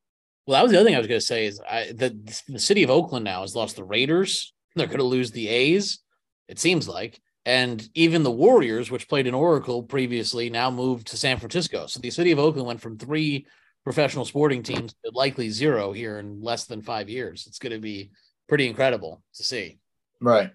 Well, 0.47 0.57
that 0.57 0.63
was 0.63 0.71
the 0.73 0.79
other 0.79 0.87
thing 0.87 0.95
I 0.95 0.99
was 0.99 1.09
going 1.09 1.21
to 1.21 1.27
say 1.27 1.47
is 1.47 1.61
I 1.69 1.93
the 1.93 2.17
the 2.49 2.59
city 2.59 2.83
of 2.83 2.91
Oakland 2.91 3.25
now 3.25 3.41
has 3.41 3.57
lost 3.57 3.77
the 3.77 3.85
Raiders. 3.85 4.53
They're 4.75 4.87
going 4.87 4.99
to 4.99 5.05
lose 5.05 5.31
the 5.31 5.49
A's. 5.49 6.01
It 6.49 6.59
seems 6.59 6.87
like, 6.87 7.21
and 7.45 7.89
even 7.95 8.23
the 8.23 8.31
Warriors, 8.31 8.91
which 8.91 9.09
played 9.09 9.27
in 9.27 9.35
Oracle 9.35 9.83
previously, 9.83 10.51
now 10.51 10.71
moved 10.71 11.09
to 11.09 11.17
San 11.17 11.39
Francisco. 11.39 11.87
So 11.87 11.99
the 11.99 12.11
city 12.11 12.31
of 12.31 12.39
Oakland 12.39 12.67
went 12.67 12.81
from 12.81 12.99
three 12.99 13.47
professional 13.83 14.25
sporting 14.25 14.63
teams 14.63 14.95
to 15.05 15.11
likely 15.13 15.49
zero 15.49 15.93
here 15.93 16.19
in 16.19 16.43
less 16.43 16.65
than 16.65 16.83
five 16.83 17.09
years. 17.09 17.47
It's 17.47 17.59
going 17.59 17.73
to 17.73 17.79
be 17.79 18.11
pretty 18.49 18.69
incredible 18.69 19.23
to 19.35 19.43
see. 19.43 19.79
Right. 20.21 20.51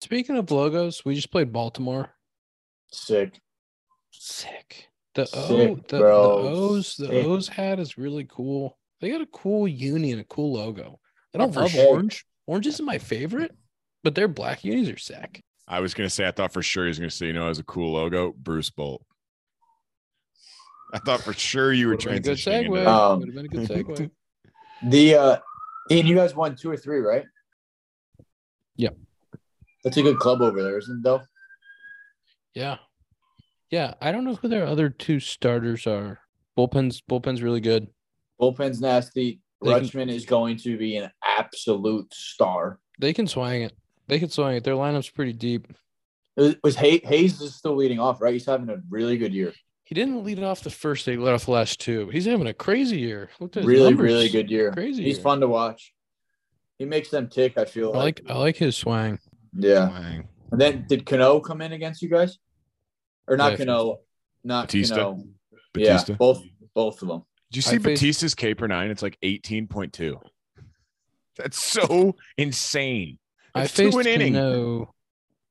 Speaking 0.00 0.36
of 0.36 0.50
logos, 0.50 1.04
we 1.04 1.14
just 1.14 1.32
played 1.32 1.52
Baltimore. 1.52 2.10
Sick. 2.92 3.40
Sick. 4.10 4.88
The 5.14 5.28
O, 5.32 5.76
the, 5.88 5.98
bro. 5.98 6.42
the 6.42 6.48
O's, 6.48 6.96
the 6.96 7.06
Sick. 7.06 7.26
O's 7.26 7.48
hat 7.48 7.78
is 7.78 7.98
really 7.98 8.26
cool. 8.28 8.78
They 9.00 9.10
got 9.10 9.20
a 9.20 9.26
cool 9.26 9.66
uni 9.66 10.12
and 10.12 10.20
a 10.20 10.24
cool 10.24 10.52
logo. 10.52 10.98
I 11.34 11.38
don't 11.38 11.52
for 11.52 11.62
love 11.62 11.70
sure. 11.70 11.88
orange. 11.88 12.26
Orange 12.46 12.66
isn't 12.66 12.84
my 12.84 12.98
favorite, 12.98 13.52
but 14.02 14.14
their 14.14 14.28
black 14.28 14.64
unis 14.64 14.88
are 14.90 14.98
sick. 14.98 15.42
I 15.68 15.80
was 15.80 15.94
gonna 15.94 16.10
say 16.10 16.26
I 16.26 16.32
thought 16.32 16.52
for 16.52 16.62
sure 16.62 16.84
he 16.84 16.88
was 16.88 16.98
gonna 16.98 17.10
say, 17.10 17.26
you 17.26 17.32
know, 17.32 17.48
as 17.48 17.58
a 17.58 17.64
cool 17.64 17.92
logo, 17.92 18.34
Bruce 18.36 18.70
Bolt. 18.70 19.02
I 20.92 20.98
thought 20.98 21.20
for 21.20 21.32
sure 21.32 21.72
you 21.72 21.86
were 21.86 21.92
Would've 21.92 22.12
been 22.12 22.22
good 22.22 22.36
transitioning 22.36 22.64
into 22.64 22.70
segue. 22.72 22.86
Um, 22.86 23.18
Would 23.20 23.28
have 23.28 23.34
been 23.36 23.44
a 23.44 23.48
good 23.48 23.68
segue. 23.68 24.10
The 24.82 25.14
uh 25.14 25.36
Ian, 25.90 26.06
you 26.06 26.14
guys 26.14 26.34
won 26.34 26.56
two 26.56 26.70
or 26.70 26.76
three, 26.76 27.00
right? 27.00 27.24
Yep. 28.76 28.96
That's 29.84 29.98
a 29.98 30.02
good 30.02 30.18
club 30.18 30.40
over 30.40 30.62
there, 30.62 30.78
isn't 30.78 31.00
it 31.00 31.02
though? 31.02 31.20
Yeah. 32.54 32.78
Yeah. 33.70 33.94
I 34.00 34.10
don't 34.10 34.24
know 34.24 34.36
who 34.36 34.48
their 34.48 34.66
other 34.66 34.88
two 34.88 35.20
starters 35.20 35.86
are. 35.86 36.20
Bullpen's 36.56 37.02
bullpen's 37.02 37.42
really 37.42 37.60
good. 37.60 37.88
Bullpen's 38.40 38.80
nasty. 38.80 39.40
They 39.62 39.70
can- 39.72 39.84
Rutschman 39.84 40.08
is 40.08 40.24
going 40.24 40.56
to 40.58 40.76
be 40.78 40.96
an 40.96 41.10
absolute 41.24 42.12
star. 42.14 42.78
They 42.98 43.12
can 43.12 43.26
swing 43.26 43.62
it. 43.62 43.72
They 44.08 44.18
can 44.18 44.30
swing 44.30 44.56
it. 44.56 44.64
Their 44.64 44.74
lineup's 44.74 45.10
pretty 45.10 45.32
deep. 45.32 45.68
It 46.36 46.58
was 46.62 46.76
Hays, 46.76 47.00
Hays 47.04 47.40
is 47.40 47.54
still 47.54 47.76
leading 47.76 47.98
off, 48.00 48.20
right? 48.20 48.32
He's 48.32 48.46
having 48.46 48.70
a 48.70 48.76
really 48.88 49.18
good 49.18 49.34
year. 49.34 49.52
He 49.84 49.94
didn't 49.94 50.24
lead 50.24 50.42
off 50.42 50.62
the 50.62 50.70
first 50.70 51.04
day, 51.04 51.12
he 51.12 51.18
led 51.18 51.34
off 51.34 51.46
the 51.46 51.50
last 51.50 51.80
two. 51.80 52.08
He's 52.10 52.24
having 52.24 52.46
a 52.46 52.54
crazy 52.54 52.98
year. 52.98 53.28
Look 53.40 53.56
at 53.56 53.62
his 53.62 53.66
Really, 53.66 53.84
numbers. 53.90 54.04
really 54.04 54.28
good 54.28 54.48
year. 54.50 54.70
Crazy. 54.72 55.02
He's 55.02 55.16
year. 55.16 55.22
fun 55.22 55.40
to 55.40 55.48
watch. 55.48 55.92
He 56.78 56.84
makes 56.84 57.10
them 57.10 57.28
tick, 57.28 57.58
I 57.58 57.64
feel 57.64 57.92
I 57.92 57.96
like. 57.98 58.20
like 58.26 58.30
I 58.36 58.38
like 58.38 58.56
his 58.56 58.76
swang. 58.76 59.18
Yeah. 59.52 59.90
Wang. 59.90 60.28
And 60.52 60.60
then 60.60 60.86
did 60.88 61.04
Cano 61.04 61.40
come 61.40 61.60
in 61.60 61.72
against 61.72 62.02
you 62.02 62.08
guys? 62.08 62.38
Or 63.26 63.36
not 63.36 63.52
Yeah, 63.52 63.58
Cano, 63.58 63.98
not 64.44 64.66
Bautista? 64.68 64.94
Cano. 64.94 65.24
Bautista. 65.74 66.12
Yeah, 66.12 66.16
both 66.16 66.42
both 66.74 67.02
of 67.02 67.08
them. 67.08 67.24
Did 67.50 67.64
you 67.64 67.68
I 67.68 67.70
see 67.72 67.78
faced- 67.78 68.02
Bautista's 68.02 68.34
K 68.34 68.54
per 68.54 68.66
nine? 68.66 68.90
It's 68.90 69.02
like 69.02 69.18
18.2. 69.22 70.20
That's 71.36 71.62
so 71.62 72.16
insane. 72.36 73.18
I 73.54 73.62
That's 73.62 73.74
two 73.74 73.90
faced 73.90 73.98
an 73.98 74.06
inning. 74.06 74.34
Cano. 74.34 74.94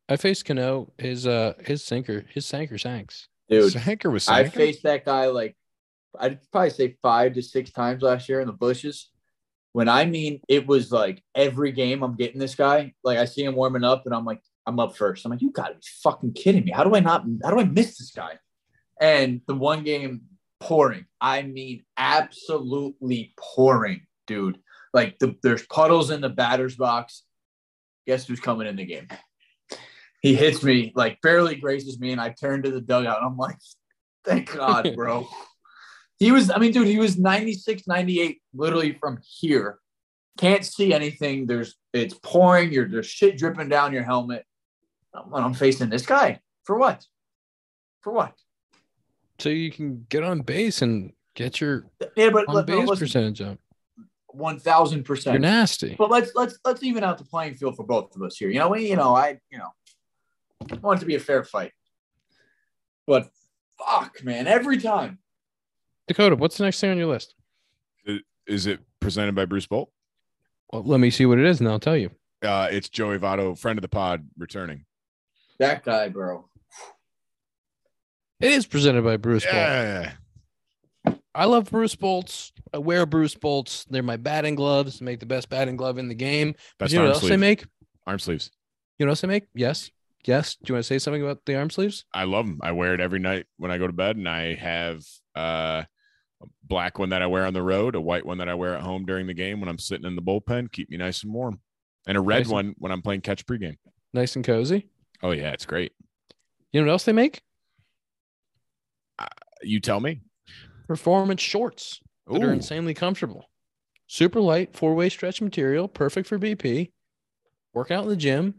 I 0.07 0.15
faced 0.15 0.45
Cano. 0.45 0.93
His 0.97 1.27
uh 1.27 1.53
his 1.59 1.83
sinker, 1.83 2.25
his 2.33 2.45
sinker 2.45 2.77
sanks. 2.77 3.27
Dude, 3.49 3.73
Sanker 3.73 4.11
was 4.11 4.27
I 4.27 4.43
faced 4.47 4.83
that 4.83 5.05
guy 5.05 5.27
like 5.27 5.57
I'd 6.19 6.39
probably 6.51 6.69
say 6.69 6.97
five 7.01 7.33
to 7.33 7.41
six 7.41 7.71
times 7.71 8.03
last 8.03 8.29
year 8.29 8.41
in 8.41 8.47
the 8.47 8.53
bushes. 8.53 9.09
When 9.73 9.89
I 9.89 10.05
mean 10.05 10.41
it 10.47 10.65
was 10.67 10.91
like 10.91 11.23
every 11.35 11.71
game 11.71 12.03
I'm 12.03 12.15
getting 12.15 12.39
this 12.39 12.55
guy. 12.55 12.93
Like 13.03 13.17
I 13.17 13.25
see 13.25 13.43
him 13.43 13.55
warming 13.55 13.83
up 13.83 14.05
and 14.05 14.13
I'm 14.15 14.25
like, 14.25 14.41
I'm 14.65 14.79
up 14.79 14.95
first. 14.95 15.25
I'm 15.25 15.31
like, 15.31 15.41
you 15.41 15.51
gotta 15.51 15.75
be 15.75 15.81
fucking 16.03 16.33
kidding 16.33 16.63
me. 16.63 16.71
How 16.71 16.83
do 16.83 16.95
I 16.95 16.99
not 16.99 17.25
how 17.43 17.51
do 17.51 17.59
I 17.59 17.63
miss 17.65 17.97
this 17.97 18.11
guy? 18.11 18.37
And 19.01 19.41
the 19.47 19.55
one 19.55 19.83
game 19.83 20.21
pouring. 20.59 21.05
I 21.19 21.41
mean 21.43 21.83
absolutely 21.97 23.33
pouring, 23.37 24.01
dude. 24.27 24.59
Like 24.93 25.19
the, 25.19 25.35
there's 25.43 25.65
puddles 25.67 26.09
in 26.11 26.21
the 26.21 26.29
batter's 26.29 26.75
box. 26.75 27.23
Guess 28.07 28.27
who's 28.27 28.39
coming 28.39 28.67
in 28.67 28.75
the 28.75 28.85
game? 28.85 29.07
He 30.21 30.35
hits 30.35 30.63
me, 30.63 30.91
like 30.95 31.21
barely 31.21 31.55
grazes 31.55 31.99
me, 31.99 32.11
and 32.11 32.19
I 32.19 32.29
turn 32.29 32.63
to 32.63 32.71
the 32.71 32.81
dugout 32.81 33.17
and 33.17 33.25
I'm 33.25 33.37
like, 33.37 33.57
thank 34.25 34.53
God, 34.53 34.91
bro. 34.95 35.27
he 36.19 36.31
was, 36.31 36.49
I 36.49 36.57
mean, 36.57 36.71
dude, 36.71 36.87
he 36.87 36.97
was 36.97 37.17
96, 37.17 37.87
98, 37.87 38.41
literally 38.53 38.93
from 38.93 39.19
here. 39.23 39.79
Can't 40.37 40.65
see 40.65 40.93
anything. 40.93 41.45
There's 41.45 41.75
it's 41.93 42.15
pouring, 42.21 42.71
you're 42.71 42.87
there's 42.87 43.07
shit 43.07 43.37
dripping 43.37 43.69
down 43.69 43.93
your 43.93 44.03
helmet. 44.03 44.45
When 45.27 45.43
I'm 45.43 45.53
facing 45.53 45.89
this 45.89 46.05
guy. 46.05 46.39
For 46.63 46.77
what? 46.77 47.03
For 48.01 48.13
what? 48.13 48.33
So 49.39 49.49
you 49.49 49.71
can 49.71 50.05
get 50.09 50.23
on 50.23 50.41
base 50.41 50.81
and 50.81 51.13
get 51.35 51.61
your 51.61 51.85
Yeah, 52.15 52.29
but 52.29 52.47
on 52.47 52.55
let, 52.55 52.65
base 52.65 52.87
listen, 52.87 53.05
percentage 53.05 53.41
up. 53.41 53.57
One 54.27 54.59
thousand 54.59 55.03
percent. 55.03 55.33
You're 55.33 55.41
nasty. 55.41 55.95
But 55.97 56.11
let's 56.11 56.31
let's 56.35 56.59
let's 56.65 56.83
even 56.83 57.03
out 57.03 57.17
the 57.17 57.25
playing 57.25 57.55
field 57.55 57.75
for 57.75 57.83
both 57.83 58.15
of 58.15 58.21
us 58.21 58.37
here. 58.37 58.49
You 58.49 58.59
know, 58.59 58.69
we, 58.69 58.89
you 58.89 58.95
know, 58.95 59.15
I 59.15 59.39
you 59.49 59.57
know 59.57 59.69
I 60.71 60.75
want 60.75 60.99
it 60.99 61.01
to 61.01 61.05
be 61.05 61.15
a 61.15 61.19
fair 61.19 61.43
fight. 61.43 61.71
But 63.07 63.29
fuck, 63.77 64.23
man, 64.23 64.45
every 64.45 64.77
time. 64.77 65.19
Dakota, 66.07 66.35
what's 66.35 66.57
the 66.57 66.65
next 66.65 66.79
thing 66.79 66.91
on 66.91 66.97
your 66.97 67.07
list? 67.07 67.33
Is 68.45 68.65
it 68.65 68.79
presented 68.99 69.35
by 69.35 69.45
Bruce 69.45 69.67
Bolt? 69.67 69.91
Well, 70.73 70.83
let 70.83 70.99
me 70.99 71.09
see 71.11 71.25
what 71.25 71.39
it 71.39 71.45
is, 71.45 71.59
and 71.59 71.69
I'll 71.69 71.79
tell 71.79 71.97
you. 71.97 72.11
Uh, 72.41 72.67
it's 72.71 72.89
Joey 72.89 73.19
Votto, 73.19 73.57
friend 73.57 73.77
of 73.77 73.81
the 73.81 73.89
pod, 73.89 74.27
returning. 74.37 74.85
That 75.59 75.83
guy, 75.83 76.09
bro. 76.09 76.48
It 78.39 78.51
is 78.51 78.65
presented 78.65 79.03
by 79.03 79.17
Bruce 79.17 79.43
Bolt. 79.43 79.55
Yeah. 79.55 80.13
I 81.35 81.45
love 81.45 81.69
Bruce 81.69 81.95
Bolts. 81.95 82.51
I 82.73 82.77
wear 82.77 83.05
Bruce 83.05 83.35
Bolts. 83.35 83.85
They're 83.89 84.01
my 84.01 84.17
batting 84.17 84.55
gloves. 84.55 85.01
Make 85.01 85.19
the 85.19 85.25
best 85.25 85.49
batting 85.49 85.75
glove 85.75 85.97
in 85.97 86.07
the 86.07 86.15
game. 86.15 86.55
Best 86.77 86.93
you 86.93 86.99
know 86.99 87.05
what 87.05 87.15
else 87.15 87.27
they 87.27 87.37
make? 87.37 87.65
Arm 88.07 88.19
sleeves. 88.19 88.51
You 88.97 89.05
know 89.05 89.09
what 89.09 89.13
else 89.13 89.21
they 89.21 89.27
make? 89.27 89.47
Yes. 89.53 89.91
Yes. 90.25 90.55
Do 90.55 90.71
you 90.71 90.75
want 90.75 90.85
to 90.85 90.87
say 90.87 90.99
something 90.99 91.21
about 91.21 91.45
the 91.45 91.55
arm 91.55 91.69
sleeves? 91.69 92.05
I 92.13 92.23
love 92.23 92.45
them. 92.45 92.59
I 92.61 92.71
wear 92.71 92.93
it 92.93 92.99
every 92.99 93.19
night 93.19 93.45
when 93.57 93.71
I 93.71 93.77
go 93.77 93.87
to 93.87 93.93
bed, 93.93 94.15
and 94.15 94.27
I 94.27 94.55
have 94.55 95.03
uh, 95.35 95.83
a 96.41 96.45
black 96.63 96.97
one 96.97 97.09
that 97.09 97.21
I 97.21 97.27
wear 97.27 97.45
on 97.45 97.53
the 97.53 97.63
road, 97.63 97.95
a 97.95 98.01
white 98.01 98.25
one 98.25 98.37
that 98.39 98.49
I 98.49 98.53
wear 98.53 98.75
at 98.75 98.81
home 98.81 99.05
during 99.05 99.27
the 99.27 99.33
game 99.33 99.59
when 99.59 99.69
I'm 99.69 99.79
sitting 99.79 100.05
in 100.05 100.15
the 100.15 100.21
bullpen, 100.21 100.71
keep 100.71 100.89
me 100.89 100.97
nice 100.97 101.23
and 101.23 101.33
warm, 101.33 101.59
and 102.07 102.17
a 102.17 102.21
red 102.21 102.39
Nice 102.39 102.47
one 102.47 102.75
when 102.77 102.91
I'm 102.91 103.01
playing 103.01 103.21
catch 103.21 103.45
pregame. 103.45 103.77
Nice 104.13 104.35
and 104.35 104.45
cozy. 104.45 104.87
Oh 105.21 105.31
yeah, 105.31 105.51
it's 105.51 105.65
great. 105.65 105.93
You 106.71 106.81
know 106.81 106.87
what 106.87 106.93
else 106.93 107.05
they 107.05 107.13
make? 107.13 107.41
You 109.61 109.79
tell 109.79 109.99
me. 109.99 110.21
Performance 110.87 111.41
shorts 111.41 111.99
that 112.27 112.41
are 112.43 112.53
insanely 112.53 112.93
comfortable. 112.93 113.45
Super 114.07 114.41
light, 114.41 114.75
four 114.75 114.95
way 114.95 115.09
stretch 115.09 115.41
material, 115.41 115.87
perfect 115.87 116.27
for 116.27 116.39
BP. 116.39 116.91
Work 117.73 117.91
out 117.91 118.03
in 118.03 118.09
the 118.09 118.15
gym. 118.15 118.55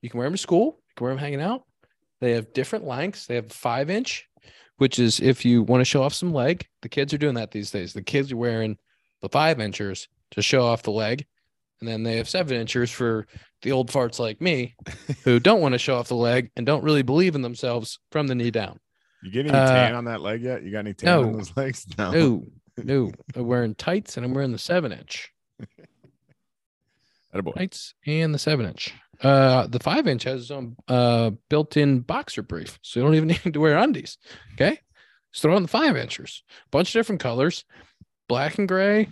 You 0.00 0.08
can 0.08 0.18
wear 0.18 0.26
them 0.26 0.34
to 0.34 0.38
school. 0.38 0.80
You 0.88 0.94
can 0.96 1.04
wear 1.04 1.14
them 1.14 1.20
hanging 1.20 1.42
out. 1.42 1.64
They 2.20 2.32
have 2.32 2.52
different 2.54 2.86
lengths. 2.86 3.26
They 3.26 3.34
have 3.34 3.52
five 3.52 3.90
inch, 3.90 4.26
which 4.78 4.98
is 4.98 5.20
if 5.20 5.44
you 5.44 5.62
want 5.62 5.82
to 5.82 5.84
show 5.84 6.02
off 6.02 6.14
some 6.14 6.32
leg. 6.32 6.66
The 6.80 6.88
kids 6.88 7.12
are 7.12 7.18
doing 7.18 7.34
that 7.34 7.50
these 7.50 7.70
days. 7.70 7.92
The 7.92 8.02
kids 8.02 8.32
are 8.32 8.36
wearing 8.36 8.78
the 9.20 9.28
five 9.28 9.60
inchers 9.60 10.08
to 10.32 10.42
show 10.42 10.64
off 10.64 10.82
the 10.82 10.92
leg. 10.92 11.26
And 11.80 11.88
then 11.88 12.02
they 12.02 12.16
have 12.16 12.28
seven 12.28 12.58
inchers 12.58 12.90
for 12.90 13.26
the 13.60 13.72
old 13.72 13.90
farts 13.90 14.18
like 14.18 14.40
me 14.40 14.76
who 15.24 15.38
don't 15.38 15.60
want 15.60 15.72
to 15.72 15.78
show 15.78 15.96
off 15.96 16.08
the 16.08 16.14
leg 16.14 16.50
and 16.56 16.64
don't 16.64 16.84
really 16.84 17.02
believe 17.02 17.34
in 17.34 17.42
themselves 17.42 17.98
from 18.10 18.28
the 18.28 18.34
knee 18.34 18.50
down. 18.50 18.80
You 19.22 19.30
get 19.30 19.46
any 19.46 19.56
Uh, 19.58 19.66
tan 19.66 19.94
on 19.94 20.04
that 20.06 20.20
leg 20.20 20.42
yet? 20.42 20.62
You 20.62 20.70
got 20.70 20.80
any 20.80 20.94
tan 20.94 21.08
on 21.24 21.32
those 21.34 21.56
legs? 21.56 21.86
No. 21.98 22.10
No, 22.12 22.44
no. 22.76 23.12
I'm 23.34 23.46
wearing 23.46 23.74
tights 23.74 24.16
and 24.16 24.24
I'm 24.26 24.34
wearing 24.34 24.52
the 24.52 24.58
seven 24.58 24.92
inch. 24.92 25.32
Tights 27.56 27.94
and 28.06 28.32
the 28.34 28.38
seven 28.38 28.66
inch. 28.66 28.94
Uh, 29.20 29.66
the 29.66 29.78
five 29.78 30.06
inch 30.06 30.22
has 30.24 30.42
its 30.42 30.50
own 30.50 30.76
uh 30.88 31.30
built-in 31.50 32.00
boxer 32.00 32.42
brief, 32.42 32.78
so 32.82 33.00
you 33.00 33.04
don't 33.04 33.14
even 33.14 33.28
need 33.28 33.52
to 33.52 33.60
wear 33.60 33.76
undies. 33.76 34.16
Okay, 34.54 34.78
just 35.32 35.42
throw 35.42 35.54
on 35.56 35.62
the 35.62 35.68
five 35.68 35.96
inchers. 35.96 36.42
Bunch 36.70 36.88
of 36.90 36.92
different 36.98 37.20
colors, 37.20 37.64
black 38.28 38.58
and 38.58 38.68
gray, 38.68 39.08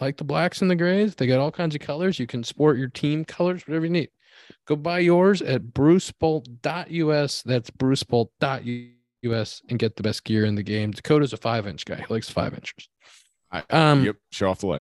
like 0.00 0.16
the 0.16 0.24
blacks 0.24 0.60
and 0.62 0.70
the 0.70 0.76
grays. 0.76 1.14
They 1.16 1.26
got 1.26 1.38
all 1.40 1.50
kinds 1.52 1.74
of 1.74 1.80
colors. 1.80 2.18
You 2.18 2.26
can 2.26 2.42
sport 2.44 2.78
your 2.78 2.88
team 2.88 3.24
colors, 3.24 3.66
whatever 3.66 3.86
you 3.86 3.92
need. 3.92 4.10
Go 4.66 4.74
buy 4.76 5.00
yours 5.00 5.42
at 5.42 5.62
brucebolt.us. 5.72 7.42
That's 7.42 7.70
brucebolt.us 7.70 8.94
and 9.22 9.78
get 9.78 9.96
the 9.96 10.02
best 10.02 10.24
gear 10.24 10.44
in 10.44 10.54
the 10.54 10.62
game. 10.62 10.92
Dakota's 10.92 11.32
a 11.32 11.36
five 11.36 11.66
inch 11.66 11.84
guy. 11.84 11.96
He 11.96 12.12
likes 12.12 12.30
five 12.30 12.54
inchers. 12.54 12.88
I, 13.50 13.62
Um, 13.70 14.04
yep. 14.04 14.16
Show 14.30 14.50
off 14.50 14.60
the 14.60 14.66
leg. 14.66 14.80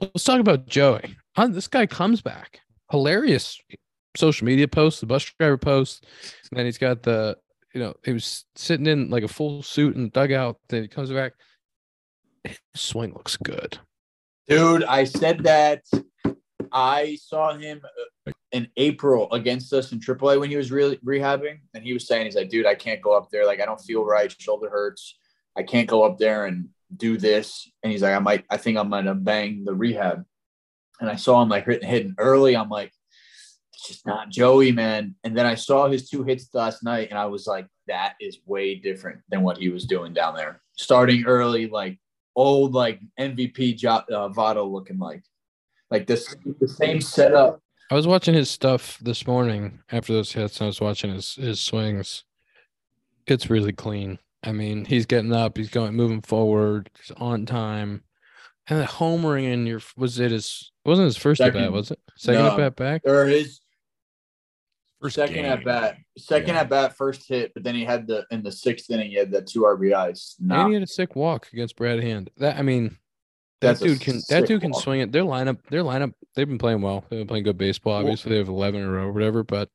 Let's 0.00 0.24
talk 0.24 0.40
about 0.40 0.66
Joey. 0.66 1.16
Uh, 1.36 1.48
this 1.48 1.68
guy 1.68 1.86
comes 1.86 2.20
back. 2.20 2.60
Hilarious 2.90 3.60
social 4.16 4.46
media 4.46 4.68
post, 4.68 5.00
the 5.00 5.06
bus 5.06 5.24
driver 5.38 5.58
post. 5.58 6.06
And 6.50 6.58
then 6.58 6.66
he's 6.66 6.78
got 6.78 7.02
the, 7.02 7.36
you 7.74 7.80
know, 7.80 7.94
he 8.04 8.12
was 8.12 8.44
sitting 8.56 8.86
in 8.86 9.10
like 9.10 9.24
a 9.24 9.28
full 9.28 9.62
suit 9.62 9.96
and 9.96 10.12
dugout. 10.12 10.58
Then 10.68 10.82
he 10.82 10.88
comes 10.88 11.10
back. 11.10 11.32
His 12.44 12.58
swing 12.74 13.12
looks 13.12 13.36
good. 13.36 13.78
Dude, 14.48 14.84
I 14.84 15.04
said 15.04 15.42
that. 15.44 15.84
I 16.72 17.16
saw 17.20 17.56
him 17.56 17.80
uh, 17.84 18.04
in 18.52 18.68
April 18.76 19.30
against 19.32 19.72
us 19.72 19.92
in 19.92 20.00
AAA 20.00 20.40
when 20.40 20.50
he 20.50 20.56
was 20.56 20.72
really 20.72 20.96
rehabbing, 20.98 21.58
and 21.74 21.84
he 21.84 21.92
was 21.92 22.06
saying, 22.06 22.26
"He's 22.26 22.36
like, 22.36 22.48
dude, 22.48 22.66
I 22.66 22.74
can't 22.74 23.02
go 23.02 23.16
up 23.16 23.30
there. 23.30 23.46
Like, 23.46 23.60
I 23.60 23.66
don't 23.66 23.80
feel 23.80 24.04
right. 24.04 24.34
Shoulder 24.40 24.70
hurts. 24.70 25.18
I 25.56 25.62
can't 25.62 25.88
go 25.88 26.04
up 26.04 26.18
there 26.18 26.46
and 26.46 26.68
do 26.96 27.18
this." 27.18 27.70
And 27.82 27.92
he's 27.92 28.02
like, 28.02 28.14
"I 28.14 28.18
might. 28.18 28.44
I 28.50 28.56
think 28.56 28.78
I'm 28.78 28.90
gonna 28.90 29.14
bang 29.14 29.64
the 29.64 29.74
rehab." 29.74 30.24
And 31.00 31.10
I 31.10 31.16
saw 31.16 31.42
him 31.42 31.48
like 31.48 31.66
hitting, 31.66 31.88
hitting 31.88 32.14
early. 32.18 32.56
I'm 32.56 32.70
like, 32.70 32.92
it's 33.78 33.86
just 33.86 34.06
not 34.06 34.30
Joey, 34.30 34.72
man. 34.72 35.14
And 35.22 35.36
then 35.36 35.46
I 35.46 35.54
saw 35.54 35.88
his 35.88 36.10
two 36.10 36.24
hits 36.24 36.48
last 36.52 36.82
night, 36.82 37.10
and 37.10 37.18
I 37.18 37.26
was 37.26 37.46
like, 37.46 37.68
that 37.86 38.14
is 38.20 38.38
way 38.44 38.74
different 38.74 39.20
than 39.28 39.42
what 39.42 39.58
he 39.58 39.68
was 39.68 39.84
doing 39.84 40.12
down 40.12 40.34
there. 40.34 40.60
Starting 40.76 41.24
early, 41.26 41.68
like 41.68 41.98
old, 42.34 42.74
like 42.74 43.00
MVP 43.18 43.76
jo- 43.76 44.04
uh, 44.10 44.28
Votto 44.30 44.68
looking 44.68 44.98
like, 44.98 45.22
like 45.90 46.06
this 46.06 46.34
the 46.60 46.66
same 46.66 47.00
setup. 47.00 47.60
I 47.90 47.94
was 47.94 48.06
watching 48.06 48.34
his 48.34 48.50
stuff 48.50 48.98
this 49.00 49.26
morning 49.26 49.80
after 49.90 50.12
those 50.12 50.32
hits. 50.32 50.58
And 50.58 50.64
I 50.64 50.68
was 50.68 50.80
watching 50.80 51.12
his 51.12 51.34
his 51.36 51.60
swings. 51.60 52.24
It's 53.26 53.50
really 53.50 53.72
clean. 53.72 54.18
I 54.42 54.52
mean, 54.52 54.84
he's 54.84 55.06
getting 55.06 55.32
up, 55.32 55.56
he's 55.58 55.70
going 55.70 55.94
moving 55.94 56.22
forward, 56.22 56.90
he's 56.98 57.10
on 57.16 57.44
time. 57.46 58.04
And 58.68 58.78
the 58.80 58.84
homering 58.84 59.44
in 59.44 59.66
your 59.66 59.80
was 59.96 60.18
it 60.20 60.30
his 60.30 60.70
wasn't 60.84 61.06
his 61.06 61.16
first 61.16 61.40
at 61.40 61.52
bat, 61.54 61.72
was 61.72 61.90
it? 61.90 61.98
Second 62.16 62.42
No. 62.44 62.50
at 62.52 62.56
bat 62.56 62.76
back? 62.76 63.02
Or 63.04 63.26
his 63.26 63.60
First 65.00 65.14
second 65.14 65.36
game. 65.36 65.44
at 65.46 65.64
bat, 65.64 65.96
second 66.18 66.54
Yeah. 66.54 66.60
at 66.62 66.68
bat, 66.68 66.96
first 66.96 67.28
hit, 67.28 67.54
but 67.54 67.62
then 67.62 67.74
he 67.74 67.84
had 67.84 68.06
the 68.06 68.26
in 68.30 68.42
the 68.42 68.50
sixth 68.52 68.90
inning, 68.90 69.10
he 69.10 69.16
had 69.16 69.30
the 69.30 69.42
two 69.42 69.60
RBIs. 69.64 70.36
And 70.40 70.48
Nah, 70.48 70.68
he 70.68 70.74
had 70.74 70.82
a 70.82 70.86
sick 70.88 71.14
walk 71.16 71.48
against 71.52 71.76
Brad 71.76 72.02
Hand. 72.02 72.30
That 72.36 72.58
I 72.58 72.62
mean, 72.62 72.98
that 73.60 73.78
dude 73.78 74.00
can 74.00 74.20
that 74.28 74.46
dude 74.46 74.60
can 74.60 74.70
walk. 74.70 74.82
swing 74.82 75.00
it. 75.00 75.12
Their 75.12 75.24
lineup, 75.24 75.58
their 75.70 75.82
lineup, 75.82 76.12
they've 76.34 76.48
been 76.48 76.58
playing 76.58 76.80
well. 76.82 77.04
They've 77.08 77.20
been 77.20 77.26
playing 77.28 77.44
good 77.44 77.58
baseball. 77.58 77.94
Well- 77.94 78.02
Obviously, 78.02 78.32
they 78.32 78.38
have 78.38 78.48
eleven 78.48 78.80
in 78.82 78.86
a 78.86 78.90
row, 78.90 79.06
or 79.06 79.12
whatever. 79.12 79.42
But 79.42 79.68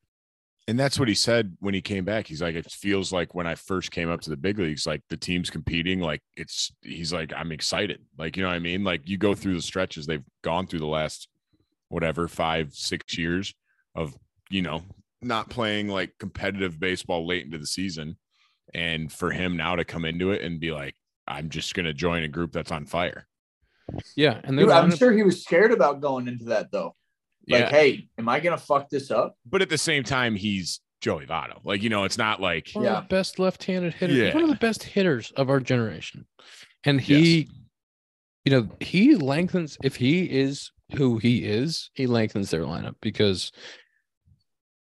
And 0.66 0.78
that's 0.80 0.98
what 0.98 1.08
he 1.08 1.14
said 1.14 1.56
when 1.60 1.74
he 1.74 1.82
came 1.82 2.04
back. 2.04 2.26
He's 2.26 2.40
like, 2.40 2.54
it 2.54 2.70
feels 2.70 3.12
like 3.12 3.34
when 3.34 3.46
I 3.46 3.54
first 3.54 3.90
came 3.90 4.08
up 4.10 4.22
to 4.22 4.30
the 4.30 4.36
big 4.36 4.58
leagues, 4.58 4.86
like 4.86 5.02
the 5.10 5.16
team's 5.16 5.50
competing. 5.50 6.00
Like 6.00 6.22
it's, 6.36 6.72
he's 6.82 7.12
like, 7.12 7.32
I'm 7.36 7.52
excited. 7.52 8.00
Like, 8.16 8.36
you 8.36 8.42
know 8.42 8.48
what 8.48 8.54
I 8.56 8.60
mean? 8.60 8.82
Like 8.84 9.02
you 9.06 9.18
go 9.18 9.34
through 9.34 9.54
the 9.54 9.62
stretches 9.62 10.06
they've 10.06 10.24
gone 10.42 10.66
through 10.66 10.78
the 10.78 10.86
last, 10.86 11.28
whatever, 11.90 12.28
five, 12.28 12.72
six 12.72 13.18
years 13.18 13.54
of, 13.94 14.16
you 14.48 14.62
know, 14.62 14.82
not 15.20 15.50
playing 15.50 15.88
like 15.88 16.14
competitive 16.18 16.80
baseball 16.80 17.26
late 17.26 17.44
into 17.44 17.58
the 17.58 17.66
season. 17.66 18.16
And 18.72 19.12
for 19.12 19.30
him 19.30 19.56
now 19.58 19.76
to 19.76 19.84
come 19.84 20.04
into 20.06 20.30
it 20.32 20.40
and 20.42 20.58
be 20.58 20.72
like, 20.72 20.94
I'm 21.28 21.50
just 21.50 21.74
going 21.74 21.86
to 21.86 21.92
join 21.94 22.22
a 22.24 22.28
group 22.28 22.52
that's 22.52 22.72
on 22.72 22.86
fire. 22.86 23.26
Yeah, 24.16 24.40
and 24.44 24.58
Dude, 24.58 24.70
I'm 24.70 24.94
sure 24.94 25.12
he 25.12 25.22
was 25.22 25.42
scared 25.44 25.72
about 25.72 26.00
going 26.00 26.28
into 26.28 26.46
that 26.46 26.70
though. 26.72 26.94
Like, 27.48 27.60
Yeah. 27.64 27.70
hey, 27.70 28.08
am 28.18 28.28
I 28.28 28.40
gonna 28.40 28.56
fuck 28.58 28.88
this 28.88 29.10
up? 29.10 29.36
But 29.44 29.62
at 29.62 29.68
the 29.68 29.78
same 29.78 30.02
time, 30.04 30.34
he's 30.34 30.80
Joey 31.00 31.26
Votto. 31.26 31.60
Like, 31.64 31.82
you 31.82 31.90
know, 31.90 32.04
it's 32.04 32.16
not 32.18 32.40
like, 32.40 32.70
one 32.72 32.84
Yeah. 32.84 32.98
of 32.98 33.04
the 33.04 33.08
best 33.08 33.38
left-handed 33.38 33.92
hitters. 33.94 34.16
He's 34.16 34.34
one 34.34 34.44
of 34.44 34.48
the 34.48 34.56
best 34.56 34.82
hitters 34.82 35.30
of 35.32 35.50
our 35.50 35.60
generation. 35.60 36.26
And 36.84 37.00
he, 37.00 37.40
Yes. 37.40 37.48
you 38.46 38.52
know, 38.52 38.68
he 38.80 39.14
lengthens 39.16 39.76
if 39.82 39.96
he 39.96 40.24
is 40.30 40.70
who 40.96 41.18
he 41.18 41.44
is, 41.44 41.90
he 41.94 42.06
lengthens 42.06 42.50
their 42.50 42.62
lineup 42.62 42.94
because 43.02 43.52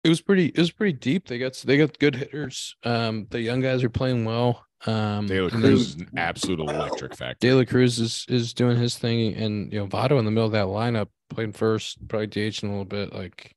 it 0.04 0.08
was 0.08 0.20
pretty 0.20 0.46
it 0.46 0.58
was 0.58 0.70
pretty 0.70 0.96
deep. 0.98 1.28
They 1.28 1.38
got 1.38 1.54
they 1.64 1.76
got 1.78 1.98
good 1.98 2.16
hitters. 2.16 2.74
Um 2.84 3.26
the 3.30 3.40
young 3.40 3.60
guys 3.60 3.82
are 3.84 3.90
playing 3.90 4.24
well. 4.24 4.64
Um 4.86 5.26
De 5.26 5.40
La 5.40 5.50
Cruz 5.50 5.80
is 5.80 5.94
an 5.96 6.08
absolute 6.16 6.60
electric 6.60 7.14
factor. 7.14 7.46
De 7.46 7.54
La 7.54 7.64
Cruz 7.64 7.98
is 7.98 8.24
is 8.28 8.54
doing 8.54 8.76
his 8.78 8.96
thing 8.96 9.34
and 9.34 9.72
you 9.72 9.78
know 9.78 9.86
Votto 9.86 10.18
in 10.18 10.24
the 10.24 10.30
middle 10.30 10.46
of 10.46 10.52
that 10.52 10.66
lineup 10.66 11.08
playing 11.28 11.52
first, 11.52 11.98
probably 12.08 12.26
DH 12.26 12.62
in 12.62 12.68
a 12.68 12.72
little 12.72 12.84
bit 12.84 13.12
like 13.12 13.52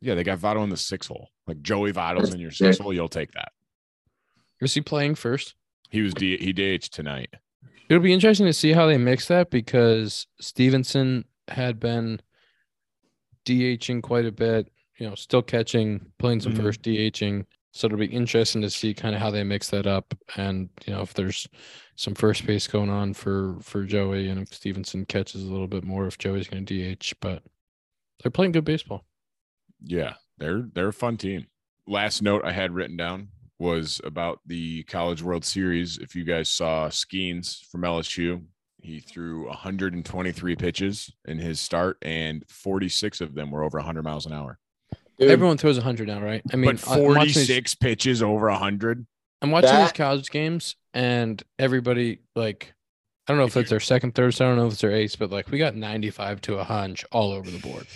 Yeah, 0.00 0.14
they 0.14 0.24
got 0.24 0.38
Votto 0.38 0.64
in 0.64 0.70
the 0.70 0.76
six 0.76 1.06
hole. 1.06 1.28
Like 1.46 1.60
Joey 1.62 1.92
Votto's 1.92 2.22
That's 2.24 2.34
in 2.34 2.40
your 2.40 2.50
sick. 2.50 2.72
six 2.74 2.78
hole, 2.78 2.92
you'll 2.94 3.08
take 3.08 3.32
that. 3.32 3.52
is 4.60 4.74
he 4.74 4.80
playing 4.80 5.14
first? 5.16 5.54
He 5.90 6.00
was 6.02 6.12
D- 6.14 6.36
he 6.38 6.52
DH 6.52 6.90
tonight. 6.90 7.30
It'll 7.88 8.02
be 8.02 8.12
interesting 8.12 8.44
to 8.46 8.52
see 8.52 8.72
how 8.72 8.86
they 8.86 8.98
mix 8.98 9.28
that 9.28 9.50
because 9.50 10.26
Stephenson 10.40 11.24
had 11.48 11.80
been 11.80 12.20
DHing 13.46 14.02
quite 14.02 14.26
a 14.26 14.32
bit, 14.32 14.70
you 14.98 15.08
know, 15.08 15.14
still 15.14 15.42
catching, 15.42 16.12
playing 16.18 16.40
some 16.40 16.52
Mhm. 16.54 16.56
first 16.62 16.82
DHing. 16.82 17.46
So 17.72 17.86
it'll 17.86 17.98
be 17.98 18.06
interesting 18.06 18.62
to 18.62 18.70
see 18.70 18.94
kind 18.94 19.14
of 19.14 19.20
how 19.20 19.30
they 19.30 19.44
mix 19.44 19.68
that 19.70 19.86
up 19.86 20.12
and 20.36 20.68
you 20.86 20.92
know 20.92 21.02
if 21.02 21.14
there's 21.14 21.46
some 21.96 22.14
first 22.14 22.46
base 22.46 22.66
going 22.66 22.90
on 22.90 23.12
for 23.14 23.58
for 23.60 23.84
Joey 23.84 24.28
and 24.28 24.40
if 24.40 24.52
Stephenson 24.54 25.04
catches 25.06 25.42
a 25.44 25.50
little 25.52 25.68
bit 25.68 25.84
more 25.84 26.06
if 26.06 26.18
Joey's 26.18 26.48
going 26.48 26.64
to 26.66 26.74
DH, 26.96 27.14
but 27.20 27.42
they're 28.22 28.30
playing 28.32 28.52
good 28.52 28.64
baseball. 28.64 29.04
Yeah, 29.82 30.14
they're 30.38 30.62
they're 30.72 30.88
a 30.88 30.92
fun 30.92 31.18
team. 31.18 31.46
Last 31.86 32.20
note 32.22 32.42
I 32.44 32.52
had 32.52 32.72
written 32.74 32.96
down 32.96 33.28
was 33.58 34.00
about 34.02 34.40
the 34.46 34.82
College 34.84 35.22
World 35.22 35.44
Series. 35.44 35.98
If 35.98 36.14
you 36.16 36.24
guys 36.24 36.48
saw 36.48 36.88
Skenes 36.88 37.64
from 37.70 37.82
LSU, 37.82 38.44
he 38.80 39.00
threw 39.00 39.46
123 39.48 40.56
pitches 40.56 41.12
in 41.26 41.38
his 41.38 41.60
start, 41.60 41.98
and 42.02 42.44
46 42.48 43.20
of 43.20 43.34
them 43.34 43.50
were 43.50 43.62
over 43.62 43.78
100 43.78 44.02
miles 44.04 44.26
an 44.26 44.32
hour. 44.32 44.58
Dude, 45.18 45.30
Everyone 45.30 45.56
throws 45.58 45.76
100 45.76 46.06
now, 46.08 46.20
right? 46.20 46.42
I 46.52 46.56
mean, 46.56 46.76
but 46.76 46.88
I- 46.88 46.94
I'm 46.94 47.02
watching 47.04 47.22
these- 47.24 47.34
46 47.46 47.74
pitches 47.76 48.22
over 48.22 48.48
100. 48.50 49.06
I'm 49.42 49.50
watching 49.50 49.76
these 49.76 49.92
college 49.92 50.30
games 50.30 50.76
and 50.94 51.42
everybody 51.58 52.20
like 52.34 52.74
I 53.26 53.32
don't 53.32 53.38
know 53.38 53.44
if, 53.44 53.56
If 53.56 53.62
it's 53.62 53.70
their 53.70 53.80
second, 53.80 54.14
third, 54.14 54.32
so 54.34 54.46
I 54.46 54.48
don't 54.48 54.56
know 54.56 54.66
if 54.66 54.72
it's 54.72 54.80
their 54.80 54.90
ace, 54.90 55.14
but 55.14 55.30
like 55.30 55.50
we 55.50 55.58
got 55.58 55.74
95 55.76 56.40
to 56.42 56.58
a 56.58 56.64
hunch 56.64 57.04
all 57.12 57.30
over 57.32 57.50
the 57.50 57.58
board. 57.58 57.86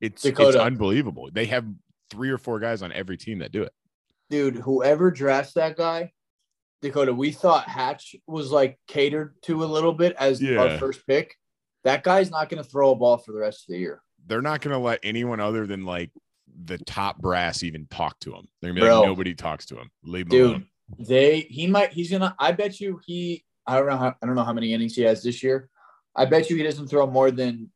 It's 0.00 0.22
it's 0.22 0.22
Dakota. 0.22 0.62
unbelievable. 0.62 1.30
They 1.32 1.46
have 1.46 1.64
three 2.10 2.28
or 2.30 2.36
four 2.38 2.60
guys 2.60 2.82
on 2.82 2.92
every 2.92 3.16
team 3.16 3.38
that 3.38 3.52
do 3.52 3.62
it. 3.62 3.72
dude, 4.28 4.56
whoever 4.56 5.10
drafts 5.10 5.52
that 5.54 5.76
guy, 5.76 6.12
Dakota, 6.82 7.12
we 7.14 7.32
thought 7.32 7.68
Hatch 7.68 8.16
was 8.26 8.50
like 8.50 8.78
catered 8.88 9.34
to 9.42 9.62
a 9.62 9.66
little 9.66 9.92
bit 9.92 10.14
as 10.18 10.40
Yeah. 10.42 10.56
our 10.58 10.78
first 10.78 11.06
pick. 11.06 11.36
That 11.84 12.02
guy's 12.02 12.30
not 12.30 12.48
gonna 12.48 12.64
throw 12.64 12.90
a 12.92 12.96
ball 12.96 13.18
for 13.18 13.32
the 13.32 13.38
rest 13.38 13.64
of 13.68 13.72
the 13.74 13.78
year. 13.78 14.02
they're 14.26 14.40
not 14.42 14.60
going 14.60 14.72
to 14.72 14.78
let 14.78 15.00
anyone 15.02 15.40
other 15.40 15.66
than 15.66 15.84
like 15.84 16.10
the 16.64 16.78
top 16.78 17.18
brass 17.18 17.62
even 17.62 17.86
talk 17.90 18.18
to 18.20 18.32
him. 18.34 18.46
They're 18.60 18.70
going 18.72 18.76
to 18.76 18.82
be 18.82 18.86
Bro. 18.88 19.00
like, 19.00 19.08
nobody 19.08 19.34
talks 19.34 19.66
to 19.66 19.76
him. 19.76 19.90
Leave 20.04 20.26
him 20.26 20.30
Dude, 20.30 20.50
alone. 20.50 20.66
they 20.98 21.40
he 21.40 21.66
might 21.66 21.92
he's 21.92 22.10
gonna 22.10 22.34
I 22.38 22.52
bet 22.52 22.80
you 22.80 23.00
he 23.06 23.44
I 23.66 23.76
don't 23.76 23.86
know 23.88 23.96
how 23.96 24.14
I 24.22 24.26
don't 24.26 24.34
know 24.34 24.44
how 24.44 24.52
many 24.52 24.72
innings 24.74 24.94
he 24.94 25.02
has 25.02 25.22
this 25.22 25.42
year. 25.42 25.68
I 26.14 26.26
bet 26.26 26.50
you 26.50 26.56
he 26.56 26.62
doesn't 26.62 26.88
throw 26.88 27.06
more 27.06 27.30
than 27.30 27.70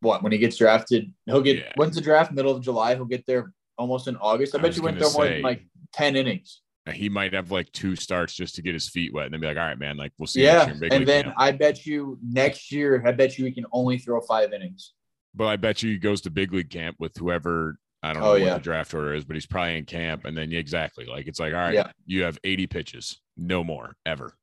what 0.00 0.22
when 0.22 0.32
he 0.32 0.38
gets 0.38 0.56
drafted. 0.56 1.12
He'll 1.26 1.42
get 1.42 1.58
Yeah. 1.58 1.72
when's 1.76 1.94
the 1.94 2.00
draft? 2.00 2.32
Middle 2.32 2.52
of 2.52 2.62
July. 2.62 2.94
He'll 2.94 3.04
get 3.04 3.26
there 3.26 3.52
almost 3.78 4.08
in 4.08 4.16
August. 4.16 4.54
I 4.54 4.58
I 4.58 4.62
bet 4.62 4.68
was 4.68 4.76
you 4.76 4.82
wouldn't 4.82 5.00
gonna 5.00 5.10
throw 5.10 5.20
more 5.20 5.28
than 5.32 5.42
like 5.42 5.66
ten 5.92 6.16
innings. 6.16 6.60
He 6.92 7.08
might 7.08 7.32
have 7.32 7.50
like 7.50 7.72
two 7.72 7.96
starts 7.96 8.34
just 8.34 8.56
to 8.56 8.62
get 8.62 8.74
his 8.74 8.88
feet 8.90 9.12
wet 9.14 9.24
and 9.26 9.32
then 9.32 9.40
be 9.40 9.46
like, 9.46 9.56
all 9.56 9.64
right, 9.64 9.78
man, 9.78 9.96
like 9.96 10.12
we'll 10.18 10.26
see. 10.26 10.40
you 10.42 10.46
next 10.48 10.58
Yeah, 10.58 10.64
year 10.66 10.74
in 10.74 10.80
big 10.80 10.92
and 10.92 11.06
then 11.06 11.24
camp." 11.24 11.34
I 11.38 11.52
bet 11.52 11.86
you 11.86 12.18
next 12.22 12.70
year. 12.70 13.02
I 13.06 13.12
bet 13.12 13.38
you 13.38 13.46
he 13.46 13.52
can 13.52 13.64
only 13.72 13.98
throw 13.98 14.20
five 14.20 14.52
innings. 14.52 14.92
But 15.34 15.46
I 15.46 15.56
bet 15.56 15.82
you 15.82 15.90
he 15.90 15.98
goes 15.98 16.20
to 16.22 16.30
big 16.30 16.52
league 16.52 16.70
camp 16.70 16.96
with 16.98 17.16
whoever. 17.16 17.76
I 18.02 18.12
don't 18.12 18.22
oh, 18.22 18.26
know 18.26 18.30
Oh, 18.30 18.32
what 18.32 18.40
yeah. 18.42 18.54
the 18.54 18.60
draft 18.60 18.92
order 18.94 19.14
is, 19.14 19.24
but 19.24 19.34
he's 19.34 19.46
probably 19.46 19.78
in 19.78 19.84
camp. 19.86 20.24
And 20.26 20.36
then 20.36 20.52
exactly 20.52 21.06
like 21.06 21.26
it's 21.26 21.40
like, 21.40 21.54
all 21.54 21.60
right, 21.60 21.74
Yeah. 21.74 21.90
you 22.06 22.22
have 22.24 22.38
80 22.44 22.66
pitches, 22.66 23.20
no 23.36 23.64
more 23.64 23.96
ever. 24.04 24.34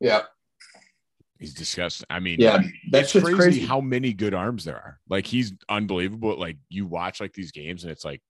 Yeah, 0.00 0.22
He's 1.38 1.54
disgusting. 1.54 2.06
I 2.10 2.20
mean, 2.20 2.40
yeah, 2.40 2.62
that's 2.90 3.14
it's 3.14 3.24
crazy, 3.24 3.36
crazy. 3.36 3.66
how 3.66 3.80
many 3.80 4.12
good 4.12 4.34
arms 4.34 4.64
there 4.64 4.76
are. 4.76 4.98
Like 5.08 5.26
he's 5.26 5.52
unbelievable. 5.68 6.38
Like 6.38 6.56
you 6.68 6.86
watch 6.86 7.20
like 7.20 7.32
these 7.32 7.52
games 7.52 7.82
and 7.84 7.90
it's 7.90 8.04
like, 8.04 8.22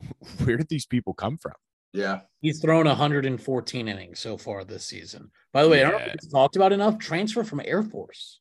where 0.44 0.56
did 0.56 0.68
these 0.68 0.86
people 0.86 1.14
come 1.14 1.38
from? 1.38 1.52
yeah, 1.94 2.20
He's 2.40 2.60
thrown 2.60 2.86
114 2.86 3.88
innings 3.88 4.18
so 4.18 4.36
far 4.38 4.64
this 4.64 4.84
season. 4.84 5.30
By 5.52 5.62
the 5.62 5.68
way, 5.68 5.80
I 5.84 5.90
don't 5.90 6.00
know 6.00 6.06
if 6.06 6.14
it's 6.14 6.28
talked 6.28 6.56
about 6.56 6.72
enough. 6.72 6.98
Transfer 6.98 7.44
from 7.44 7.60
Air 7.64 7.82
Force. 7.82 8.40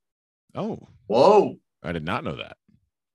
Oh, 0.56 0.80
whoa, 1.08 1.56
I 1.84 1.92
did 1.92 2.06
not 2.06 2.24
know 2.24 2.36
that. 2.38 2.58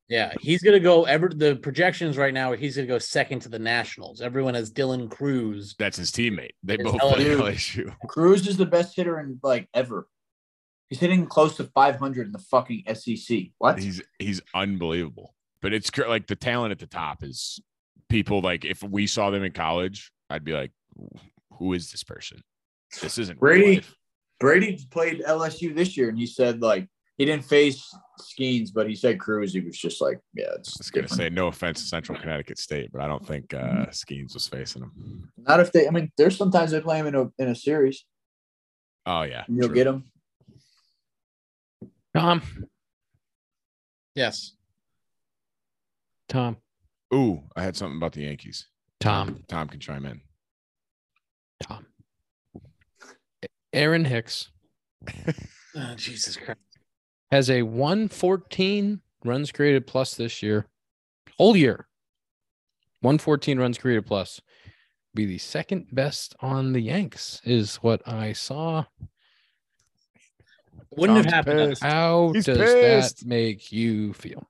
Yeah, 0.08 0.32
he's 0.40 0.62
gonna 0.62 0.78
go. 0.80 1.04
Ever 1.04 1.28
the 1.28 1.56
projections 1.56 2.16
right 2.16 2.32
now 2.32 2.52
he's 2.52 2.76
gonna 2.76 2.86
go 2.86 2.98
second 2.98 3.40
to 3.40 3.48
the 3.48 3.58
Nationals. 3.58 4.20
Everyone 4.20 4.54
has 4.54 4.72
Dylan 4.72 5.10
Crews. 5.10 5.74
That's 5.78 5.96
his 5.96 6.12
teammate. 6.12 6.52
They 6.62 6.74
It's 6.74 6.84
both 6.84 7.00
play 7.00 7.24
LSU. 7.24 7.38
LSU. 7.38 7.96
Crews 8.08 8.46
is 8.46 8.56
the 8.56 8.66
best 8.66 8.94
hitter 8.94 9.18
in 9.18 9.40
like 9.42 9.68
ever. 9.74 10.06
He's 10.88 11.00
hitting 11.00 11.26
close 11.26 11.56
to 11.56 11.64
500 11.64 12.26
in 12.26 12.32
the 12.32 12.38
fucking 12.38 12.84
SEC. 12.94 13.50
What? 13.58 13.80
He's 13.80 14.00
he's 14.20 14.40
unbelievable. 14.54 15.34
But 15.60 15.72
it's 15.72 15.90
like 15.98 16.28
the 16.28 16.36
talent 16.36 16.70
at 16.70 16.78
the 16.78 16.86
top 16.86 17.24
is 17.24 17.60
people 18.08 18.40
like 18.40 18.64
if 18.64 18.84
we 18.84 19.08
saw 19.08 19.30
them 19.30 19.42
in 19.42 19.50
college, 19.50 20.12
I'd 20.30 20.44
be 20.44 20.52
like, 20.52 20.70
who 21.54 21.72
is 21.72 21.90
this 21.90 22.04
person? 22.04 22.42
This 23.02 23.18
isn't 23.18 23.40
Brady- 23.40 23.82
Brady 24.38 24.78
played 24.90 25.22
LSU 25.26 25.74
this 25.74 25.96
year, 25.96 26.08
and 26.08 26.16
he 26.18 26.26
said 26.26 26.62
like 26.62 26.86
he 27.18 27.24
didn't 27.24 27.44
face 27.44 27.94
Skenes, 28.20 28.70
but 28.74 28.88
he 28.88 28.94
said 28.94 29.18
Crews. 29.18 29.52
He 29.54 29.60
was 29.60 29.76
just 29.78 30.00
like, 30.00 30.18
yeah, 30.34 30.46
it's 30.58 30.76
I 30.76 30.80
was 30.80 30.90
gonna 30.90 31.02
different. 31.08 31.22
say 31.22 31.30
no 31.30 31.46
offense 31.48 31.80
to 31.82 31.86
Central 31.88 32.18
Connecticut 32.18 32.58
State, 32.58 32.90
but 32.92 33.00
I 33.00 33.06
don't 33.08 33.26
think 33.26 33.52
uh 33.54 33.86
Skenes 33.90 34.34
was 34.34 34.46
facing 34.48 34.82
him. 34.82 35.30
Not 35.36 35.60
if 35.60 35.72
they. 35.72 35.86
I 35.86 35.90
mean, 35.90 36.10
there's 36.18 36.36
sometimes 36.36 36.70
they 36.72 36.80
play 36.80 36.98
him 36.98 37.06
in 37.06 37.14
a 37.14 37.26
in 37.38 37.48
a 37.48 37.54
series, 37.54 38.04
Oh 39.06 39.22
yeah, 39.22 39.44
and 39.46 39.56
you'll 39.56 39.68
true. 39.68 39.74
get 39.76 39.86
him. 39.86 40.04
Tom, 42.14 42.42
Yes. 44.14 44.52
Tom, 46.28 46.56
Ooh, 47.14 47.42
I 47.54 47.62
had 47.62 47.76
something 47.76 47.98
about 47.98 48.12
the 48.12 48.22
Yankees. 48.22 48.66
Tom, 49.00 49.44
Tom 49.48 49.68
can 49.68 49.78
chime 49.80 50.06
in. 50.06 50.20
Tom. 51.62 51.86
Aaron 53.72 54.04
Hicks 54.06 54.50
Oh, 55.76 55.94
Jesus 55.96 56.36
Christ. 56.36 56.58
Has 57.30 57.50
a 57.50 57.62
114 57.62 59.00
runs 59.24 59.52
created 59.52 59.86
plus 59.86 60.14
this 60.14 60.42
year, 60.42 60.66
whole 61.38 61.56
year. 61.56 61.86
114 63.00 63.58
runs 63.58 63.78
created 63.78 64.06
plus. 64.06 64.40
Be 65.14 65.26
the 65.26 65.38
second 65.38 65.86
best 65.92 66.34
on 66.40 66.72
the 66.72 66.80
Yanks, 66.80 67.40
is 67.44 67.76
what 67.76 68.06
I 68.06 68.32
saw. 68.32 68.84
Wouldn't 70.96 71.16
have 71.24 71.26
happened. 71.32 71.70
pissed. 71.70 71.82
How 71.82 72.32
He's 72.32 72.44
does 72.44 72.58
pissed. 72.58 73.18
that 73.20 73.26
make 73.26 73.72
you 73.72 74.12
feel? 74.12 74.48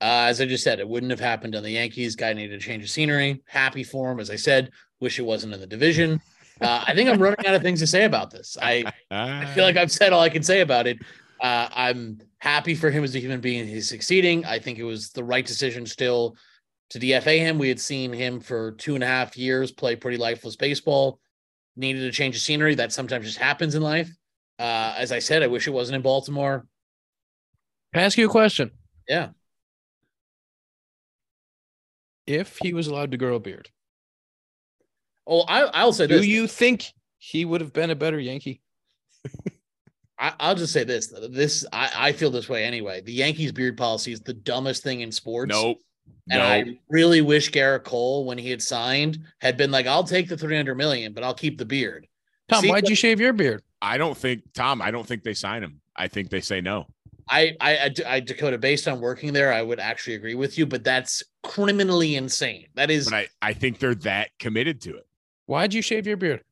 Uh, 0.00 0.28
as 0.28 0.40
I 0.40 0.46
just 0.46 0.62
said, 0.62 0.78
it 0.78 0.88
wouldn't 0.88 1.10
have 1.10 1.20
happened 1.20 1.56
on 1.56 1.62
the 1.62 1.70
Yankees. 1.70 2.14
Guy 2.14 2.32
needed 2.32 2.54
a 2.54 2.62
change 2.62 2.84
of 2.84 2.90
scenery. 2.90 3.42
Happy 3.46 3.82
for 3.82 4.12
him, 4.12 4.20
as 4.20 4.30
I 4.30 4.36
said. 4.36 4.70
Wish 5.00 5.18
it 5.18 5.22
wasn't 5.22 5.54
in 5.54 5.60
the 5.60 5.66
division. 5.66 6.20
Uh, 6.60 6.84
I 6.86 6.94
think 6.94 7.08
I'm 7.08 7.20
running 7.20 7.46
out 7.46 7.54
of 7.54 7.62
things 7.62 7.80
to 7.80 7.86
say 7.86 8.04
about 8.04 8.30
this. 8.30 8.56
I, 8.60 8.84
I 9.10 9.46
feel 9.54 9.64
like 9.64 9.76
I've 9.76 9.92
said 9.92 10.12
all 10.12 10.20
I 10.20 10.28
can 10.28 10.42
say 10.42 10.60
about 10.60 10.86
it. 10.86 10.98
Uh, 11.40 11.68
I'm 11.72 12.20
happy 12.38 12.74
for 12.74 12.90
him 12.90 13.04
as 13.04 13.14
a 13.14 13.20
human 13.20 13.40
being. 13.40 13.66
He's 13.66 13.88
succeeding. 13.88 14.44
I 14.44 14.58
think 14.58 14.78
it 14.78 14.84
was 14.84 15.10
the 15.10 15.24
right 15.24 15.46
decision 15.46 15.86
still 15.86 16.36
to 16.90 16.98
DFA 16.98 17.38
him. 17.38 17.58
We 17.58 17.68
had 17.68 17.78
seen 17.80 18.12
him 18.12 18.40
for 18.40 18.72
two 18.72 18.94
and 18.94 19.04
a 19.04 19.06
half 19.06 19.36
years 19.36 19.70
play 19.72 19.94
pretty 19.96 20.16
lifeless 20.18 20.56
baseball. 20.56 21.20
Needed 21.76 22.02
a 22.04 22.10
change 22.12 22.34
of 22.34 22.42
scenery. 22.42 22.74
That 22.74 22.92
sometimes 22.92 23.26
just 23.26 23.38
happens 23.38 23.74
in 23.74 23.82
life. 23.82 24.10
Uh, 24.58 24.94
as 24.96 25.12
I 25.12 25.20
said, 25.20 25.42
I 25.42 25.46
wish 25.46 25.66
it 25.68 25.70
wasn't 25.72 25.96
in 25.96 26.02
Baltimore. 26.02 26.66
Can 27.94 28.02
I 28.02 28.06
ask 28.06 28.18
you 28.18 28.26
a 28.26 28.30
question? 28.30 28.72
Yeah. 29.08 29.28
If 32.26 32.58
he 32.60 32.74
was 32.74 32.88
allowed 32.88 33.12
to 33.12 33.16
grow 33.16 33.36
a 33.36 33.40
beard, 33.40 33.68
Oh, 35.30 35.42
I, 35.42 35.62
I'll 35.74 35.92
say 35.92 36.06
this. 36.06 36.16
do 36.16 36.20
this. 36.20 36.26
you 36.26 36.46
think 36.46 36.86
he 37.18 37.44
would 37.44 37.60
have 37.60 37.72
been 37.72 37.90
a 37.90 37.94
better 37.94 38.18
Yankee? 38.18 38.60
I, 40.18 40.32
I'll 40.40 40.54
just 40.54 40.72
say 40.72 40.84
this. 40.84 41.12
This 41.30 41.64
I, 41.72 41.90
I 41.94 42.12
feel 42.12 42.30
this 42.30 42.48
way 42.48 42.64
anyway. 42.64 43.00
The 43.00 43.12
Yankees 43.12 43.52
beard 43.52 43.76
policy 43.76 44.12
is 44.12 44.20
the 44.20 44.34
dumbest 44.34 44.82
thing 44.82 45.00
in 45.00 45.12
sports. 45.12 45.50
nope. 45.50 45.78
And 46.30 46.40
no, 46.40 46.46
I 46.46 46.78
really 46.90 47.22
wish 47.22 47.50
Gerrit 47.50 47.84
Cole, 47.84 48.26
when 48.26 48.36
he 48.36 48.50
had 48.50 48.60
signed, 48.60 49.18
had 49.38 49.56
been 49.56 49.70
like, 49.70 49.86
"I'll 49.86 50.04
take 50.04 50.28
the 50.28 50.36
three 50.36 50.56
hundred 50.56 50.74
million, 50.74 51.14
but 51.14 51.24
I'll 51.24 51.34
keep 51.34 51.56
the 51.56 51.64
beard." 51.64 52.06
Tom, 52.48 52.62
See, 52.62 52.68
why'd 52.68 52.88
you 52.88 52.94
shave 52.94 53.20
your 53.20 53.32
beard? 53.32 53.62
I 53.80 53.96
don't 53.96 54.16
think 54.16 54.42
Tom. 54.52 54.82
I 54.82 54.90
don't 54.90 55.06
think 55.06 55.22
they 55.22 55.34
sign 55.34 55.62
him. 55.62 55.80
I 55.96 56.08
think 56.08 56.30
they 56.30 56.40
say 56.40 56.60
no. 56.60 56.86
I, 57.30 57.56
I, 57.60 57.76
I, 57.76 57.94
I, 58.06 58.20
Dakota, 58.20 58.56
based 58.56 58.88
on 58.88 59.00
working 59.00 59.32
there, 59.32 59.52
I 59.52 59.60
would 59.60 59.80
actually 59.80 60.14
agree 60.14 60.34
with 60.34 60.56
you, 60.56 60.64
but 60.64 60.82
that's 60.82 61.22
criminally 61.42 62.16
insane. 62.16 62.68
That 62.74 62.90
is 62.90 63.06
But 63.06 63.14
I, 63.14 63.28
I 63.42 63.52
think 63.52 63.78
they're 63.78 63.94
that 63.96 64.30
committed 64.38 64.80
to 64.82 64.96
it. 64.96 65.06
Why'd 65.46 65.74
you 65.74 65.82
shave 65.82 66.06
your 66.06 66.16
beard? 66.16 66.42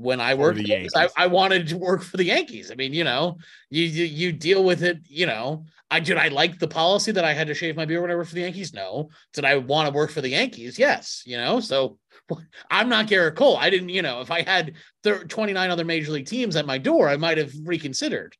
When 0.00 0.20
I 0.20 0.34
worked 0.34 0.58
the 0.58 0.64
'cause 0.64 0.92
I, 0.94 1.00
Yankees. 1.00 1.12
I 1.16 1.26
wanted 1.26 1.66
to 1.68 1.76
work 1.76 2.02
for 2.02 2.16
the 2.16 2.24
Yankees. 2.24 2.70
I 2.70 2.76
mean, 2.76 2.92
you 2.92 3.02
know, 3.02 3.38
you, 3.68 3.82
you 3.82 4.04
you 4.04 4.32
deal 4.32 4.62
with 4.62 4.84
it. 4.84 4.98
You 5.08 5.26
know, 5.26 5.66
I 5.90 5.98
did. 5.98 6.16
I 6.16 6.28
like 6.28 6.58
the 6.60 6.68
policy 6.68 7.10
that 7.12 7.24
I 7.24 7.32
had 7.32 7.48
to 7.48 7.54
shave 7.54 7.74
my 7.74 7.84
beard 7.84 8.02
when 8.02 8.10
I 8.10 8.14
worked 8.14 8.28
for 8.28 8.36
the 8.36 8.42
Yankees. 8.42 8.72
No, 8.72 9.10
did 9.32 9.44
I 9.44 9.56
want 9.56 9.88
to 9.88 9.94
work 9.94 10.10
for 10.10 10.20
the 10.20 10.28
Yankees? 10.28 10.78
Yes. 10.78 11.22
You 11.26 11.36
know, 11.36 11.58
so 11.58 11.98
I'm 12.70 12.88
not 12.88 13.08
Gerrit 13.08 13.34
Cole. 13.34 13.56
I 13.56 13.70
didn't. 13.70 13.88
You 13.88 14.02
know, 14.02 14.20
if 14.20 14.30
I 14.30 14.42
had 14.42 14.74
thir- 15.02 15.24
29 15.24 15.68
other 15.70 15.84
major 15.84 16.12
league 16.12 16.26
teams 16.26 16.54
at 16.54 16.64
my 16.66 16.78
door, 16.78 17.08
I 17.08 17.16
might 17.16 17.38
have 17.38 17.52
reconsidered. 17.64 18.36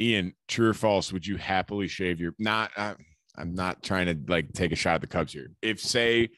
Ian, 0.00 0.34
true 0.48 0.68
or 0.68 0.74
false? 0.74 1.12
Would 1.12 1.26
you 1.26 1.36
happily 1.38 1.88
shave 1.88 2.20
your? 2.20 2.34
Not. 2.38 2.72
Uh, 2.76 2.94
I'm 3.36 3.54
not 3.54 3.82
trying 3.82 4.06
to 4.06 4.18
like 4.30 4.52
take 4.52 4.72
a 4.72 4.76
shot 4.76 4.96
at 4.96 5.00
the 5.00 5.06
Cubs 5.06 5.32
here. 5.32 5.50
If 5.62 5.80
say 5.80 6.28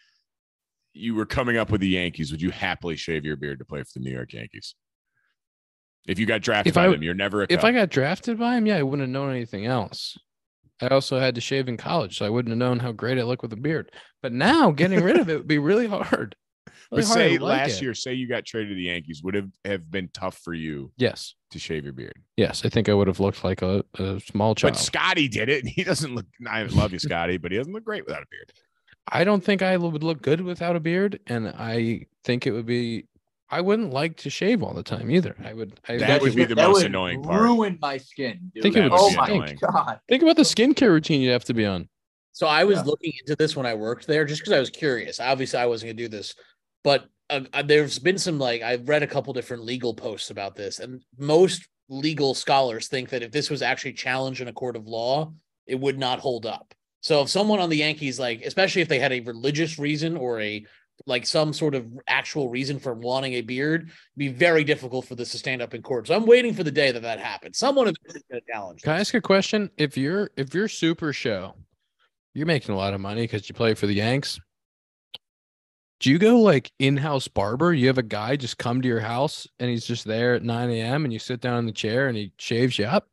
you 0.97 1.15
were 1.15 1.27
coming 1.27 1.57
up 1.57 1.71
with 1.71 1.81
the 1.81 1.89
Yankees, 1.89 2.31
would 2.33 2.43
you 2.43 2.51
happily 2.51 2.97
shave 2.97 3.25
your 3.25 3.37
beard 3.37 3.59
to 3.59 3.65
play 3.65 3.83
for 3.83 3.91
the 3.95 4.01
New 4.01 4.13
York 4.13 4.33
Yankees? 4.33 4.75
If 6.09 6.19
you 6.19 6.27
got 6.27 6.41
drafted 6.43 6.71
If 6.71 6.75
by 6.75 6.87
I- 6.87 6.91
them, 6.91 7.03
you're 7.03 7.15
never 7.15 7.43
a 7.43 7.47
If. 7.49 7.65
I 7.65 7.73
got 7.73 7.91
drafted 7.91 8.39
by 8.39 8.57
him, 8.57 8.67
yeah, 8.67 8.77
I 8.77 8.83
wouldn't 8.83 9.07
have 9.09 9.13
known 9.13 9.31
anything 9.31 9.67
else. 9.67 10.17
I 10.81 10.89
also 10.89 11.19
had 11.19 11.35
to 11.37 11.41
shave 11.41 11.69
in 11.69 11.77
college, 11.79 12.19
so 12.19 12.27
I 12.27 12.29
wouldn't 12.31 12.51
have 12.51 12.59
known 12.59 12.79
how 12.81 12.93
great 12.93 13.19
I 13.19 13.23
look 13.23 13.43
with 13.43 13.53
a 13.53 13.57
beard. 13.57 13.91
But 14.23 14.33
now 14.33 14.71
getting 14.71 15.03
rid 15.03 15.19
of 15.19 15.29
it 15.31 15.39
would 15.39 15.49
be 15.49 15.59
really 15.59 15.87
hard. 15.87 16.35
Really 16.93 17.03
but 17.03 17.07
hard 17.09 17.19
say 17.19 17.39
like 17.39 17.59
last 17.59 17.79
it. 17.79 17.83
year, 17.83 17.95
say 17.95 18.15
you 18.15 18.29
got 18.29 18.45
traded 18.45 18.69
to 18.69 18.75
the 18.77 18.83
Yankees, 18.83 19.21
would 19.25 19.35
have 19.35 19.51
have 19.65 19.91
been 19.91 20.09
tough 20.15 20.39
for 20.39 20.55
you 20.55 20.93
Yes. 20.97 21.35
to 21.51 21.59
shave 21.59 21.83
your 21.83 21.93
beard. 21.93 22.13
Yes. 22.37 22.65
I 22.65 22.69
think 22.69 22.89
I 22.89 22.95
would 22.95 23.09
have 23.09 23.19
looked 23.19 23.43
like 23.43 23.61
a, 23.63 23.83
a 23.99 24.21
small 24.21 24.55
child. 24.55 24.75
But 24.75 24.79
Scotty 24.79 25.27
did 25.27 25.49
it, 25.49 25.65
and 25.65 25.69
he 25.69 25.83
doesn't 25.83 26.15
look. 26.15 26.27
I 26.49 26.63
love 26.65 26.93
you, 26.93 27.01
Scotty, 27.01 27.39
but 27.39 27.51
he 27.51 27.59
doesn't 27.59 27.73
look 27.73 27.83
great 27.85 28.05
without 28.07 28.23
a 28.23 28.27
beard. 28.31 28.53
I 29.09 29.25
don't 29.25 29.43
think 29.43 29.63
I 29.63 29.77
would 29.77 30.03
look 30.03 30.23
good 30.23 30.41
without 30.41 30.77
a 30.77 30.81
beard, 30.81 31.21
and 31.27 31.49
I 31.49 32.07
think 32.25 32.47
it 32.47 32.53
would 32.53 32.67
be. 32.67 33.07
I 33.49 33.61
wouldn't 33.61 33.93
like 33.93 34.17
to 34.19 34.31
shave 34.31 34.65
all 34.65 34.75
the 34.75 34.83
time 34.83 35.09
either. 35.11 35.37
I 35.45 35.53
would. 35.55 35.79
I 35.89 35.99
That 35.99 36.21
would 36.21 36.35
be 36.35 36.45
the 36.45 36.57
most 36.57 36.83
annoying 36.83 37.23
part. 37.23 37.41
Ruin 37.41 37.79
my 37.81 37.97
skin. 37.97 38.51
Dude. 38.53 38.65
Think 38.65 38.77
it 38.77 38.83
would 38.83 38.93
oh 38.93 39.15
my 39.15 39.29
annoying. 39.29 39.59
god. 39.61 40.01
think 40.09 40.23
about 40.23 40.35
the 40.37 40.43
skincare 40.43 40.91
routine 40.91 41.21
you'd 41.21 41.31
have 41.31 41.45
to 41.45 41.55
be 41.55 41.65
on. 41.65 41.89
So 42.33 42.47
I 42.49 42.65
was 42.65 42.79
Yeah. 42.79 42.85
looking 42.85 43.13
into 43.21 43.37
this 43.37 43.55
when 43.57 43.65
I 43.65 43.75
worked 43.75 44.07
there, 44.09 44.25
just 44.25 44.41
because 44.41 44.53
I 44.53 44.59
was 44.59 44.69
curious. 44.71 45.21
Obviously, 45.21 45.61
I 45.61 45.67
wasn't 45.67 45.91
gonna 45.91 45.97
do 45.99 46.09
this, 46.09 46.35
but 46.83 47.07
uh, 47.31 47.43
uh, 47.53 47.63
there's 47.63 47.99
been 48.01 48.19
some 48.19 48.39
like 48.41 48.63
I've 48.63 48.89
read 48.89 49.05
a 49.05 49.07
couple 49.07 49.33
different 49.33 49.65
legal 49.65 49.95
posts 49.95 50.31
about 50.31 50.57
this, 50.57 50.81
and 50.81 51.01
most 51.17 51.69
legal 51.89 52.35
scholars 52.35 52.89
think 52.89 53.11
that 53.11 53.23
if 53.23 53.31
this 53.31 53.49
was 53.49 53.63
actually 53.63 53.93
challenged 53.93 54.41
in 54.41 54.49
a 54.49 54.53
court 54.53 54.75
of 54.75 54.89
law, 54.89 55.33
it 55.67 55.79
would 55.79 55.99
not 55.99 56.19
hold 56.19 56.47
up. 56.47 56.75
So 57.01 57.23
if 57.23 57.29
someone 57.29 57.61
on 57.61 57.71
the 57.71 57.77
Yankees, 57.77 58.19
like 58.19 58.43
especially 58.43 58.83
if 58.83 58.89
they 58.89 58.99
had 58.99 59.13
a 59.13 59.21
religious 59.21 59.79
reason 59.79 60.17
or 60.17 60.41
a 60.41 60.65
like 61.07 61.27
some 61.27 61.53
sort 61.53 61.75
of 61.75 61.87
actual 62.09 62.49
reason 62.49 62.79
for 62.79 62.95
wanting 62.95 63.35
a 63.35 63.43
beard, 63.43 63.83
it'd 63.83 63.93
be 64.17 64.29
very 64.29 64.65
difficult 64.65 65.07
for 65.07 65.15
this 65.15 65.31
to 65.33 65.39
stand 65.39 65.61
up 65.61 65.75
in 65.75 65.83
court. 65.83 66.07
So 66.07 66.15
I'm 66.15 66.27
waiting 66.27 66.55
for 66.55 66.65
the 66.65 66.71
day 66.71 66.91
that 66.91 67.03
that 67.03 67.21
happens. 67.21 67.59
Someone 67.59 67.89
is 67.89 67.95
going 67.99 68.21
to 68.33 68.41
challenge. 68.51 68.83
Can 68.83 68.93
I 68.93 69.01
ask 69.01 69.15
a 69.15 69.21
question? 69.21 69.71
If 69.77 69.97
you're 69.97 70.31
if 70.37 70.55
you're 70.55 70.69
super 70.69 71.13
show, 71.13 71.55
you're 72.35 72.47
making 72.47 72.75
a 72.75 72.79
lot 72.79 72.95
of 72.95 73.01
money 73.01 73.23
because 73.23 73.49
you 73.49 73.55
play 73.55 73.75
for 73.75 73.87
the 73.87 73.95
Yanks. 73.95 74.41
Do 75.99 76.11
you 76.11 76.19
go 76.19 76.41
like 76.41 76.71
in-house 76.79 77.29
barber? 77.29 77.73
You 77.73 77.87
have 77.87 77.97
a 77.97 78.03
guy 78.03 78.37
just 78.37 78.59
come 78.59 78.83
to 78.83 78.89
your 78.89 79.01
house 79.01 79.47
and 79.59 79.71
he's 79.71 79.87
just 79.87 80.05
there 80.05 80.35
at 80.35 80.43
9 80.43 80.71
a.m. 80.71 81.05
and 81.05 81.13
you 81.13 81.19
sit 81.19 81.41
down 81.41 81.59
in 81.59 81.67
the 81.67 81.73
chair 81.73 82.09
and 82.09 82.17
he 82.17 82.33
shaves 82.37 82.79
you 82.79 82.85
up. 82.85 83.09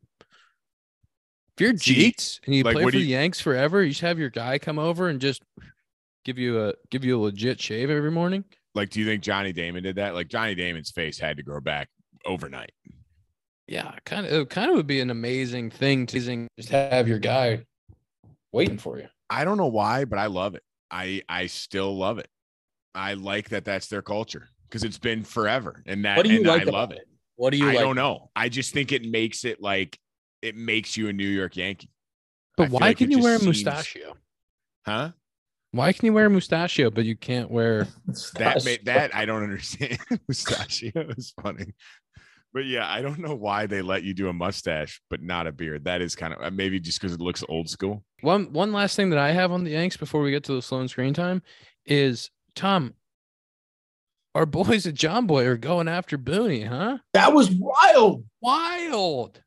If 1.56 1.60
you're 1.60 1.72
Jeets 1.72 2.40
and 2.46 2.54
you 2.54 2.64
like, 2.64 2.74
play 2.74 2.84
for 2.84 2.90
do 2.90 2.98
the 2.98 3.04
Yanks 3.04 3.40
forever, 3.40 3.82
you 3.82 3.90
just 3.90 4.00
have 4.00 4.18
your 4.18 4.30
guy 4.30 4.58
come 4.58 4.78
over 4.78 5.08
and 5.08 5.20
just 5.20 5.42
give 6.24 6.38
you 6.38 6.66
a 6.66 6.74
give 6.90 7.04
you 7.04 7.18
a 7.18 7.22
legit 7.22 7.60
shave 7.60 7.90
every 7.90 8.10
morning. 8.10 8.44
Like, 8.74 8.90
do 8.90 8.98
you 8.98 9.06
think 9.06 9.22
Johnny 9.22 9.52
Damon 9.52 9.84
did 9.84 9.96
that? 9.96 10.14
Like, 10.14 10.26
Johnny 10.28 10.56
Damon's 10.56 10.90
face 10.90 11.18
had 11.18 11.36
to 11.36 11.44
grow 11.44 11.60
back 11.60 11.88
overnight. 12.26 12.72
Yeah, 13.68 13.94
kind 14.04 14.26
of 14.26 14.32
it 14.32 14.50
kind 14.50 14.68
of 14.70 14.76
would 14.76 14.86
be 14.88 15.00
an 15.00 15.10
amazing 15.10 15.70
thing 15.70 16.06
to 16.06 16.48
just 16.58 16.68
have 16.70 17.06
your 17.06 17.20
guy 17.20 17.64
waiting 18.52 18.78
for 18.78 18.98
you. 18.98 19.06
I 19.30 19.44
don't 19.44 19.56
know 19.56 19.68
why, 19.68 20.04
but 20.04 20.18
I 20.18 20.26
love 20.26 20.54
it. 20.56 20.62
I 20.90 21.22
I 21.28 21.46
still 21.46 21.96
love 21.96 22.18
it. 22.18 22.28
I 22.94 23.14
like 23.14 23.50
that 23.50 23.64
that's 23.64 23.86
their 23.86 24.02
culture 24.02 24.48
because 24.68 24.82
it's 24.84 24.98
been 24.98 25.22
forever, 25.24 25.82
and 25.86 26.04
that 26.04 26.16
What 26.16 26.26
do 26.26 26.32
you 26.32 26.38
and 26.38 26.46
like 26.46 26.60
I 26.60 26.62
about 26.64 26.74
love 26.74 26.90
it? 26.92 26.98
it. 26.98 27.08
What 27.36 27.50
do 27.50 27.58
you 27.58 27.66
I 27.68 27.74
like? 27.74 27.78
don't 27.80 27.96
know. 27.96 28.30
I 28.36 28.48
just 28.48 28.72
think 28.74 28.92
it 28.92 29.02
makes 29.04 29.44
it 29.44 29.60
like 29.62 29.98
it 30.44 30.56
makes 30.56 30.96
you 30.96 31.08
a 31.08 31.12
New 31.12 31.26
York 31.28 31.56
Yankee. 31.56 31.90
But 32.56 32.68
feel 32.68 32.78
why 32.78 32.86
like 32.88 32.98
can 32.98 33.10
you 33.10 33.18
wear 33.20 33.34
a 33.34 33.38
just 33.38 33.44
seems- 33.44 33.64
mustachio? 33.64 34.16
Huh? 34.86 35.10
Why 35.72 35.92
can 35.92 36.06
you 36.06 36.12
wear 36.12 36.26
a 36.26 36.30
mustachio 36.30 36.90
but 36.90 37.04
you 37.04 37.16
can't 37.16 37.50
wear? 37.50 37.88
That 38.36 38.64
ma- 38.64 38.76
that 38.84 39.14
I 39.14 39.24
don't 39.24 39.42
understand. 39.42 39.98
Mustachio 40.28 40.92
is 41.16 41.32
funny. 41.42 41.74
But 42.52 42.66
yeah, 42.66 42.88
I 42.88 43.02
don't 43.02 43.18
know 43.18 43.34
why 43.34 43.66
they 43.66 43.82
let 43.82 44.04
you 44.04 44.14
do 44.14 44.28
a 44.28 44.32
mustache 44.32 45.00
but 45.10 45.20
not 45.20 45.48
a 45.48 45.52
beard. 45.52 45.84
That 45.86 46.00
is 46.00 46.14
kind 46.14 46.32
of 46.32 46.40
uh, 46.40 46.50
maybe 46.52 46.78
just 46.78 47.00
because 47.00 47.12
it 47.12 47.20
looks 47.20 47.42
old 47.48 47.68
school. 47.68 48.04
One 48.20 48.52
one 48.52 48.72
last 48.72 48.94
thing 48.94 49.10
that 49.10 49.18
I 49.18 49.32
have 49.32 49.50
on 49.50 49.64
the 49.64 49.72
Yanks 49.72 49.96
before 49.96 50.22
we 50.22 50.30
get 50.30 50.44
to 50.44 50.52
the 50.54 50.62
Sloan 50.62 50.86
screen 50.86 51.12
time 51.14 51.42
is 51.84 52.30
Tom. 52.54 52.94
Our 54.36 54.46
boys 54.60 54.86
at 54.86 54.94
Jomboy 54.94 55.44
are 55.46 55.56
going 55.56 55.88
after 55.88 56.16
Booney, 56.16 56.68
huh? 56.68 56.98
That 57.14 57.32
was 57.34 57.50
wild. 57.50 58.24
Wild. 58.40 59.42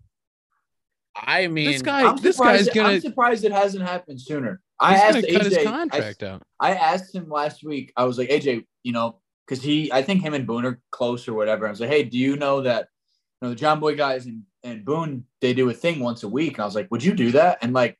I 1.25 1.47
mean, 1.47 1.71
This 1.71 1.81
guy, 1.81 2.03
I'm 2.03 2.17
this 2.17 2.39
guy's 2.39 2.69
gonna, 2.69 2.89
I'm 2.89 3.01
surprised 3.01 3.43
it 3.43 3.51
hasn't 3.51 3.83
happened 3.83 4.21
sooner. 4.21 4.61
I 4.79 4.95
asked 4.95 5.17
AJ. 5.17 5.91
I, 6.21 6.27
out. 6.27 6.43
I 6.59 6.73
asked 6.73 7.15
him 7.15 7.29
last 7.29 7.63
week. 7.63 7.91
I 7.97 8.03
was 8.05 8.17
like, 8.17 8.29
AJ, 8.29 8.65
you 8.83 8.91
know, 8.91 9.19
because 9.45 9.63
he, 9.63 9.91
I 9.91 10.01
think 10.03 10.21
him 10.21 10.33
and 10.33 10.45
Boone 10.45 10.65
are 10.65 10.79
close 10.91 11.27
or 11.27 11.33
whatever. 11.33 11.65
I 11.65 11.71
was 11.71 11.79
like, 11.79 11.89
hey, 11.89 12.03
do 12.03 12.17
you 12.17 12.35
know 12.35 12.61
that 12.61 12.89
you 13.41 13.47
know 13.47 13.53
the 13.53 13.59
Jomboy 13.59 13.97
guys 13.97 14.25
and 14.25 14.43
and 14.63 14.85
Boone 14.85 15.23
they 15.41 15.53
do 15.53 15.69
a 15.69 15.73
thing 15.73 15.99
once 15.99 16.23
a 16.23 16.27
week? 16.27 16.53
And 16.53 16.61
I 16.61 16.65
was 16.65 16.75
like, 16.75 16.91
would 16.91 17.03
you 17.03 17.13
do 17.13 17.31
that? 17.31 17.59
And 17.61 17.73
like, 17.73 17.97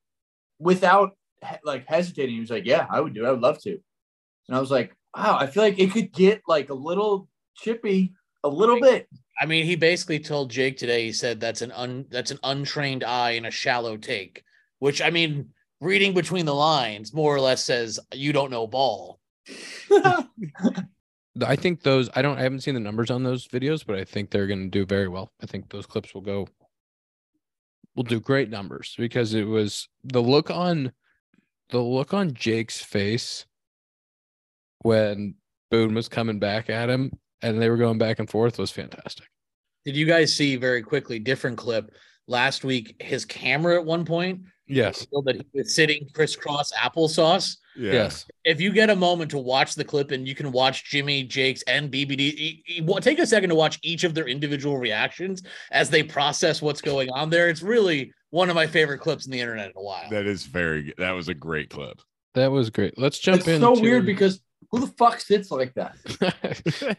without 0.60 1.18
like 1.64 1.88
hesitating, 1.88 2.36
he 2.36 2.42
was 2.42 2.52
like, 2.52 2.66
yeah, 2.66 2.86
I 2.90 3.02
would 3.02 3.14
do. 3.14 3.26
it. 3.26 3.28
I 3.28 3.32
would 3.32 3.42
love 3.42 3.60
to. 3.64 3.72
And 3.72 4.56
I 4.56 4.60
was 4.60 4.72
like, 4.72 4.96
wow, 5.16 5.38
I 5.40 5.48
feel 5.48 5.64
like 5.64 5.80
it 5.80 5.92
could 5.92 6.12
get 6.12 6.42
like 6.48 6.70
a 6.70 6.76
little 6.76 7.28
chippy, 7.56 8.14
a 8.44 8.50
little 8.50 8.80
bit. 8.80 9.08
I 9.40 9.46
mean, 9.46 9.66
he 9.66 9.76
basically 9.76 10.20
told 10.20 10.50
Jake 10.50 10.78
today. 10.78 11.06
He 11.06 11.12
said 11.12 11.40
that's 11.40 11.62
an 11.62 11.72
un 11.72 12.06
that's 12.10 12.32
an 12.32 12.40
untrained 12.44 13.04
eye 13.04 13.32
and 13.32 13.46
a 13.46 13.52
shallow 13.52 13.98
take, 13.98 14.44
which 14.80 15.02
I 15.02 15.10
mean, 15.10 15.50
reading 15.80 16.14
between 16.14 16.46
the 16.46 16.56
lines, 16.56 17.14
more 17.14 17.36
or 17.36 17.40
less 17.40 17.64
says 17.64 18.00
you 18.14 18.34
don't 18.34 18.52
know 18.52 18.68
ball. 18.68 19.20
I 21.46 21.56
think 21.56 21.84
those 21.84 22.10
I 22.16 22.22
don't 22.22 22.38
I 22.38 22.44
haven't 22.44 22.62
seen 22.62 22.74
the 22.74 22.80
numbers 22.80 23.12
on 23.12 23.24
those 23.24 23.48
videos, 23.48 23.86
but 23.86 23.98
I 23.98 24.04
think 24.04 24.30
they're 24.30 24.48
going 24.48 24.64
to 24.64 24.70
do 24.70 24.86
very 24.86 25.08
well. 25.08 25.32
I 25.42 25.46
think 25.46 25.70
those 25.70 25.86
clips 25.86 26.14
will 26.14 26.22
go 26.22 26.48
will 27.96 28.04
do 28.04 28.20
great 28.20 28.50
numbers 28.50 28.96
because 28.98 29.34
it 29.34 29.46
was 29.46 29.88
the 30.04 30.22
look 30.22 30.50
on 30.50 30.92
the 31.70 31.80
look 31.80 32.14
on 32.14 32.34
Jake's 32.34 32.82
face 32.82 33.46
when 34.80 35.36
Boone 35.70 35.94
was 35.94 36.08
coming 36.08 36.40
back 36.40 36.70
at 36.70 36.90
him 36.90 37.12
and 37.42 37.62
they 37.62 37.70
were 37.70 37.78
going 37.78 37.98
back 37.98 38.20
and 38.20 38.30
forth 38.30 38.58
was 38.58 38.72
fantastic. 38.72 39.28
Did 39.86 39.96
you 39.96 40.06
guys 40.06 40.36
see 40.36 40.56
very 40.56 40.82
quickly? 40.82 41.20
Different 41.20 41.58
clip 41.58 41.92
last 42.28 42.64
week. 42.64 42.96
His 43.00 43.26
camera 43.26 43.76
at 43.76 43.86
one 43.86 44.06
point 44.06 44.42
Yes. 44.70 45.08
that 45.12 45.36
he 45.54 45.58
was 45.58 45.74
sitting 45.74 46.10
crisscross 46.14 46.74
applesauce. 46.74 47.56
Yeah. 47.78 47.94
Yes. 47.94 48.26
If 48.44 48.60
you 48.60 48.74
get 48.74 48.90
a 48.90 48.96
moment 48.96 49.32
to 49.32 49.38
watch 49.38 49.76
the 49.76 49.86
clip 49.86 50.12
and 50.12 50.28
you 50.28 50.36
can 50.36 50.52
watch 50.52 50.84
Jimmy, 50.90 51.24
Jake's, 51.24 51.62
and 51.64 51.90
BBD, 51.90 52.64
take 53.02 53.20
a 53.20 53.26
second 53.28 53.50
to 53.50 53.56
watch 53.56 53.80
each 53.82 54.04
of 54.04 54.14
their 54.14 54.28
individual 54.28 54.78
reactions 54.78 55.42
as 55.72 55.90
they 55.90 56.04
process 56.04 56.62
what's 56.62 56.82
going 56.82 57.10
on 57.12 57.30
there. 57.30 57.48
It's 57.50 57.62
really 57.62 58.12
one 58.32 58.50
of 58.50 58.56
my 58.56 58.68
favorite 58.68 59.00
clips 59.00 59.26
in 59.26 59.32
the 59.32 59.40
internet 59.40 59.68
in 59.68 59.74
a 59.78 59.82
while. 59.82 60.10
That 60.10 60.26
is 60.26 60.44
very 60.46 60.84
good. 60.84 60.96
That 60.98 61.12
was 61.12 61.30
a 61.30 61.34
great 61.34 61.70
clip. 61.70 62.02
That 62.34 62.52
was 62.52 62.70
great. 62.70 62.98
Let's 62.98 63.20
jump 63.20 63.40
It's 63.40 63.48
in. 63.48 63.62
so 63.62 63.80
weird 63.80 64.06
because 64.06 64.42
who 64.72 64.80
the 64.80 64.88
fuck 64.88 65.20
sits 65.20 65.52
like 65.52 65.74
that? 65.76 65.96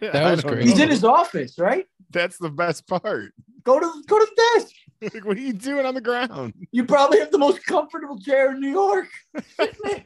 That 0.00 0.30
was 0.30 0.42
don't 0.42 0.54
great. 0.54 0.66
He's 0.66 0.78
in 0.78 0.90
his 0.90 1.04
office, 1.04 1.58
right? 1.58 1.86
That's 2.10 2.38
the 2.38 2.50
best 2.50 2.86
part. 2.86 3.32
Go 3.64 3.78
to 3.78 4.02
go 4.06 4.18
to 4.18 4.26
the 4.26 4.42
desk. 4.54 4.74
Like, 5.00 5.24
what 5.24 5.36
are 5.36 5.40
you 5.40 5.52
doing 5.52 5.86
on 5.86 5.94
the 5.94 6.00
ground? 6.00 6.54
You 6.72 6.84
probably 6.84 7.20
have 7.20 7.30
the 7.30 7.38
most 7.38 7.64
comfortable 7.64 8.18
chair 8.18 8.50
in 8.50 8.58
New 8.58 8.72
York. 8.72 9.06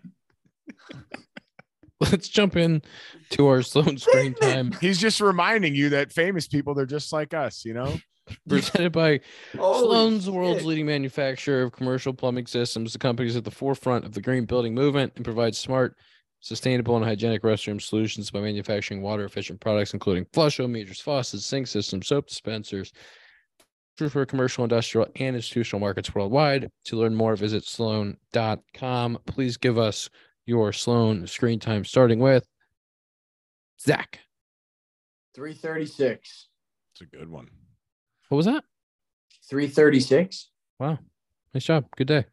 Let's 1.98 2.28
jump 2.28 2.56
in 2.56 2.82
to 3.30 3.46
our 3.46 3.62
Sloan 3.62 3.96
screen 3.96 4.34
time 4.34 4.72
He's 4.82 4.98
just 4.98 5.18
reminding 5.22 5.74
you 5.74 5.88
that 5.90 6.12
famous 6.12 6.46
people, 6.46 6.74
they're 6.74 6.84
just 6.84 7.10
like 7.10 7.32
us, 7.32 7.64
you 7.64 7.72
know? 7.72 7.96
presented 8.48 8.92
by 8.92 9.20
Holy 9.56 9.78
Sloan's 9.78 10.24
the 10.26 10.32
world's 10.32 10.64
leading 10.64 10.86
manufacturer 10.86 11.62
of 11.62 11.72
commercial 11.72 12.12
plumbing 12.12 12.46
systems. 12.46 12.92
The 12.92 12.98
company 12.98 13.28
is 13.28 13.36
at 13.36 13.44
the 13.44 13.50
forefront 13.50 14.04
of 14.04 14.12
the 14.12 14.20
green 14.20 14.44
building 14.44 14.74
movement 14.74 15.14
and 15.16 15.24
provides 15.24 15.58
smart, 15.58 15.96
sustainable, 16.42 16.96
and 16.96 17.04
hygienic 17.04 17.42
restroom 17.42 17.80
solutions 17.80 18.30
by 18.30 18.40
manufacturing 18.40 19.00
water 19.00 19.24
efficient 19.24 19.60
products, 19.60 19.94
including 19.94 20.26
flush-o-meters, 20.32 21.00
faucets, 21.00 21.46
sink 21.46 21.66
systems, 21.66 22.08
soap 22.08 22.26
dispensers 22.26 22.92
for 23.96 24.26
commercial, 24.26 24.64
industrial, 24.64 25.06
and 25.16 25.36
institutional 25.36 25.80
markets 25.80 26.14
worldwide. 26.14 26.68
To 26.86 26.96
learn 26.96 27.14
more, 27.14 27.36
visit 27.36 27.64
sloan.com. 27.64 29.18
Please 29.26 29.56
give 29.56 29.78
us 29.78 30.10
your 30.44 30.72
Sloan 30.72 31.26
screen 31.26 31.60
time, 31.60 31.84
starting 31.84 32.18
with 32.18 32.44
Zach. 33.80 34.18
336. 35.34 36.48
It's 36.92 37.00
a 37.00 37.16
good 37.16 37.30
one. 37.30 37.48
What 38.28 38.36
was 38.36 38.46
that? 38.46 38.64
336. 39.48 40.50
Wow. 40.78 40.98
Nice 41.54 41.64
job. 41.64 41.86
Good 41.96 42.08
day. 42.08 42.24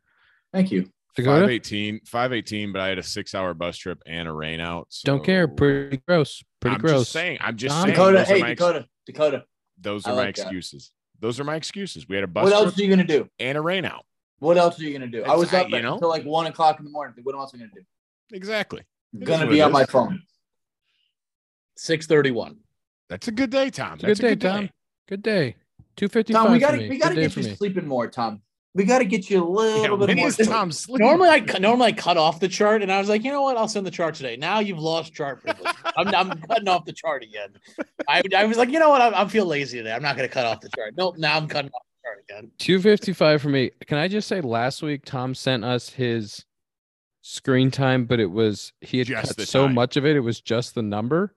Thank 0.52 0.72
you. 0.72 0.90
Dakota? 1.16 1.42
518, 1.42 2.02
518, 2.06 2.72
but 2.72 2.82
I 2.82 2.88
had 2.88 2.98
a 3.00 3.04
six 3.04 3.34
hour 3.36 3.54
bus 3.54 3.78
trip 3.78 4.02
and 4.06 4.28
a 4.28 4.32
rain 4.32 4.60
out. 4.60 4.88
Don't 5.04 5.24
care. 5.24 5.48
Pretty 5.48 5.98
gross. 6.08 6.44
Pretty 6.60 6.76
I'm 6.76 6.82
gross. 6.82 7.02
just 7.02 7.12
saying. 7.12 7.38
I'm 7.42 7.58
just 7.58 7.74
Tom? 7.76 7.84
saying. 7.86 7.96
Dakota, 7.96 8.24
hey, 8.26 8.42
my 8.42 8.52
ex- 8.52 8.60
Dakota, 8.60 8.86
Dakota. 9.06 9.44
those 9.80 10.06
I 10.06 10.12
are 10.12 10.16
my 10.16 10.22
like 10.26 10.36
that. 10.36 10.42
excuses. 10.44 10.92
Those 11.20 11.40
are 11.40 11.44
my 11.44 11.56
excuses. 11.56 12.08
We 12.08 12.16
had 12.16 12.24
a 12.24 12.28
bus 12.28 12.44
What 12.46 12.54
else 12.54 12.78
are 12.78 12.82
you 12.82 12.90
gonna 12.90 13.04
do? 13.04 13.28
and 13.40 13.58
a 13.58 13.62
rain 13.62 13.86
out. 13.86 14.06
What 14.40 14.58
else 14.58 14.80
are 14.80 14.84
you 14.84 14.94
gonna 14.94 15.08
do? 15.12 15.20
I 15.20 15.34
It's- 15.34 15.40
was 15.40 15.54
I- 15.54 15.62
up 15.62 15.70
you 15.70 15.82
know? 15.82 15.96
until 15.96 16.10
like 16.10 16.24
one 16.24 16.46
o'clock 16.48 16.80
in 16.80 16.86
the 16.86 16.92
morning. 16.92 17.16
What 17.24 17.36
else 17.36 17.54
am 17.54 17.60
I 17.60 17.64
gonna 17.64 17.74
do? 17.76 18.36
Exactly. 18.36 18.84
Gonna 19.24 19.48
be 19.48 19.62
on 19.62 19.72
it 19.72 19.74
my 19.74 19.82
is. 19.82 19.90
phone. 19.90 20.22
631. 21.76 22.58
That's 23.10 23.28
a 23.28 23.32
good 23.32 23.50
day, 23.50 23.70
Tom. 23.70 23.96
It's 23.96 24.04
a 24.04 24.08
That's 24.08 24.20
good 24.20 24.40
day, 24.40 24.50
Tom. 24.50 24.70
Good 25.08 25.24
day. 25.24 25.56
255 25.98 26.44
Tom, 26.44 26.52
we 26.52 26.60
gotta 26.60 26.78
we 26.88 26.98
gotta 26.98 27.16
get 27.16 27.36
you 27.36 27.44
sleeping 27.56 27.88
more, 27.88 28.08
Tom. 28.08 28.42
We 28.76 28.84
gotta 28.84 29.06
get 29.06 29.30
you 29.30 29.44
a 29.44 29.48
little 29.50 29.82
Yeah, 29.82 29.88
bit 29.90 30.08
when 30.10 30.18
more. 30.18 30.28
is. 30.28 30.38
Tom 30.38 30.72
sleep? 30.72 31.00
Normally, 31.00 31.30
I 31.30 31.40
cu- 31.42 31.60
normally 31.60 31.88
I 31.88 31.92
cut 31.92 32.18
off 32.18 32.40
the 32.40 32.48
chart, 32.48 32.84
and 32.84 32.92
I 32.92 33.00
was 33.00 33.10
like, 33.10 33.24
you 33.24 33.32
know 33.32 33.42
what? 33.42 33.58
I'll 33.58 33.68
send 33.68 33.86
the 33.86 33.92
chart 33.92 34.14
today. 34.14 34.38
Now 34.38 34.60
you've 34.60 34.78
lost 34.80 35.12
chart 35.14 35.42
privilege. 35.42 35.74
I'm, 35.98 36.08
I'm 36.14 36.40
cutting 36.42 36.68
off 36.68 36.86
the 36.86 36.94
chart 36.94 37.24
again. 37.24 37.50
I, 38.08 38.22
I 38.38 38.46
was 38.46 38.58
like, 38.58 38.70
you 38.70 38.78
know 38.80 38.90
what? 38.90 39.02
I, 39.02 39.24
I 39.24 39.28
feel 39.28 39.46
lazy 39.46 39.80
today. 39.80 39.92
I'm 39.92 40.04
not 40.04 40.16
going 40.16 40.28
to 40.30 40.34
cut 40.34 40.46
off 40.46 40.62
the 40.62 40.70
chart. 40.76 40.94
Nope. 40.96 41.18
Now 41.18 41.36
I'm 41.36 41.48
cutting 41.48 41.72
off 41.74 41.82
the 41.82 42.08
chart 42.08 42.24
again. 42.30 42.52
255 42.60 43.42
for 43.42 43.50
me. 43.50 43.72
Can 43.88 43.98
I 43.98 44.08
just 44.08 44.28
say 44.28 44.40
last 44.40 44.84
week 44.84 45.04
Tom 45.04 45.34
sent 45.34 45.66
us 45.66 45.90
his 45.90 46.46
screen 47.22 47.72
time, 47.72 48.06
but 48.06 48.20
it 48.20 48.30
was 48.30 48.72
he 48.82 49.00
had 49.00 49.08
Just 49.08 49.36
cut 49.38 49.48
so 49.48 49.66
time. 49.66 49.74
much 49.74 49.98
of 49.98 50.06
it, 50.06 50.16
it 50.16 50.20
was 50.22 50.42
just 50.42 50.76
the 50.76 50.84
number. 50.84 51.36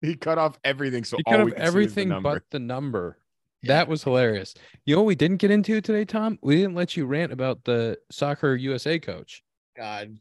He 0.00 0.14
cut 0.16 0.38
off 0.38 0.56
everything. 0.64 1.02
So 1.04 1.16
He 1.16 1.22
all 1.26 1.32
cut 1.32 1.40
off 1.40 1.44
we 1.46 1.50
could 1.52 1.58
see 1.58 1.62
the 1.62 1.66
everything 1.66 2.22
but 2.22 2.42
the 2.50 2.58
number. 2.60 3.18
That 3.64 3.88
was 3.88 4.02
hilarious. 4.02 4.54
You 4.84 4.96
know 4.96 5.02
what 5.02 5.06
we 5.06 5.14
didn't 5.14 5.36
get 5.36 5.50
into 5.50 5.80
today, 5.80 6.04
Tom? 6.04 6.38
We 6.42 6.56
didn't 6.56 6.74
let 6.74 6.96
you 6.96 7.06
rant 7.06 7.32
about 7.32 7.64
the 7.64 7.98
soccer 8.10 8.54
USA 8.56 8.98
coach. 8.98 9.42
God. 9.76 10.16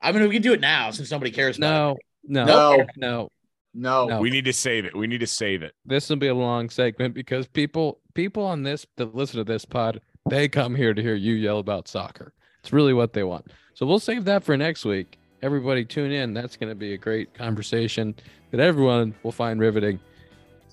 I 0.00 0.12
mean, 0.12 0.22
we 0.28 0.34
can 0.34 0.42
do 0.42 0.52
it 0.52 0.60
now 0.60 0.90
since 0.90 1.10
nobody 1.10 1.30
cares 1.30 1.58
about 1.58 1.96
No, 2.24 2.44
no, 2.44 2.44
No. 2.44 2.86
no. 2.96 3.28
No. 3.74 4.06
No. 4.06 4.20
We 4.20 4.30
need 4.30 4.44
to 4.46 4.52
save 4.52 4.84
it. 4.84 4.96
We 4.96 5.06
need 5.06 5.20
to 5.20 5.26
save 5.26 5.62
it. 5.62 5.74
This 5.84 6.08
will 6.08 6.16
be 6.16 6.28
a 6.28 6.34
long 6.34 6.68
segment 6.70 7.14
because 7.14 7.46
people 7.46 8.00
people 8.14 8.44
on 8.44 8.62
this 8.62 8.86
that 8.96 9.14
listen 9.14 9.38
to 9.38 9.44
this 9.44 9.64
pod, 9.64 10.00
they 10.28 10.48
come 10.48 10.74
here 10.74 10.94
to 10.94 11.02
hear 11.02 11.14
you 11.14 11.34
yell 11.34 11.58
about 11.58 11.86
soccer. 11.86 12.32
It's 12.60 12.72
really 12.72 12.92
what 12.92 13.12
they 13.12 13.22
want. 13.22 13.52
So 13.74 13.86
we'll 13.86 14.00
save 14.00 14.24
that 14.24 14.42
for 14.42 14.56
next 14.56 14.84
week. 14.84 15.18
Everybody 15.42 15.84
tune 15.84 16.10
in. 16.10 16.34
That's 16.34 16.56
going 16.56 16.70
to 16.70 16.74
be 16.74 16.94
a 16.94 16.98
great 16.98 17.32
conversation 17.34 18.16
that 18.50 18.58
everyone 18.58 19.14
will 19.22 19.32
find 19.32 19.60
riveting. 19.60 20.00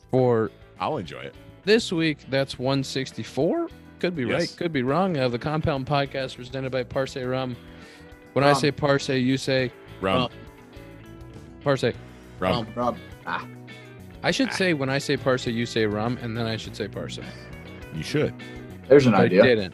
For 0.09 0.49
I'll 0.79 0.97
enjoy 0.97 1.19
it. 1.19 1.35
This 1.65 1.91
week, 1.91 2.19
that's 2.29 2.59
164. 2.59 3.67
Could 3.99 4.15
be 4.15 4.25
right, 4.25 4.53
could 4.57 4.71
be 4.73 4.83
wrong. 4.83 5.17
Uh, 5.17 5.27
the 5.29 5.39
Compound 5.39 5.87
Podcast 5.87 6.35
presented 6.35 6.71
by 6.71 6.83
Parce 6.83 7.15
Rum. 7.17 7.55
When 8.33 8.43
I 8.45 8.53
say 8.53 8.71
Parce, 8.71 9.09
you 9.09 9.37
say 9.37 9.71
Rum. 10.01 10.21
Rum. 10.23 10.29
Parce. 11.63 11.83
Rum. 12.39 12.67
Rob. 12.75 12.97
Ah, 13.25 13.47
I 14.21 14.31
should 14.31 14.49
Ah. 14.49 14.53
say 14.53 14.73
when 14.73 14.89
I 14.89 14.97
say 14.99 15.15
Parce, 15.17 15.47
you 15.47 15.65
say 15.65 15.85
Rum, 15.85 16.19
and 16.21 16.37
then 16.37 16.45
I 16.45 16.57
should 16.57 16.75
say 16.75 16.87
Parce. 16.87 17.17
You 17.95 18.03
should. 18.03 18.33
there's 18.89 19.05
an 19.07 19.13
but 19.13 19.21
I 19.21 19.25
idea. 19.25 19.41
didn't. 19.43 19.73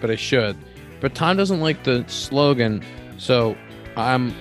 But 0.00 0.10
I 0.10 0.16
should. 0.16 0.56
But 1.00 1.14
Tom 1.14 1.36
doesn't 1.36 1.60
like 1.60 1.82
the 1.82 2.04
slogan, 2.06 2.82
so 3.18 3.56
I'm 3.96 4.32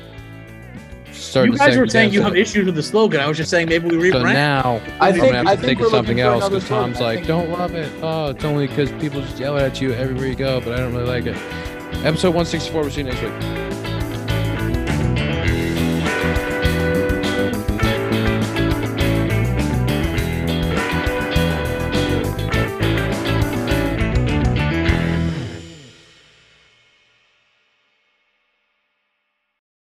starting 1.16 1.54
You 1.54 1.58
to 1.58 1.66
guys 1.66 1.78
were 1.78 1.88
saying 1.88 2.14
you 2.14 2.22
have 2.22 2.36
issues 2.36 2.66
with 2.66 2.76
the 2.76 2.84
slogan. 2.84 3.20
I 3.20 3.28
was 3.28 3.38
just 3.38 3.50
saying 3.50 3.70
maybe 3.70 3.88
we 3.96 4.10
rebrand. 4.10 4.12
So 4.12 4.24
rebrand. 4.24 4.34
now 4.34 4.82
I 5.00 5.08
I'm 5.08 5.14
think 5.14 5.26
gonna 5.26 5.38
have 5.38 5.46
to 5.46 5.66
think 5.66 5.80
think 5.80 5.82
of 5.82 5.92
something 5.92 6.20
else 6.20 6.48
because 6.48 6.68
Tom's 6.68 6.98
slogan. 6.98 7.18
Like, 7.18 7.28
"Don't 7.28 7.50
love 7.50 7.74
it. 7.76 7.92
Oh, 8.02 8.28
it's 8.30 8.44
only 8.46 8.68
because 8.68 8.92
people 8.94 9.22
just 9.22 9.40
yell 9.40 9.58
at 9.58 9.82
you 9.82 9.94
everywhere 9.94 10.28
you 10.28 10.36
go." 10.36 10.62
But 10.62 10.74
I 10.74 10.78
don't 10.78 10.94
really 10.94 11.08
like 11.08 11.26
it. 11.26 11.38
Episode 12.06 12.36
164. 12.36 12.82
We'll 12.82 12.92
see 12.92 13.02
you 13.02 13.06
next 13.06 13.22
week. 13.22 13.65